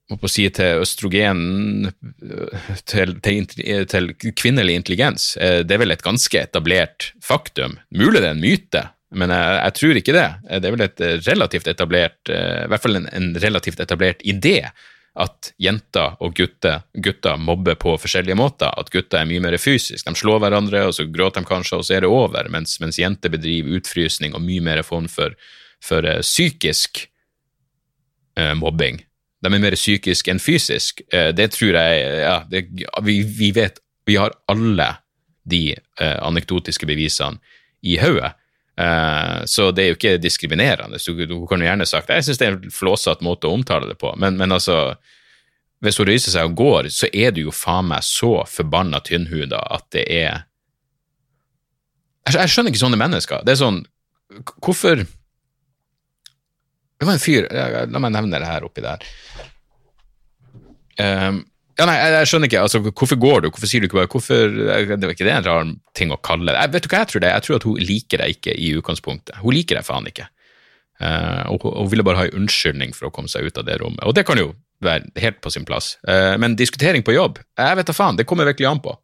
må 0.09 0.29
si 0.31 0.47
til 0.51 0.81
østrogen 0.83 1.91
til, 2.89 3.13
til, 3.23 3.47
til, 3.87 4.09
kvinnelig 4.35 4.75
intelligens. 4.79 5.31
Eh, 5.37 5.61
det 5.63 5.75
er 5.75 5.83
vel 5.83 5.93
et 5.93 6.05
ganske 6.05 6.41
etablert 6.41 7.11
faktum. 7.23 7.77
Mulig 7.93 8.23
det 8.23 8.31
er 8.31 8.35
en 8.35 8.41
myte, 8.43 8.83
men 9.15 9.33
jeg, 9.33 9.57
jeg, 9.57 9.75
tror 9.79 9.99
ikke 9.99 10.15
det. 10.15 10.29
Det 10.45 10.69
er 10.69 10.75
vel 10.75 10.85
et 10.85 11.03
relativt 11.25 11.67
etablert, 11.71 12.19
eh, 12.29 12.63
i 12.65 12.71
hvert 12.71 12.83
fall 12.83 12.99
en, 12.99 13.09
en 13.15 13.29
relativt 13.41 13.81
etablert 13.81 14.25
idé 14.27 14.59
at 15.19 15.49
jenter 15.59 16.19
og 16.23 16.35
gutter, 16.37 16.83
gutter, 16.93 17.39
mobber 17.41 17.75
på 17.81 17.95
forskjellige 17.99 18.37
måter. 18.37 18.69
At 18.77 18.91
gutter 18.93 19.23
er 19.23 19.27
mye 19.27 19.41
mer 19.43 19.57
fysisk. 19.59 20.05
De 20.05 20.13
slår 20.15 20.43
hverandre, 20.43 20.85
og 20.87 20.93
så 20.95 21.07
gråter 21.09 21.43
de 21.43 21.49
kanskje, 21.49 21.79
og 21.81 21.87
så 21.87 21.97
er 21.97 22.05
det 22.05 22.11
over. 22.13 22.47
Mens, 22.53 22.77
mens 22.79 23.01
jenter 23.01 23.33
bedriver 23.33 23.79
utfrysning 23.79 24.37
og 24.37 24.45
mye 24.45 24.63
mer 24.63 24.85
form 24.85 25.09
for 25.11 25.35
for 25.83 26.05
uh, 26.05 26.19
psykisk 26.21 27.05
uh, 28.39 28.53
mobbing. 28.59 29.01
De 29.39 29.51
er 29.51 29.61
mer 29.61 29.77
psykisk 29.77 30.27
enn 30.31 30.41
fysisk. 30.43 31.03
Uh, 31.13 31.31
det 31.35 31.51
tror 31.55 31.77
jeg 31.79 32.01
ja, 32.23 32.35
det, 32.51 32.65
vi, 33.05 33.21
vi, 33.23 33.53
vet 33.55 33.79
Vi 34.07 34.17
har 34.17 34.33
alle 34.49 34.87
de 35.49 35.75
anekdotiske 35.99 36.85
bevisene 36.85 37.37
i 37.81 37.97
hodet. 38.01 38.31
Så 38.79 39.69
det 39.75 39.83
er 39.83 39.89
jo 39.89 39.97
ikke 39.97 40.17
diskriminerende. 40.23 40.99
Du, 41.03 41.25
du 41.27 41.33
kan 41.49 41.59
jo 41.59 41.67
gjerne 41.67 41.87
sagt 41.89 42.11
Jeg 42.13 42.23
syns 42.23 42.39
det 42.39 42.45
er 42.47 42.55
en 42.55 42.71
flåsete 42.71 43.25
måte 43.25 43.49
å 43.49 43.57
omtale 43.57 43.89
det 43.89 43.97
på, 43.99 44.13
men, 44.15 44.37
men 44.39 44.55
altså 44.55 44.95
hvis 45.83 45.99
hun 45.99 46.09
reiser 46.09 46.33
seg 46.35 46.49
og 46.49 46.57
går, 46.59 46.89
så 46.91 47.07
er 47.11 47.31
du 47.35 47.41
jo 47.45 47.55
faen 47.55 47.87
meg 47.91 48.03
så 48.03 48.43
forbanna 48.47 48.99
tynnhuda 49.03 49.61
at 49.75 49.85
det 49.95 50.03
er 50.11 50.45
jeg, 52.27 52.35
jeg 52.35 52.51
skjønner 52.51 52.73
ikke 52.73 52.81
sånne 52.83 52.99
mennesker. 52.99 53.45
Det 53.47 53.55
er 53.55 53.63
sånn 53.63 53.79
Hvorfor 54.61 55.01
det 56.99 57.07
var 57.07 57.15
en 57.15 57.23
fyr 57.23 57.47
La 57.49 58.01
meg 58.03 58.11
nevne 58.13 58.41
det 58.41 58.49
her 58.49 58.65
oppi 58.67 58.83
der. 58.83 59.05
Um, 60.99 61.45
ja, 61.79 61.85
nei, 61.87 61.95
jeg, 61.97 62.15
jeg, 62.15 62.29
skjønner 62.31 62.49
ikke. 62.49 62.63
altså, 62.67 62.81
Hvorfor 62.85 63.19
går 63.19 63.41
du? 63.41 63.49
Hvorfor 63.49 63.71
sier 63.71 63.81
du 63.81 63.87
ikke 63.87 63.99
bare 64.01 64.11
hvorfor, 64.11 64.55
Det 64.89 65.07
var 65.07 65.15
ikke 65.15 65.27
det 65.27 65.35
en 65.35 65.47
rar 65.47 65.71
ting 65.97 66.13
å 66.13 66.19
kalle 66.21 66.51
det. 66.51 66.57
Jeg, 66.59 66.73
vet 66.75 66.85
du 66.85 66.89
hva 66.91 67.01
jeg 67.01 67.11
tror 67.11 67.23
det 67.23 67.31
Jeg 67.31 67.45
tror 67.45 67.59
at 67.59 67.67
hun 67.69 67.83
liker 67.89 68.23
deg 68.23 68.35
ikke 68.37 68.55
i 68.55 68.69
utgangspunktet. 68.79 69.41
Hun 69.41 69.55
liker 69.55 69.79
deg 69.79 69.87
faen 69.87 70.09
ikke. 70.11 70.29
Uh, 70.99 71.55
og 71.55 71.63
hun 71.63 71.91
ville 71.93 72.03
bare 72.03 72.19
ha 72.19 72.27
en 72.27 72.41
unnskyldning 72.41 72.91
for 72.95 73.07
å 73.07 73.13
komme 73.15 73.31
seg 73.31 73.47
ut 73.47 73.59
av 73.61 73.67
det 73.67 73.77
rommet. 73.79 74.03
Og 74.03 74.15
det 74.17 74.25
kan 74.27 74.39
jo 74.39 74.51
være 74.83 75.07
helt 75.23 75.39
på 75.43 75.51
sin 75.55 75.67
plass. 75.67 75.93
Uh, 76.03 76.35
men 76.39 76.57
diskutering 76.59 77.05
på 77.07 77.15
jobb, 77.15 77.39
jeg 77.55 77.79
vet 77.79 77.87
da 77.87 77.95
faen. 77.95 78.19
Det 78.19 78.27
kommer 78.27 78.49
virkelig 78.49 78.67
an 78.67 78.83
på. 78.83 78.97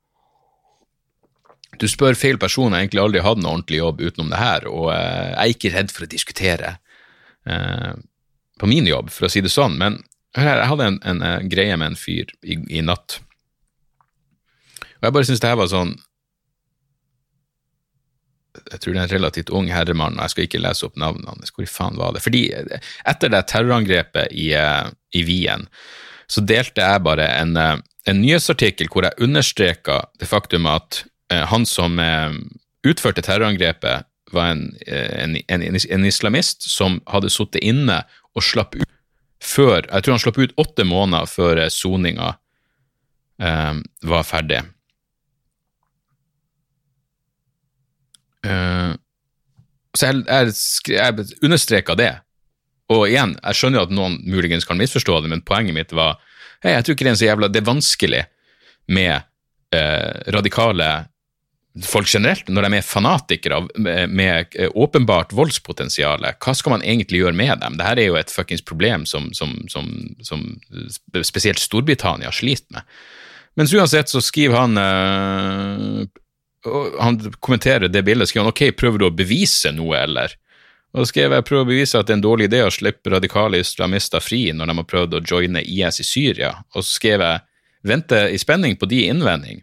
Du 1.80 1.88
spør 1.92 2.16
feil 2.20 2.40
person. 2.40 2.68
Jeg 2.68 2.76
har 2.76 2.84
egentlig 2.84 3.04
aldri 3.04 3.24
hatt 3.24 3.40
noen 3.40 3.54
ordentlig 3.58 3.80
jobb 3.80 4.04
utenom 4.04 4.32
det 4.32 4.42
her, 4.42 4.68
og 4.68 4.90
uh, 4.92 5.32
jeg 5.32 5.40
er 5.46 5.56
ikke 5.56 5.72
redd 5.78 5.96
for 5.96 6.04
å 6.04 6.12
diskutere 6.12 6.76
Eh, 7.46 7.94
på 8.60 8.68
min 8.68 8.88
jobb, 8.88 9.12
for 9.12 9.28
å 9.28 9.32
si 9.32 9.44
det 9.44 9.52
sånn. 9.54 9.78
Men 9.78 10.00
jeg 10.44 10.68
hadde 10.70 10.90
en, 10.90 10.98
en, 11.04 11.22
en 11.22 11.24
eh, 11.24 11.48
greie 11.52 11.78
med 11.80 11.94
en 11.94 12.00
fyr 12.00 12.34
i, 12.44 12.58
i 12.78 12.84
natt. 12.84 13.20
Og 14.98 15.08
jeg 15.08 15.16
bare 15.16 15.28
syns 15.28 15.44
det 15.44 15.52
her 15.52 15.60
var 15.60 15.72
sånn 15.72 15.96
Jeg 18.72 18.80
tror 18.82 18.94
det 18.96 19.00
er 19.02 19.04
en 19.04 19.12
relativt 19.12 19.52
ung 19.52 19.68
herremann, 19.68 20.16
og 20.16 20.24
jeg 20.24 20.34
skal 20.34 20.46
ikke 20.48 20.62
lese 20.64 20.86
opp 20.88 20.96
navnet 21.00 21.28
hans. 21.28 21.52
Hvor 21.54 21.66
i 21.66 21.70
faen 21.70 22.00
var 22.00 22.16
det? 22.16 22.24
Fordi 22.24 22.46
eh, 22.56 22.92
etter 23.08 23.32
det 23.32 23.44
terrorangrepet 23.52 24.32
i, 24.32 24.50
i 24.56 25.24
Wien, 25.28 25.68
så 26.32 26.42
delte 26.42 26.82
jeg 26.82 27.04
bare 27.06 27.28
en, 27.36 27.54
en 27.60 28.22
nyhetsartikkel 28.24 28.90
hvor 28.90 29.06
jeg 29.06 29.22
understreka 29.22 30.00
det 30.18 30.30
faktum 30.32 30.66
at 30.72 31.04
han 31.52 31.68
som 31.70 32.00
utførte 32.86 33.22
terrorangrepet, 33.26 34.08
var 34.34 34.56
en, 34.56 34.64
en, 34.88 35.38
en 35.78 36.06
islamist 36.08 36.66
som 36.70 36.98
hadde 37.12 37.30
sittet 37.34 37.62
inne 37.66 38.00
og 38.34 38.46
slapp 38.46 38.74
ut 38.80 38.95
før 39.46 39.86
Jeg 39.86 40.04
tror 40.04 40.16
han 40.16 40.24
slapp 40.24 40.40
ut 40.42 40.56
åtte 40.62 40.86
måneder 40.88 41.30
før 41.30 41.62
soninga 41.72 42.34
eh, 43.42 43.74
var 44.10 44.26
ferdig. 44.28 44.64
Uh, 48.46 48.94
så 49.96 50.12
jeg, 50.12 50.24
jeg, 50.28 50.54
jeg 50.92 51.28
understreka 51.46 51.96
det. 51.98 52.12
Og 52.94 53.08
igjen, 53.10 53.34
jeg 53.40 53.58
skjønner 53.58 53.80
jo 53.80 53.86
at 53.88 53.94
noen 53.98 54.18
muligens 54.30 54.68
kan 54.68 54.78
misforstå 54.78 55.24
det, 55.24 55.32
men 55.32 55.44
poenget 55.46 55.74
mitt 55.78 55.94
var 55.96 56.20
hey, 56.62 56.76
jeg 56.76 56.86
tror 56.86 56.98
ikke 56.98 57.08
det 57.08 57.14
er 57.14 57.20
så 57.22 57.30
jævla 57.30 57.50
Det 57.50 57.62
er 57.62 57.70
vanskelig 57.72 58.22
med 58.94 59.14
eh, 59.74 60.12
radikale 60.36 60.90
folk 61.84 62.08
generelt, 62.08 62.48
når 62.48 62.68
de 62.68 62.78
er 62.78 62.86
fanatikere 62.88 63.60
med 64.08 64.56
åpenbart 64.72 65.34
voldspotensial, 65.36 66.24
hva 66.24 66.54
skal 66.56 66.78
man 66.78 66.86
egentlig 66.86 67.20
gjøre 67.20 67.36
med 67.36 67.60
dem? 67.64 67.76
Dette 67.80 68.06
er 68.06 68.10
jo 68.10 68.20
et 68.20 68.32
fuckings 68.32 68.64
problem 68.64 69.04
som, 69.10 69.28
som, 69.36 69.58
som, 69.72 69.90
som 70.24 70.46
spesielt 71.28 71.60
Storbritannia 71.60 72.32
sliter 72.32 72.78
med. 72.78 72.96
Mens 73.56 73.74
uansett 73.76 74.12
så 74.12 74.20
skriver 74.24 74.58
han 74.60 74.80
øh, 74.80 76.08
han 77.00 77.20
kommenterer 77.40 77.88
det 77.92 78.04
bildet, 78.04 78.30
skriver 78.30 78.48
han 78.48 78.54
ok, 78.54 78.64
prøver 78.78 79.02
du 79.02 79.08
å 79.08 79.16
bevise 79.16 79.72
noe, 79.76 80.00
eller? 80.00 80.34
Og 80.96 81.04
da 81.04 81.10
skrev 81.10 81.36
jeg 81.36 81.46
prøver 81.48 81.66
å 81.66 81.70
bevise 81.70 82.00
at 82.00 82.08
det 82.08 82.16
er 82.16 82.20
en 82.22 82.26
dårlig 82.26 82.48
idé 82.50 82.62
å 82.64 82.72
slippe 82.72 83.12
radikale 83.12 83.60
islamister 83.60 84.24
fri 84.24 84.48
når 84.56 84.72
de 84.72 84.78
har 84.80 84.90
prøvd 84.90 85.18
å 85.18 85.24
joine 85.28 85.64
IS 85.64 86.00
i 86.00 86.08
Syria, 86.08 86.54
og 86.74 86.84
så 86.84 87.00
skrev 87.02 87.24
jeg 87.26 87.44
vente 87.86 88.22
i 88.32 88.40
spenning 88.42 88.80
på 88.80 88.88
de 88.90 89.06
innvending. 89.12 89.60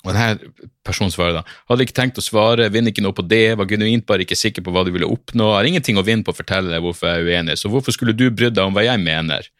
Og 0.00 0.14
denne 0.16 0.64
personen 0.86 1.12
svarer 1.12 1.34
da 1.36 1.42
hadde 1.68 1.84
ikke 1.84 1.96
tenkt 1.98 2.18
å 2.20 2.24
svare, 2.24 2.70
vinner 2.72 2.94
ikke 2.94 3.04
noe 3.04 3.16
på 3.16 3.24
det, 3.28 3.58
var 3.60 3.68
genuint 3.68 4.06
bare 4.08 4.24
ikke 4.24 4.38
sikker 4.38 4.64
på 4.64 4.72
hva 4.72 4.86
du 4.86 4.94
ville 4.94 5.08
oppnå, 5.08 5.50
har 5.52 5.68
ingenting 5.68 6.00
å 6.00 6.04
vinne 6.06 6.24
på 6.24 6.32
å 6.32 6.38
fortelle 6.38 6.72
deg 6.72 6.80
hvorfor 6.84 7.10
jeg 7.10 7.20
er 7.20 7.28
uenig, 7.28 7.58
så 7.60 7.68
hvorfor 7.72 7.92
skulle 7.96 8.16
du 8.16 8.30
brydd 8.32 8.56
deg 8.56 8.64
om 8.64 8.76
hva 8.76 8.86
jeg 8.86 9.02
mener? 9.02 9.50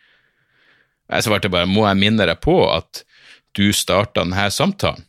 Jeg 1.10 1.26
svarte 1.26 1.50
bare 1.52 1.68
må 1.68 1.84
jeg 1.88 2.00
minne 2.00 2.24
deg 2.24 2.40
på 2.40 2.56
at 2.70 3.02
du 3.58 3.68
starta 3.76 4.24
denne 4.24 4.48
samtalen? 4.54 5.04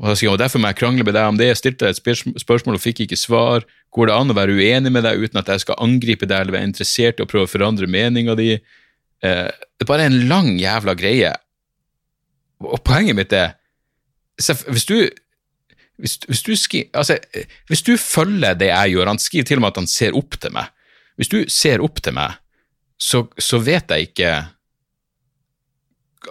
Og 0.00 0.08
da 0.08 0.16
sier 0.18 0.32
han, 0.32 0.40
Derfor 0.40 0.58
må 0.58 0.70
jeg 0.72 0.80
krangle 0.80 1.04
med 1.06 1.14
deg 1.14 1.28
om 1.30 1.38
det. 1.38 1.50
Jeg 1.50 1.60
stilte 1.60 1.86
deg 1.86 1.98
et 2.00 2.42
spørsmål 2.42 2.78
og 2.78 2.82
fikk 2.82 3.04
ikke 3.04 3.18
svar. 3.20 3.66
Går 3.94 4.08
det 4.08 4.16
an 4.16 4.32
å 4.32 4.36
være 4.38 4.56
uenig 4.56 4.90
med 4.90 5.04
deg 5.06 5.20
uten 5.20 5.38
at 5.38 5.50
jeg 5.52 5.62
skal 5.62 5.78
angripe 5.84 6.26
deg 6.26 6.42
eller 6.42 6.56
være 6.56 6.70
interessert 6.70 7.20
i 7.20 7.24
å 7.26 7.28
prøve 7.28 7.46
å 7.46 7.52
forandre 7.52 7.86
meninga 7.86 8.34
di? 8.38 8.56
Eh, 8.56 9.50
det 9.52 9.84
er 9.84 9.90
bare 9.90 10.08
en 10.08 10.16
lang 10.30 10.56
jævla 10.58 10.96
greie. 10.98 11.30
Og 12.64 12.80
poenget 12.86 13.18
mitt 13.18 13.36
er 13.36 13.54
hvis 14.40 14.86
du, 14.88 14.96
hvis, 16.00 16.18
hvis, 16.28 16.42
du 16.42 16.54
skri, 16.56 16.86
altså, 16.94 17.18
hvis 17.68 17.84
du 17.86 17.96
følger 18.00 18.56
det 18.58 18.70
jeg 18.70 18.94
gjør 18.94 19.10
Han 19.12 19.20
skriver 19.20 19.44
til 19.44 19.60
og 19.60 19.64
med 19.64 19.74
at 19.74 19.82
han 19.82 19.90
ser 19.90 20.16
opp 20.18 20.38
til 20.40 20.54
meg. 20.54 20.72
Hvis 21.20 21.28
du 21.28 21.38
ser 21.52 21.84
opp 21.84 22.00
til 22.02 22.16
meg, 22.16 22.38
så, 22.96 23.26
så 23.38 23.60
vet 23.62 23.90
jeg 23.90 24.08
ikke 24.08 24.30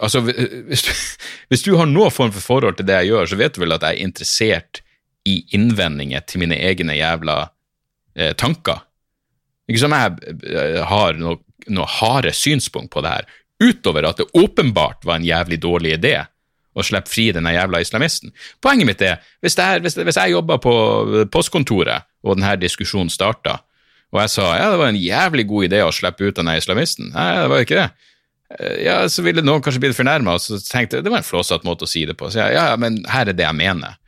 altså, 0.00 0.22
hvis 0.24 0.82
du, 0.86 0.92
hvis 1.52 1.64
du 1.66 1.74
har 1.78 1.90
noen 1.90 2.14
form 2.14 2.32
for 2.34 2.44
forhold 2.54 2.78
til 2.78 2.88
det 2.88 3.02
jeg 3.02 3.12
gjør, 3.12 3.28
så 3.28 3.40
vet 3.40 3.54
du 3.54 3.62
vel 3.64 3.76
at 3.76 3.86
jeg 3.86 3.98
er 3.98 4.08
interessert 4.08 4.82
i 5.28 5.38
innvendinger 5.54 6.24
til 6.26 6.42
mine 6.42 6.58
egne 6.58 6.96
jævla 6.98 7.36
eh, 8.16 8.32
tanker. 8.38 8.82
Ikke 9.70 9.84
som 9.84 9.94
jeg 9.94 10.34
eh, 10.50 10.80
har 10.88 11.18
noe, 11.20 11.38
noe 11.70 11.88
harde 12.00 12.32
synspunkt 12.34 12.90
på 12.94 13.04
det 13.04 13.14
her, 13.14 13.28
utover 13.62 14.08
at 14.08 14.18
det 14.18 14.30
åpenbart 14.34 15.06
var 15.06 15.20
en 15.20 15.28
jævlig 15.28 15.60
dårlig 15.62 15.94
idé 16.00 16.16
å 16.72 16.84
slippe 16.86 17.10
fri 17.12 17.26
denne 17.34 17.52
jævla 17.54 17.82
islamisten. 17.84 18.32
Poenget 18.64 18.88
mitt 18.88 19.04
er, 19.04 19.20
hvis, 19.44 19.58
er, 19.60 19.82
hvis, 19.84 19.98
hvis 19.98 20.20
jeg 20.20 20.32
jobba 20.32 20.56
på 20.62 20.72
postkontoret 21.32 22.08
og 22.24 22.38
denne 22.38 22.54
diskusjonen 22.60 23.12
starta, 23.12 23.58
og 24.12 24.20
jeg 24.20 24.32
sa 24.32 24.48
ja, 24.58 24.70
det 24.72 24.80
var 24.80 24.92
en 24.92 25.00
jævlig 25.00 25.46
god 25.48 25.68
idé 25.68 25.84
å 25.84 25.92
slippe 25.94 26.28
ut 26.28 26.36
denne 26.36 26.58
islamisten, 26.60 27.12
nei, 27.14 27.28
det 27.40 27.52
var 27.52 27.66
ikke 27.66 27.78
det 27.80 27.90
Eh, 28.58 28.84
ja, 28.84 29.00
så 29.08 29.24
ville 29.24 29.44
noen 29.44 29.62
kanskje 29.64 29.80
blitt 29.82 29.96
fornærma, 29.96 30.36
og 30.36 30.42
så 30.42 30.58
tenkte 30.60 30.98
jeg 30.98 31.06
det 31.06 31.12
var 31.12 31.22
en 31.22 31.26
flåsete 31.26 31.68
måte 31.68 31.86
å 31.86 31.90
si 31.90 32.04
det 32.08 32.16
på. 32.18 32.30
Så 32.32 32.42
jeg, 32.42 32.56
ja, 32.58 32.68
men 32.80 33.00
her 33.10 33.30
er 33.30 33.36
det 33.36 33.46
jeg 33.46 33.58
mener. 33.58 33.98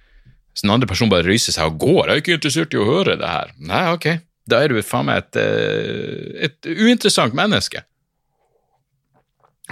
Hvis 0.54 0.64
den 0.66 0.74
andre 0.74 0.88
personen 0.90 1.12
bare 1.12 1.26
ryser 1.26 1.56
seg 1.56 1.72
og 1.72 1.80
går, 1.82 2.02
jeg 2.04 2.14
er 2.14 2.22
ikke 2.22 2.36
interessert 2.38 2.76
i 2.76 2.80
å 2.80 2.88
høre 2.88 3.16
det 3.20 3.30
her. 3.30 3.54
Nei, 3.70 3.84
ok, 3.94 4.08
da 4.50 4.60
er 4.60 4.70
du 4.70 4.82
faen 4.86 5.08
meg 5.08 5.24
et, 5.24 5.40
eh, 5.40 6.48
et 6.48 6.70
uinteressant 6.70 7.36
menneske. 7.36 7.84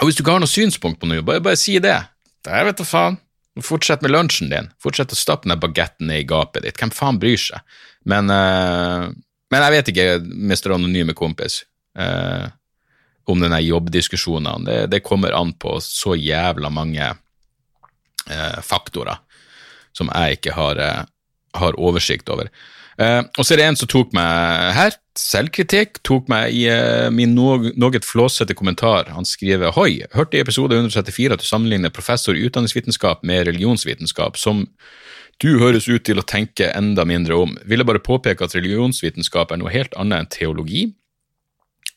Og 0.00 0.08
hvis 0.08 0.16
du 0.16 0.24
ikke 0.24 0.34
har 0.38 0.42
noe 0.42 0.50
synspunkt 0.50 1.02
på 1.02 1.10
noe, 1.10 1.24
bare, 1.26 1.42
bare 1.44 1.60
si 1.60 1.76
det. 1.82 1.98
Jeg 2.48 2.66
vet 2.68 2.80
da 2.80 2.86
faen. 2.86 3.18
Fortsett 3.60 4.00
med 4.02 4.14
lunsjen 4.14 4.48
din. 4.48 4.70
Fortsett 4.80 5.12
å 5.12 5.18
stappe 5.18 5.48
den 5.48 5.60
bagetten 5.60 6.08
ned 6.08 6.22
i 6.22 6.28
gapet 6.28 6.64
ditt. 6.64 6.78
Hvem 6.80 6.92
faen 6.94 7.20
bryr 7.20 7.40
seg? 7.40 7.60
Men, 8.08 8.32
uh, 8.32 9.12
men 9.52 9.64
jeg 9.66 9.74
vet 9.76 9.90
ikke, 9.92 10.06
Mr. 10.24 10.72
Anonyme 10.78 11.14
kompis. 11.16 11.62
Uh, 11.98 12.48
om 13.28 13.38
denne 13.38 13.60
jobbdiskusjonen. 13.62 14.64
Det, 14.66 14.78
det, 14.90 15.02
kommer 15.06 15.36
an 15.36 15.52
på 15.54 15.76
så 15.84 16.16
jævla 16.18 16.72
mange 16.72 17.12
uh, 17.12 18.60
faktorer 18.64 19.20
som 19.92 20.08
jeg 20.08 20.38
ikke 20.40 20.54
har, 20.56 20.78
har 21.52 21.76
oversikt 21.76 22.30
over. 22.32 22.48
Og 22.96 23.44
så 23.44 23.52
er 23.52 23.60
det 23.60 23.64
en 23.66 23.76
som 23.76 23.90
tok 23.92 24.14
meg 24.16 24.70
her, 24.72 24.94
selvkritikk, 25.18 26.00
tok 26.06 26.28
meg 26.32 26.54
i 26.56 26.64
eh, 26.70 27.08
min 27.12 27.34
noe, 27.36 27.72
noe 27.76 28.00
flåsete 28.04 28.56
kommentar. 28.58 29.10
Han 29.12 29.28
skriver 29.28 29.74
Hoi, 29.76 30.02
hørte 30.16 30.38
i 30.38 30.42
episode 30.42 30.78
134 30.78 31.36
at 31.36 31.44
du 31.44 31.48
sammenligner 31.48 31.92
professor 31.94 32.36
i 32.36 32.44
utdanningsvitenskap 32.46 33.24
med 33.28 33.46
religionsvitenskap, 33.50 34.40
som 34.40 34.66
du 35.42 35.56
høres 35.58 35.88
ut 35.90 36.04
til 36.06 36.20
å 36.20 36.26
tenke 36.26 36.70
enda 36.72 37.04
mindre 37.08 37.36
om. 37.44 37.54
Ville 37.68 37.86
bare 37.86 38.02
påpeke 38.02 38.46
at 38.46 38.56
religionsvitenskap 38.56 39.52
er 39.52 39.62
noe 39.62 39.72
helt 39.74 39.94
annet 39.98 40.24
enn 40.24 40.32
teologi. 40.32 40.90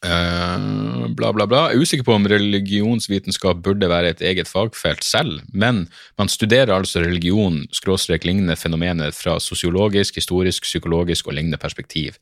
Uh, 0.06 1.08
bla, 1.18 1.32
bla, 1.34 1.48
bla. 1.50 1.62
Jeg 1.72 1.80
er 1.80 1.82
usikker 1.82 2.06
på 2.06 2.14
om 2.14 2.28
religionsvitenskap 2.30 3.64
burde 3.66 3.90
være 3.90 4.12
et 4.14 4.22
eget 4.22 4.50
fagfelt 4.50 5.06
selv, 5.06 5.40
men 5.54 5.86
man 6.20 6.30
studerer 6.30 6.74
altså 6.76 7.02
religion, 7.02 7.64
skråstrek 7.74 8.28
lignende 8.28 8.58
fenomener 8.60 9.16
fra 9.16 9.40
sosiologisk, 9.42 10.20
historisk, 10.20 10.68
psykologisk 10.68 11.32
og 11.32 11.40
lignende 11.40 11.62
perspektiv. 11.62 12.20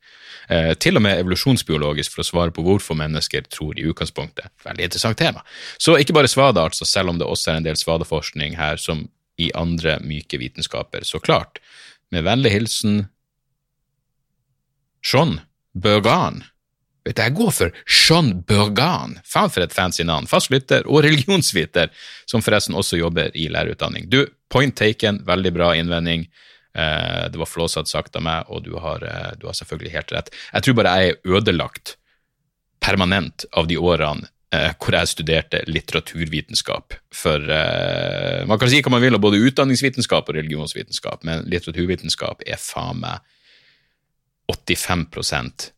Uh, 0.52 0.74
til 0.76 1.00
og 1.00 1.06
med 1.06 1.22
evolusjonsbiologisk, 1.22 2.14
for 2.14 2.24
å 2.24 2.28
svare 2.28 2.56
på 2.56 2.66
hvorfor 2.66 2.98
mennesker 3.00 3.48
tror 3.52 3.80
i 3.80 3.88
utgangspunktet. 3.90 4.52
Veldig 4.66 4.88
interessant 4.90 5.20
tema. 5.20 5.44
Så 5.78 5.98
ikke 6.00 6.16
bare 6.16 6.32
svada, 6.32 6.66
altså, 6.68 6.88
selv 6.90 7.14
om 7.14 7.22
det 7.22 7.28
også 7.28 7.54
er 7.54 7.62
en 7.62 7.68
del 7.70 7.80
svadeforskning 7.80 8.58
her, 8.60 8.82
som 8.82 9.08
i 9.42 9.50
andre 9.58 9.98
myke 10.06 10.38
vitenskaper, 10.38 11.06
så 11.08 11.20
klart. 11.24 11.60
Med 12.14 12.26
vennlig 12.28 12.54
hilsen 12.54 13.06
Sean 15.04 15.40
Bergan. 15.74 16.44
Vet 17.04 17.18
du, 17.18 17.22
Jeg 17.22 17.36
går 17.36 17.52
for 17.52 17.74
Sean 17.90 18.32
Bergan. 18.48 19.18
Faen 19.28 19.52
for 19.52 19.66
et 19.66 19.74
fancy 19.76 20.06
navn. 20.08 20.30
Fastlytter 20.30 20.88
og 20.88 21.04
religionsviter, 21.04 21.92
som 22.30 22.44
forresten 22.46 22.78
også 22.80 23.02
jobber 23.02 23.34
i 23.36 23.50
lærerutdanning. 23.52 24.08
Du, 24.10 24.24
point 24.50 24.76
taken, 24.76 25.20
veldig 25.28 25.52
bra 25.56 25.74
innvending. 25.76 26.30
Eh, 26.76 27.30
det 27.32 27.38
var 27.38 27.46
flåsete 27.46 27.90
sagt 27.90 28.16
av 28.18 28.24
meg, 28.26 28.50
og 28.50 28.64
du 28.66 28.74
har, 28.82 29.04
eh, 29.06 29.34
du 29.38 29.46
har, 29.46 29.54
selvfølgelig 29.54 29.94
helt 29.94 30.12
rett. 30.12 30.30
Jeg 30.54 30.64
tror 30.64 30.78
bare 30.80 30.94
jeg 30.98 31.10
er 31.10 31.36
ødelagt 31.38 31.98
permanent 32.82 33.46
av 33.54 33.68
de 33.68 33.78
årene 33.78 34.28
eh, 34.52 34.74
hvor 34.82 34.98
jeg 34.98 35.12
studerte 35.12 35.62
litteraturvitenskap. 35.70 36.98
For 37.14 37.46
man 38.50 38.60
kan 38.60 38.70
si 38.70 38.82
hva 38.82 38.92
man 38.92 39.02
vil 39.02 39.16
om 39.16 39.22
både 39.22 39.42
utdanningsvitenskap 39.50 40.30
og 40.30 40.36
religionsvitenskap, 40.36 41.24
men 41.24 41.46
litteraturvitenskap 41.46 42.42
er 42.46 42.58
faen 42.58 43.00
meg 43.06 43.22
85% 44.52 45.70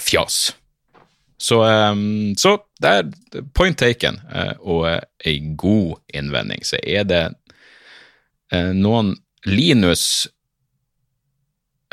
fjas. 0.00 0.56
Så, 1.40 1.60
så 2.36 2.50
det 2.82 2.90
er 2.90 3.44
point 3.56 3.78
taken, 3.78 4.18
og 4.60 4.88
ei 5.24 5.38
god 5.56 6.00
innvending. 6.12 6.64
Så 6.64 6.80
er 6.82 7.06
det 7.08 7.22
noen 8.50 9.14
Linus 9.46 10.02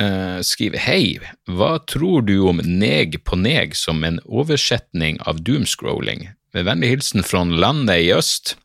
uh, 0.01 0.39
skriver 0.41 0.81
Hei, 0.81 1.19
hva 1.45 1.77
tror 1.85 2.25
du 2.27 2.35
om 2.49 2.59
neg 2.65 3.19
på 3.27 3.37
neg 3.39 3.75
som 3.77 4.03
en 4.07 4.17
oversetning 4.25 5.21
av 5.29 5.43
doomscrolling? 5.45 6.29
Med 6.57 6.67
vennlig 6.67 6.95
hilsen 6.95 7.25
fra 7.27 7.43
landet 7.45 8.07
i 8.07 8.11
øst. 8.15 8.55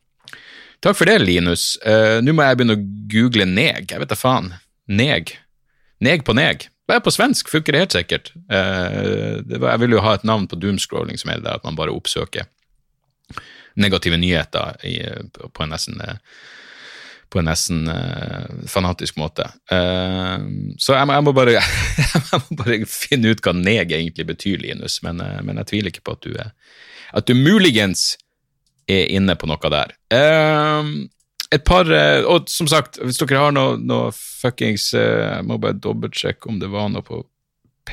Takk 0.83 0.97
for 0.99 1.07
det, 1.07 1.21
Linus. 1.23 1.77
Nå 1.85 2.33
må 2.35 2.43
jeg 2.43 2.59
begynne 2.59 2.79
å 2.79 2.85
google 3.13 3.45
neg. 3.47 3.91
Jeg 3.93 4.03
vet 4.03 4.11
da 4.11 4.19
faen. 4.19 4.49
Neg. 4.91 5.35
Neg 6.03 6.25
på 6.27 6.35
neg. 6.35 6.67
Det 6.89 6.99
er 6.99 7.05
på 7.05 7.13
svensk 7.15 7.49
funker 7.49 7.73
det 7.73 7.85
helt 7.85 7.95
sikkert. 7.95 8.33
Uh, 8.51 9.41
det 9.47 9.61
var, 9.63 9.73
jeg 9.73 9.85
vil 9.85 9.95
jo 9.97 10.03
ha 10.05 10.17
et 10.19 10.27
navn 10.29 10.49
på 10.51 10.59
doomscrolling 10.61 11.21
som 11.21 11.31
er 11.33 11.41
det 11.41 11.55
at 11.55 11.65
man 11.65 11.79
bare 11.79 11.95
oppsøker 11.95 12.49
negative 13.81 14.19
nyheter 14.21 14.83
i, 14.85 14.99
på 15.33 15.65
en 15.65 15.73
nesten 15.73 16.03
uh, 16.03 16.19
på 17.33 17.41
en 17.41 17.49
nesten 17.49 17.87
uh, 17.89 18.45
fanatisk 18.69 19.17
måte. 19.21 19.47
så 19.73 20.97
jeg 20.97 21.09
må, 21.09 21.15
jeg, 21.17 21.25
må 21.25 21.33
bare, 21.37 21.55
jeg 21.61 22.43
må, 22.45 22.59
bare, 22.59 22.79
finne 22.89 23.33
ut 23.33 23.41
hva 23.45 23.55
neg 23.57 23.95
egentlig 23.97 24.27
betyr, 24.29 24.61
Linus, 24.61 25.01
men, 25.07 25.23
men 25.47 25.63
jeg 25.63 25.71
tviler 25.71 25.93
ikke 25.93 26.05
på 26.05 26.17
at 26.19 26.29
du, 26.29 26.37
er, 26.37 26.53
at 27.17 27.29
du 27.29 27.35
muligens 27.39 28.13
er 28.91 29.09
inne 29.17 29.37
på 29.39 29.49
noe 29.49 29.73
der. 29.73 29.97
Uh, 30.13 31.09
et 31.53 31.65
par 31.69 31.85
Og 31.85 32.49
som 32.49 32.69
sagt, 32.69 32.97
hvis 33.01 33.19
dere 33.21 33.41
har 33.41 33.53
noe, 33.53 33.75
noe 33.77 34.07
fuckings 34.17 34.87
Jeg 34.97 35.45
må 35.45 35.59
bare 35.61 35.77
dobbeltsjekke 35.77 36.49
om 36.49 36.63
det 36.63 36.71
var 36.73 36.89
noe 36.89 37.05
på 37.05 37.19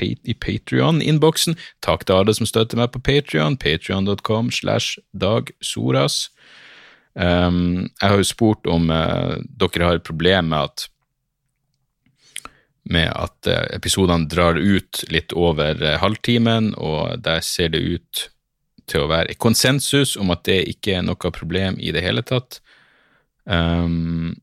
i 0.00 0.34
Patrion-innboksen. 0.34 1.56
Takk 1.82 2.06
til 2.06 2.20
alle 2.20 2.34
som 2.34 2.48
støtter 2.48 2.78
meg 2.78 2.92
på 2.94 3.02
Patrion. 3.02 3.56
Patrion.com 3.56 4.50
slash 4.50 4.98
dagsoras. 5.12 6.30
Um, 7.14 7.90
jeg 8.00 8.06
har 8.06 8.20
jo 8.20 8.26
spurt 8.28 8.68
om 8.70 8.90
uh, 8.92 9.36
dere 9.58 9.86
har 9.88 9.98
et 9.98 10.06
problem 10.06 10.52
med 10.52 10.70
at 10.70 10.86
med 12.90 13.10
at 13.12 13.48
uh, 13.50 13.66
episodene 13.74 14.28
drar 14.30 14.58
ut 14.58 15.02
litt 15.10 15.34
over 15.36 15.78
uh, 15.82 15.98
halvtimen, 16.00 16.72
og 16.78 17.20
der 17.22 17.42
ser 17.44 17.74
det 17.74 17.82
ut 17.82 18.22
til 18.90 19.04
å 19.04 19.10
være 19.10 19.36
konsensus 19.38 20.16
om 20.18 20.32
at 20.34 20.46
det 20.48 20.62
ikke 20.72 20.96
er 20.98 21.04
noe 21.06 21.34
problem 21.34 21.78
i 21.78 21.92
det 21.94 22.02
hele 22.02 22.24
tatt. 22.26 22.60
Um, 23.44 24.34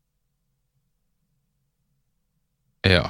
ja, 2.88 3.09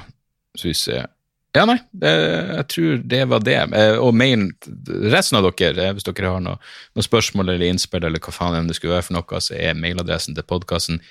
så 0.57 0.69
vi 0.69 0.73
ser 0.77 1.09
Ja, 1.57 1.63
nei, 1.65 1.77
jeg 2.03 2.65
tror 2.69 2.99
det 3.09 3.21
var 3.31 3.41
det. 3.41 3.57
Eh, 3.73 3.95
og 3.97 4.13
mail, 4.13 4.51
resten 5.09 5.39
av 5.39 5.47
dere, 5.47 5.87
eh, 5.87 5.93
hvis 5.95 6.05
dere 6.05 6.35
har 6.35 6.43
noen 6.43 6.59
noe 6.61 7.05
spørsmål 7.05 7.49
eller 7.55 7.71
innspill 7.71 8.05
eller 8.05 8.21
hva 8.21 8.33
faen 8.35 8.57
enn 8.59 8.69
det 8.69 8.77
skulle 8.77 8.93
være 8.93 9.07
for 9.07 9.17
noe, 9.17 9.41
så 9.41 9.55
er 9.57 9.79
mailadressen 9.79 10.37
til 10.37 10.45
podkasten 10.45 11.01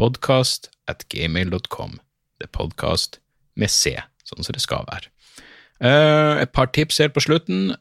podcast 0.00 0.70
at 0.88 1.04
gmail.com. 1.12 1.98
Det 2.40 2.48
er 2.48 2.52
podkast 2.56 3.20
med 3.56 3.70
C, 3.72 3.94
sånn 4.24 4.44
som 4.44 4.56
det 4.56 4.62
skal 4.64 4.86
være. 4.88 5.10
Uh, 5.80 6.40
et 6.40 6.52
par 6.52 6.68
tips 6.72 7.00
helt 7.00 7.14
på 7.16 7.24
slutten. 7.24 7.74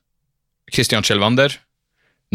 Christian 0.71 1.03
Schjelvander, 1.03 1.55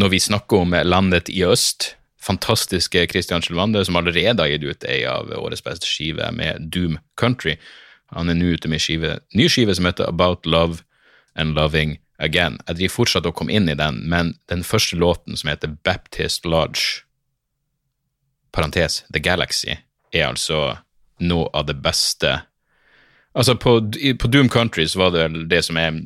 når 0.01 0.13
vi 0.13 0.21
snakker 0.25 0.65
om 0.65 0.75
landet 0.85 1.31
i 1.33 1.45
øst. 1.47 1.95
Fantastiske 2.25 3.07
Christian 3.13 3.45
Schjelvander, 3.45 3.85
som 3.85 3.97
allerede 4.01 4.41
har 4.41 4.51
gitt 4.51 4.65
ut 4.65 4.89
ei 4.89 5.05
av 5.09 5.33
årets 5.37 5.65
beste 5.65 5.89
skive 5.89 6.31
med 6.37 6.69
Doom 6.73 6.99
Country. 7.21 7.59
Han 8.13 8.29
er 8.29 8.37
nå 8.39 8.55
ute 8.55 8.69
med 8.71 8.83
skive, 8.83 9.19
ny 9.35 9.49
skive 9.49 9.75
som 9.75 9.89
heter 9.89 10.09
About 10.09 10.47
Love 10.47 10.85
and 11.35 11.57
Loving 11.57 11.99
Again. 12.19 12.61
Jeg 12.69 12.79
driver 12.79 12.95
fortsatt 12.95 13.27
å 13.27 13.35
komme 13.35 13.55
inn 13.55 13.69
i 13.69 13.79
den, 13.79 14.03
men 14.11 14.35
den 14.53 14.63
første 14.67 14.99
låten, 15.01 15.37
som 15.37 15.51
heter 15.51 15.77
Baptist 15.87 16.47
Lodge, 16.47 17.05
parentes 18.55 19.03
The 19.13 19.23
Galaxy, 19.23 19.79
er 20.15 20.29
altså 20.29 20.77
noe 21.25 21.49
av 21.55 21.71
det 21.71 21.79
beste 21.83 22.41
Altså, 23.35 23.57
på, 23.59 23.81
på 24.21 24.29
Doom 24.31 24.47
så 24.47 24.99
var 24.99 25.11
det 25.11 25.23
vel 25.25 25.49
det 25.51 25.65
som 25.67 25.77
er 25.77 25.97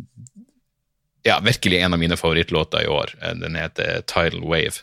ja, 1.29 1.41
virkelig 1.45 1.81
en 1.81 1.93
av 1.93 2.01
mine 2.01 2.17
favorittlåter 2.17 2.87
i 2.87 2.89
år. 2.89 3.13
Eh, 3.21 3.35
den 3.37 3.57
heter 3.57 4.01
Tidal 4.09 4.41
Wave. 4.41 4.81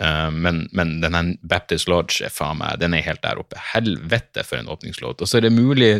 Uh, 0.00 0.30
men, 0.32 0.64
men 0.72 0.98
denne 1.02 1.36
Baptist 1.42 1.88
Lodge 1.88 2.24
er 2.24 2.32
faen 2.32 2.60
meg, 2.62 2.78
den 2.80 2.96
er 2.96 3.04
helt 3.04 3.22
der 3.24 3.40
oppe. 3.40 3.60
Helvete 3.74 4.44
for 4.46 4.60
en 4.60 4.70
åpningslåt. 4.72 5.20
Og 5.20 5.28
så 5.28 5.38
er 5.38 5.46
det 5.46 5.54
mulig 5.56 5.92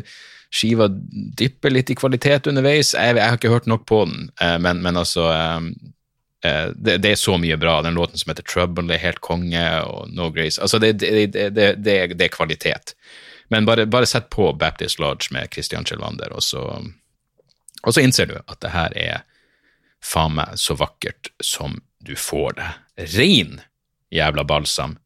skiva 0.51 0.89
dypper 1.39 1.71
litt 1.71 1.93
i 1.93 1.99
kvalitet 1.99 2.49
underveis. 2.51 2.95
Jeg, 2.97 3.19
jeg 3.19 3.27
har 3.27 3.39
ikke 3.39 3.53
hørt 3.53 3.69
nok 3.71 3.85
på 3.91 4.05
den, 4.09 4.31
uh, 4.43 4.57
men, 4.63 4.81
men, 4.85 4.99
altså 5.01 5.29
uh, 5.31 5.61
det, 6.41 6.97
det, 7.05 7.13
er 7.13 7.21
så 7.21 7.37
mye 7.41 7.61
bra. 7.61 7.81
Den 7.85 7.99
låten 7.99 8.21
som 8.21 8.33
heter 8.33 8.49
Trouble, 8.49 8.89
det 8.89 8.97
er 8.97 9.05
helt 9.11 9.25
konge, 9.25 9.67
og 9.85 10.15
No 10.17 10.31
Grace. 10.33 10.61
Altså, 10.63 10.81
det, 10.81 10.97
det, 11.01 11.51
det 11.53 11.99
er 12.01 12.33
kvalitet. 12.33 12.95
Men 13.51 13.67
bare, 13.67 13.87
bare, 13.87 14.07
sett 14.07 14.31
på 14.31 14.53
Baptist 14.53 14.99
Lodge 15.03 15.35
med 15.35 15.53
Christian 15.53 15.85
Kjellvander, 15.85 16.33
og 16.33 16.43
så, 16.47 16.63
og 17.83 17.95
så 17.95 18.01
innser 18.01 18.31
du 18.31 18.37
at 18.39 18.61
det 18.63 18.71
her 18.71 18.95
er 18.95 19.25
faen 20.01 20.37
meg 20.39 20.55
så 20.57 20.77
vakkert 20.79 21.33
som 21.43 21.81
du 21.99 22.15
får 22.17 22.55
det. 22.61 22.69
Rein 23.19 23.59
jævla 24.15 24.45
balsam 24.47 24.97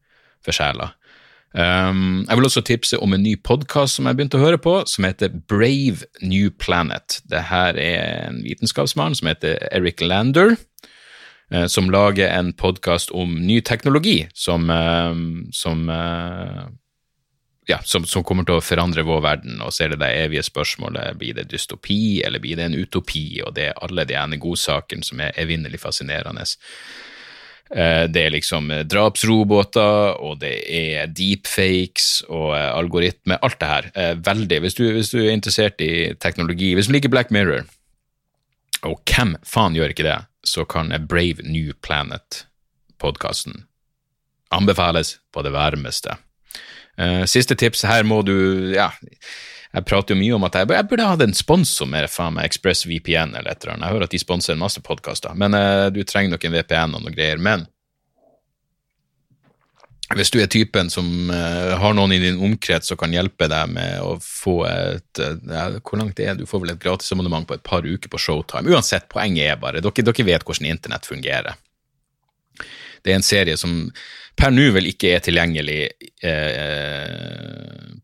for 0.45 0.55
sjela. 0.55 0.91
Um, 1.55 2.25
jeg 2.27 2.35
vil 2.35 2.45
også 2.49 2.61
tipse 2.67 2.97
om 2.99 3.13
en 3.15 3.23
ny 3.23 3.37
podkast 3.39 3.95
som 3.95 4.09
jeg 4.09 4.17
begynte 4.17 4.35
å 4.35 4.43
høre 4.43 4.59
på, 4.59 4.81
som 4.91 5.07
heter 5.07 5.31
Brave 5.47 6.03
New 6.19 6.49
Planet. 6.51 7.21
Det 7.31 7.45
her 7.47 7.79
er 7.79 8.25
en 8.27 8.41
vitenskapsmann 8.43 9.15
som 9.15 9.29
heter 9.31 9.61
Eric 9.71 10.03
Lander, 10.03 10.57
uh, 11.53 11.67
som 11.71 11.87
lager 11.93 12.27
en 12.27 12.51
podkast 12.59 13.13
om 13.15 13.37
ny 13.39 13.61
teknologi 13.63 14.25
som, 14.35 14.67
uh, 14.67 15.15
som 15.55 15.87
uh, 15.87 16.65
ja, 17.71 17.79
som, 17.87 18.03
som, 18.05 18.23
kommer 18.27 18.45
til 18.45 18.59
å 18.59 18.63
forandre 18.63 19.07
vår 19.07 19.23
verden, 19.23 19.61
og 19.63 19.73
så 19.73 19.85
er 19.85 19.95
det 19.95 20.03
det 20.03 20.11
evige 20.25 20.43
spørsmålet 20.45 21.15
blir 21.17 21.39
det 21.39 21.47
dystopi 21.49 22.21
eller 22.25 22.43
blir 22.43 22.59
det 22.59 22.67
en 22.67 22.77
utopi, 22.77 23.41
og 23.45 23.55
det 23.55 23.69
er 23.71 23.83
alle 23.85 24.05
de 24.05 24.19
ene 24.19 24.37
godsakene 24.41 25.07
som 25.07 25.23
er 25.23 25.33
evinnelig 25.39 25.79
fascinerende. 25.81 26.45
Eh, 27.73 28.05
det 28.13 28.21
er 28.21 28.33
liksom 28.35 28.69
eh, 28.71 28.83
drapsroboter, 28.85 30.19
og 30.21 30.37
det 30.43 30.53
er 30.69 31.09
deepfakes 31.09 32.25
og 32.29 32.51
eh, 32.53 32.69
algoritme, 32.69 33.39
alt 33.41 33.57
det 33.61 33.69
her. 33.71 33.89
Veldig. 34.25 34.59
Hvis 34.61 34.77
du, 34.77 34.83
hvis 34.93 35.09
du 35.13 35.19
er 35.23 35.33
interessert 35.33 35.81
i 35.81 36.13
teknologi, 36.21 36.73
hvis 36.77 36.89
du 36.89 36.95
liker 36.95 37.13
Black 37.13 37.33
Mirror, 37.33 37.65
og 38.85 39.01
hvem 39.09 39.33
faen 39.47 39.77
gjør 39.77 39.95
ikke 39.95 40.05
det, 40.05 40.19
så 40.45 40.65
kan 40.69 40.93
Brave 41.09 41.41
New 41.41 41.73
Planet-podkasten 41.81 43.63
anbefales 44.53 45.17
på 45.33 45.41
det 45.41 45.55
varmeste. 45.55 46.19
Siste 47.27 47.57
tips, 47.59 47.81
her 47.89 48.05
må 48.07 48.21
du 48.23 48.71
Ja, 48.71 48.91
jeg 49.75 49.83
prater 49.83 50.15
jo 50.15 50.21
mye 50.21 50.35
om 50.37 50.45
at 50.47 50.55
jeg, 50.55 50.71
jeg 50.71 50.87
burde 50.87 51.07
hatt 51.09 51.23
en 51.25 51.35
sponsor 51.35 51.87
med 51.91 52.07
faen 52.11 52.35
meg 52.37 52.47
eller 52.47 53.49
et 53.51 53.63
eller 53.63 53.73
annet. 53.73 53.85
Jeg 53.85 53.93
hører 53.93 54.07
at 54.07 54.13
de 54.15 54.21
sponser 54.21 54.53
en 54.55 54.61
masse 54.61 54.81
podkaster, 54.81 55.35
men 55.35 55.57
uh, 55.57 55.87
du 55.91 56.03
trenger 56.07 56.35
nok 56.35 56.45
en 56.47 56.55
VPN 56.55 56.95
og 56.95 57.03
noe 57.03 57.15
greier. 57.15 57.41
Men 57.41 57.65
hvis 60.15 60.31
du 60.31 60.37
er 60.39 60.47
typen 60.47 60.91
som 60.93 61.09
uh, 61.27 61.75
har 61.81 61.95
noen 61.97 62.13
i 62.15 62.21
din 62.23 62.39
omkrets 62.39 62.91
som 62.91 62.99
kan 63.01 63.11
hjelpe 63.11 63.49
deg 63.51 63.73
med 63.73 63.99
å 64.05 64.15
få 64.21 64.61
et 64.69 65.21
uh, 65.21 65.79
Hvor 65.81 65.99
langt 65.99 66.21
er 66.23 66.35
det? 66.35 66.45
Du 66.45 66.49
får 66.49 66.63
vel 66.63 66.75
et 66.75 66.83
gratisabonnement 66.83 67.47
på 67.47 67.57
et 67.57 67.65
par 67.65 67.83
uker 67.83 68.11
på 68.11 68.21
Showtime. 68.21 68.71
Uansett, 68.71 69.09
poenget 69.11 69.49
er 69.49 69.59
bare 69.59 69.83
dere, 69.83 70.07
dere 70.07 70.27
vet 70.29 70.47
hvordan 70.47 70.71
internett 70.71 71.09
fungerer. 71.09 71.59
Det 73.03 73.11
er 73.11 73.19
en 73.19 73.27
serie 73.27 73.57
som 73.59 73.89
per 74.39 74.55
nå 74.55 74.69
vel 74.75 74.87
ikke 74.89 75.13
er 75.15 75.23
tilgjengelig 75.23 75.81
eh, 76.25 77.95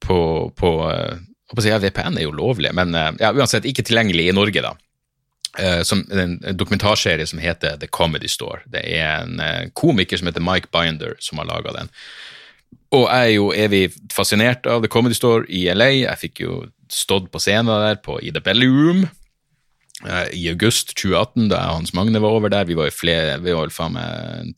på, 0.00 0.52
på, 0.56 0.70
eh, 0.90 1.18
ja, 1.66 1.78
VPN 1.78 2.18
er 2.18 2.26
jo 2.26 2.36
lovlig, 2.36 2.72
men 2.76 2.94
eh, 2.94 3.12
ja, 3.20 3.32
uansett 3.36 3.68
ikke 3.68 3.84
tilgjengelig 3.86 4.30
i 4.30 4.36
Norge, 4.36 4.64
da. 4.64 4.74
Eh, 5.58 5.82
som 5.86 6.04
en 6.14 6.38
dokumentarserie 6.54 7.26
som 7.26 7.42
heter 7.42 7.78
The 7.80 7.90
Comedy 7.90 8.30
Store. 8.30 8.62
Det 8.70 8.84
er 8.86 9.24
en 9.24 9.70
komiker 9.74 10.20
som 10.20 10.30
heter 10.30 10.44
Mike 10.44 10.70
Binder, 10.72 11.16
som 11.18 11.42
har 11.42 11.50
laga 11.50 11.74
den. 11.76 11.90
Og 12.94 13.06
jeg 13.06 13.30
er 13.30 13.34
jo 13.36 13.50
evig 13.54 13.84
fascinert 14.14 14.66
av 14.66 14.82
The 14.82 14.90
Comedy 14.90 15.14
Store 15.14 15.46
i 15.46 15.66
LA. 15.74 15.90
Jeg 16.04 16.22
fikk 16.22 16.42
jo 16.42 16.60
stått 16.90 17.28
på 17.30 17.42
scenen 17.42 17.70
der 17.70 18.00
på 18.02 18.18
i 18.22 18.32
The 18.34 18.42
Belly 18.42 18.66
Room 18.70 19.04
i 20.32 20.46
august 20.48 20.94
2018, 20.96 21.50
da 21.50 21.58
jeg 21.60 21.70
og 21.70 21.76
Hans 21.76 21.92
Magne 21.94 22.22
var 22.22 22.34
over 22.34 22.50
der. 22.50 22.66
Vi 22.66 22.78
var 22.78 22.88
jo 22.88 22.94
flere, 22.94 23.36
vi 23.44 23.52
var 23.52 23.66
vel 23.66 23.74
faen 23.74 23.98
meg 23.98 24.54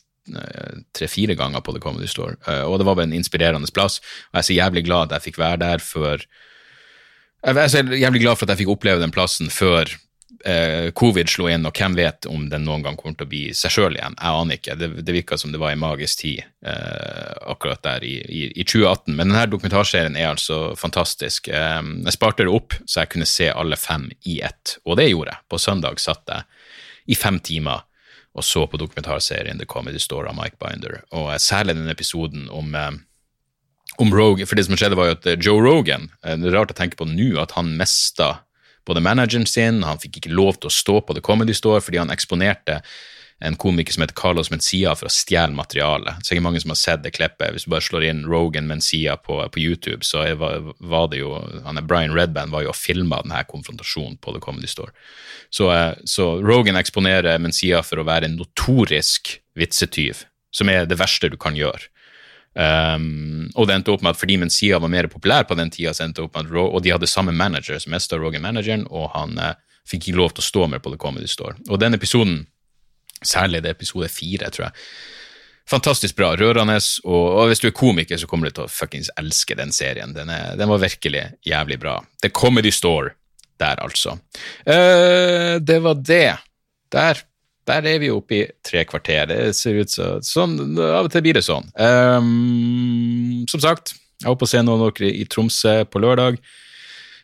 tre-fire 0.97 1.37
ganger 1.39 1.65
på 1.65 1.75
The 1.75 1.83
Comedy 1.83 2.09
Store, 2.11 2.37
uh, 2.47 2.65
og 2.69 2.79
det 2.81 2.89
var 2.89 2.99
bare 2.99 3.11
en 3.11 3.19
inspirerende 3.19 3.71
plass. 3.75 4.01
Og 4.31 4.39
jeg 4.39 4.45
er 4.45 4.49
så 4.49 4.61
jævlig 4.61 4.87
glad 4.87 5.11
at 5.11 5.19
jeg 5.19 5.31
fikk 5.31 5.43
være 5.43 5.65
der 5.65 5.85
før 5.85 6.25
Jeg 7.43 7.59
er 7.59 7.69
så 7.69 7.83
jævlig 7.83 8.21
glad 8.23 8.39
for 8.39 8.47
at 8.47 8.53
jeg 8.53 8.63
fikk 8.63 8.77
oppleve 8.77 9.03
den 9.03 9.11
plassen 9.11 9.49
før 9.51 9.89
uh, 10.47 10.91
covid 10.95 11.27
slo 11.27 11.49
inn, 11.51 11.67
og 11.67 11.75
hvem 11.75 11.97
vet 11.99 12.29
om 12.31 12.45
den 12.51 12.63
noen 12.63 12.85
gang 12.85 12.95
kommer 12.97 13.17
til 13.19 13.27
å 13.27 13.33
bli 13.33 13.41
seg 13.57 13.75
sjøl 13.75 13.97
igjen. 13.99 14.15
Jeg 14.15 14.39
aner 14.43 14.61
ikke. 14.61 14.77
Det, 14.79 14.91
det 15.03 15.17
virka 15.17 15.39
som 15.41 15.51
det 15.51 15.59
var 15.59 15.75
en 15.75 15.83
magisk 15.83 16.23
tid 16.23 16.45
akkurat 17.43 17.83
der 17.83 18.05
i, 18.07 18.15
i, 18.23 18.43
i, 18.55 18.63
2018. 18.63 19.17
Men 19.17 19.33
denne 19.33 19.49
dokumentarserien 19.51 20.15
er 20.15 20.29
altså 20.31 20.77
fantastisk. 20.79 21.51
jeg 21.51 22.15
sparte 22.15 22.47
det 22.47 22.55
opp 22.55 22.79
så 22.87 23.03
jeg 23.03 23.11
kunne 23.17 23.27
se 23.27 23.51
alle 23.51 23.75
fem 23.75 24.07
i 24.23 24.39
ett, 24.47 24.77
og 24.87 25.01
det 25.03 25.09
gjorde 25.11 25.35
jeg. 25.35 25.45
På 25.51 25.59
søndag 25.59 25.99
satt 25.99 26.31
jeg 26.31 26.47
i 27.11 27.19
fem 27.19 27.43
timer 27.43 27.83
og 28.33 28.45
så 28.45 28.65
på 28.67 28.81
dokumentarserien 28.81 29.61
The 29.61 29.69
Comedy 29.69 30.01
Store 30.01 30.31
av 30.31 30.37
Mike 30.39 30.57
Binder, 30.61 31.03
og 31.13 31.33
særlig 31.43 31.77
den 31.77 31.91
episoden 31.93 32.49
om, 32.51 32.75
eh, 32.75 32.93
om 33.99 34.15
Rogan. 34.15 34.47
For 34.47 34.57
det 34.57 34.67
som 34.67 34.77
skjedde, 34.77 34.97
var 34.97 35.11
jo 35.11 35.19
at 35.19 35.27
eh, 35.29 35.39
Joe 35.41 35.61
Rogan 35.61 36.11
eh, 36.25 36.37
Det 36.37 36.49
er 36.49 36.57
rart 36.57 36.73
å 36.73 36.79
tenke 36.79 36.97
på 36.97 37.09
nå 37.09 37.35
at 37.43 37.53
han 37.59 37.77
mista 37.77 38.45
både 38.89 39.03
manageren 39.05 39.47
sin, 39.47 39.83
han 39.87 40.01
fikk 40.03 40.19
ikke 40.19 40.35
lov 40.35 40.57
til 40.59 40.71
å 40.71 40.75
stå 40.75 41.01
på 41.07 41.15
The 41.15 41.23
Comedy 41.23 41.55
Store 41.55 41.83
fordi 41.85 42.01
han 42.01 42.11
eksponerte 42.11 42.81
en 43.45 43.57
komiker 43.57 43.93
som 43.93 44.05
heter 44.05 44.15
Carlos 44.15 44.51
Mencia 44.53 44.93
for 44.95 45.09
å 45.09 45.13
stjele 45.13 45.51
er 45.51 46.45
mange 46.45 46.61
som 46.63 46.71
har 46.71 46.79
sett 46.79 47.03
det 47.03 47.11
klippet. 47.17 47.51
Hvis 47.53 47.67
du 47.67 47.73
bare 47.73 47.83
slår 47.83 48.05
inn 48.07 48.25
Rogan 48.31 48.69
Mencia 48.71 49.17
på, 49.19 49.41
på 49.51 49.61
YouTube, 49.61 50.07
så 50.07 50.23
var, 50.39 50.69
var, 50.79 51.09
det 51.11 51.23
jo 51.23 51.35
han 51.65 51.81
er 51.81 51.87
Brian 51.87 52.15
Redband 52.15 52.55
var 52.55 52.63
jo 52.63 52.71
og 52.71 52.79
filma 52.79 53.19
denne 53.25 53.43
konfrontasjonen 53.51 54.21
på 54.23 54.37
The 54.37 54.43
Comedy 54.45 54.71
Store. 54.71 54.95
Så, 55.51 55.73
eh, 55.75 55.95
så 56.05 56.37
Rogan 56.43 56.79
eksponerer 56.79 57.43
Mencia 57.43 57.83
for 57.83 57.99
å 57.99 58.07
være 58.07 58.31
en 58.31 58.39
notorisk 58.39 59.35
vitsetyv, 59.59 60.23
som 60.55 60.71
er 60.71 60.87
det 60.87 61.01
verste 61.01 61.33
du 61.33 61.37
kan 61.41 61.59
gjøre. 61.59 61.91
Um, 62.53 63.49
og 63.57 63.65
det 63.65 63.79
endte 63.79 63.95
opp 63.95 64.03
med 64.05 64.13
at 64.13 64.21
fordi 64.21 64.37
Mencia 64.37 64.77
var 64.79 64.91
mer 64.93 65.09
populær 65.09 65.47
på 65.49 65.57
den 65.57 65.73
tida, 65.73 65.95
så 65.97 66.05
endte 66.05 66.23
opp 66.23 66.37
med 66.37 66.53
at 66.53 66.57
og 66.63 66.83
de 66.85 66.93
hadde 66.93 67.09
samme 67.09 67.33
manager 67.33 67.81
som 67.81 67.95
mest 67.95 68.13
av 68.13 68.21
Rogan-manageren, 68.21 68.85
og 68.93 69.09
han 69.17 69.39
eh, 69.41 69.55
fikk 69.89 70.11
ikke 70.11 70.21
lov 70.21 70.35
til 70.37 70.45
å 70.45 70.51
stå 70.51 70.67
mer 70.69 70.83
på 70.85 70.93
The 70.93 71.01
Comedy 71.01 71.31
Store. 71.33 71.57
Og 71.71 71.81
den 71.81 71.97
episoden 71.97 72.43
Særlig 73.27 73.63
det 73.65 73.77
episode 73.77 74.11
fire, 74.13 74.51
tror 74.53 74.69
jeg. 74.69 74.87
Fantastisk 75.71 76.17
bra, 76.19 76.33
rørende, 76.37 76.75
og, 77.07 77.27
og, 77.39 77.47
hvis 77.49 77.61
du 77.63 77.69
er 77.69 77.75
komiker, 77.77 78.17
så 78.19 78.27
kommer 78.29 78.49
du 78.49 78.53
til 78.57 78.65
å 78.67 78.73
fuckings 78.73 79.11
elske 79.21 79.55
den 79.57 79.73
serien. 79.73 80.15
Den, 80.17 80.29
er, 80.33 80.57
den, 80.59 80.69
var 80.69 80.79
virkelig 80.83 81.23
jævlig 81.47 81.79
bra. 81.81 81.95
The 82.25 82.31
Comedy 82.35 82.73
Store 82.75 83.09
der, 83.63 83.77
altså. 83.81 84.11
Uh, 84.67 85.61
det 85.63 85.83
var 85.85 85.95
det. 86.03 86.37
Der, 86.93 87.15
der 87.69 87.83
er 87.89 87.99
vi 88.03 88.11
oppe 88.11 88.35
i 88.41 88.51
tre 88.67 88.85
kvarter. 88.89 89.27
Det 89.31 89.57
ser 89.57 89.75
ut 89.85 89.91
så, 89.93 90.05
sånn 90.27 90.79
Av 90.83 91.05
og 91.07 91.13
til 91.15 91.23
blir 91.25 91.37
det 91.39 91.47
sånn. 91.47 91.67
Um, 91.79 93.47
som 93.51 93.61
sagt, 93.63 93.87
jeg 94.19 94.29
håper 94.29 94.47
å 94.47 94.51
se 94.51 94.63
noen 94.67 94.83
av 94.83 94.89
dere 94.99 95.11
i 95.15 95.25
Tromsø 95.31 95.75
på 95.87 95.99
lørdag. 96.03 96.35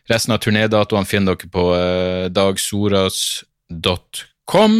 Resten 0.09 0.33
av 0.33 0.39
turnédatoene 0.41 1.07
finner 1.07 1.35
dere 1.35 1.49
på 1.53 1.63
uh, 1.75 2.25
dagsoras.com. 2.33 4.73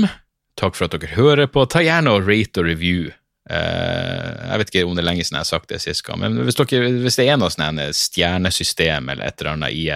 Takk 0.60 0.76
for 0.76 0.88
at 0.88 0.95
dere 0.95 1.14
hører 1.16 1.47
på. 1.51 1.64
Ta 1.72 1.82
gjerne 1.86 2.12
og 2.16 2.28
rate 2.28 2.62
og 2.62 2.68
review. 2.68 3.10
Uh, 3.49 3.55
jeg 3.55 4.62
vet 4.62 4.72
ikke 4.72 4.86
om 4.86 4.97
det 4.97 5.01
er 5.01 5.07
lenge 5.07 5.24
siden 5.26 5.39
jeg 5.39 5.47
har 5.47 5.49
sagt 5.49 5.72
det 5.72 5.80
sist 5.82 6.03
gang, 6.05 6.20
men 6.22 6.36
hvis, 6.45 6.57
dere, 6.60 6.91
hvis 7.01 7.16
det 7.18 7.26
er 7.32 7.39
noe 7.39 7.49
sånn 7.49 7.80
stjernesystem 7.97 9.10
eller 9.10 9.26
et 9.26 9.41
eller 9.41 9.55
annet 9.55 9.74
i, 9.74 9.88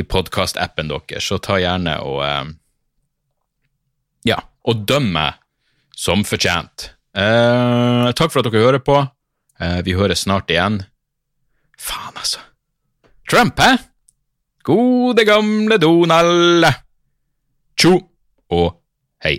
i 0.00 0.04
podkastappen 0.08 0.88
deres, 0.88 1.26
så 1.26 1.36
ta 1.42 1.58
gjerne 1.60 1.98
og 2.06 2.22
uh, 2.24 2.52
Ja, 4.24 4.38
og 4.64 4.86
døm 4.88 5.10
meg 5.18 5.42
som 5.94 6.24
fortjent. 6.24 6.94
Takk 7.14 8.32
for 8.32 8.40
at 8.40 8.48
dere 8.48 8.64
hører 8.64 8.82
på. 8.82 8.96
Eh, 9.60 9.80
vi 9.86 9.94
høres 9.94 10.24
snart 10.24 10.50
igjen. 10.50 10.82
Faen, 11.78 12.16
altså. 12.16 12.40
Trump, 13.30 13.60
hæ? 13.60 13.76
Gode, 14.64 15.24
gamle 15.24 15.78
Donald. 15.78 16.66
Tjo 17.76 17.98
og 18.50 18.80
hei. 19.24 19.38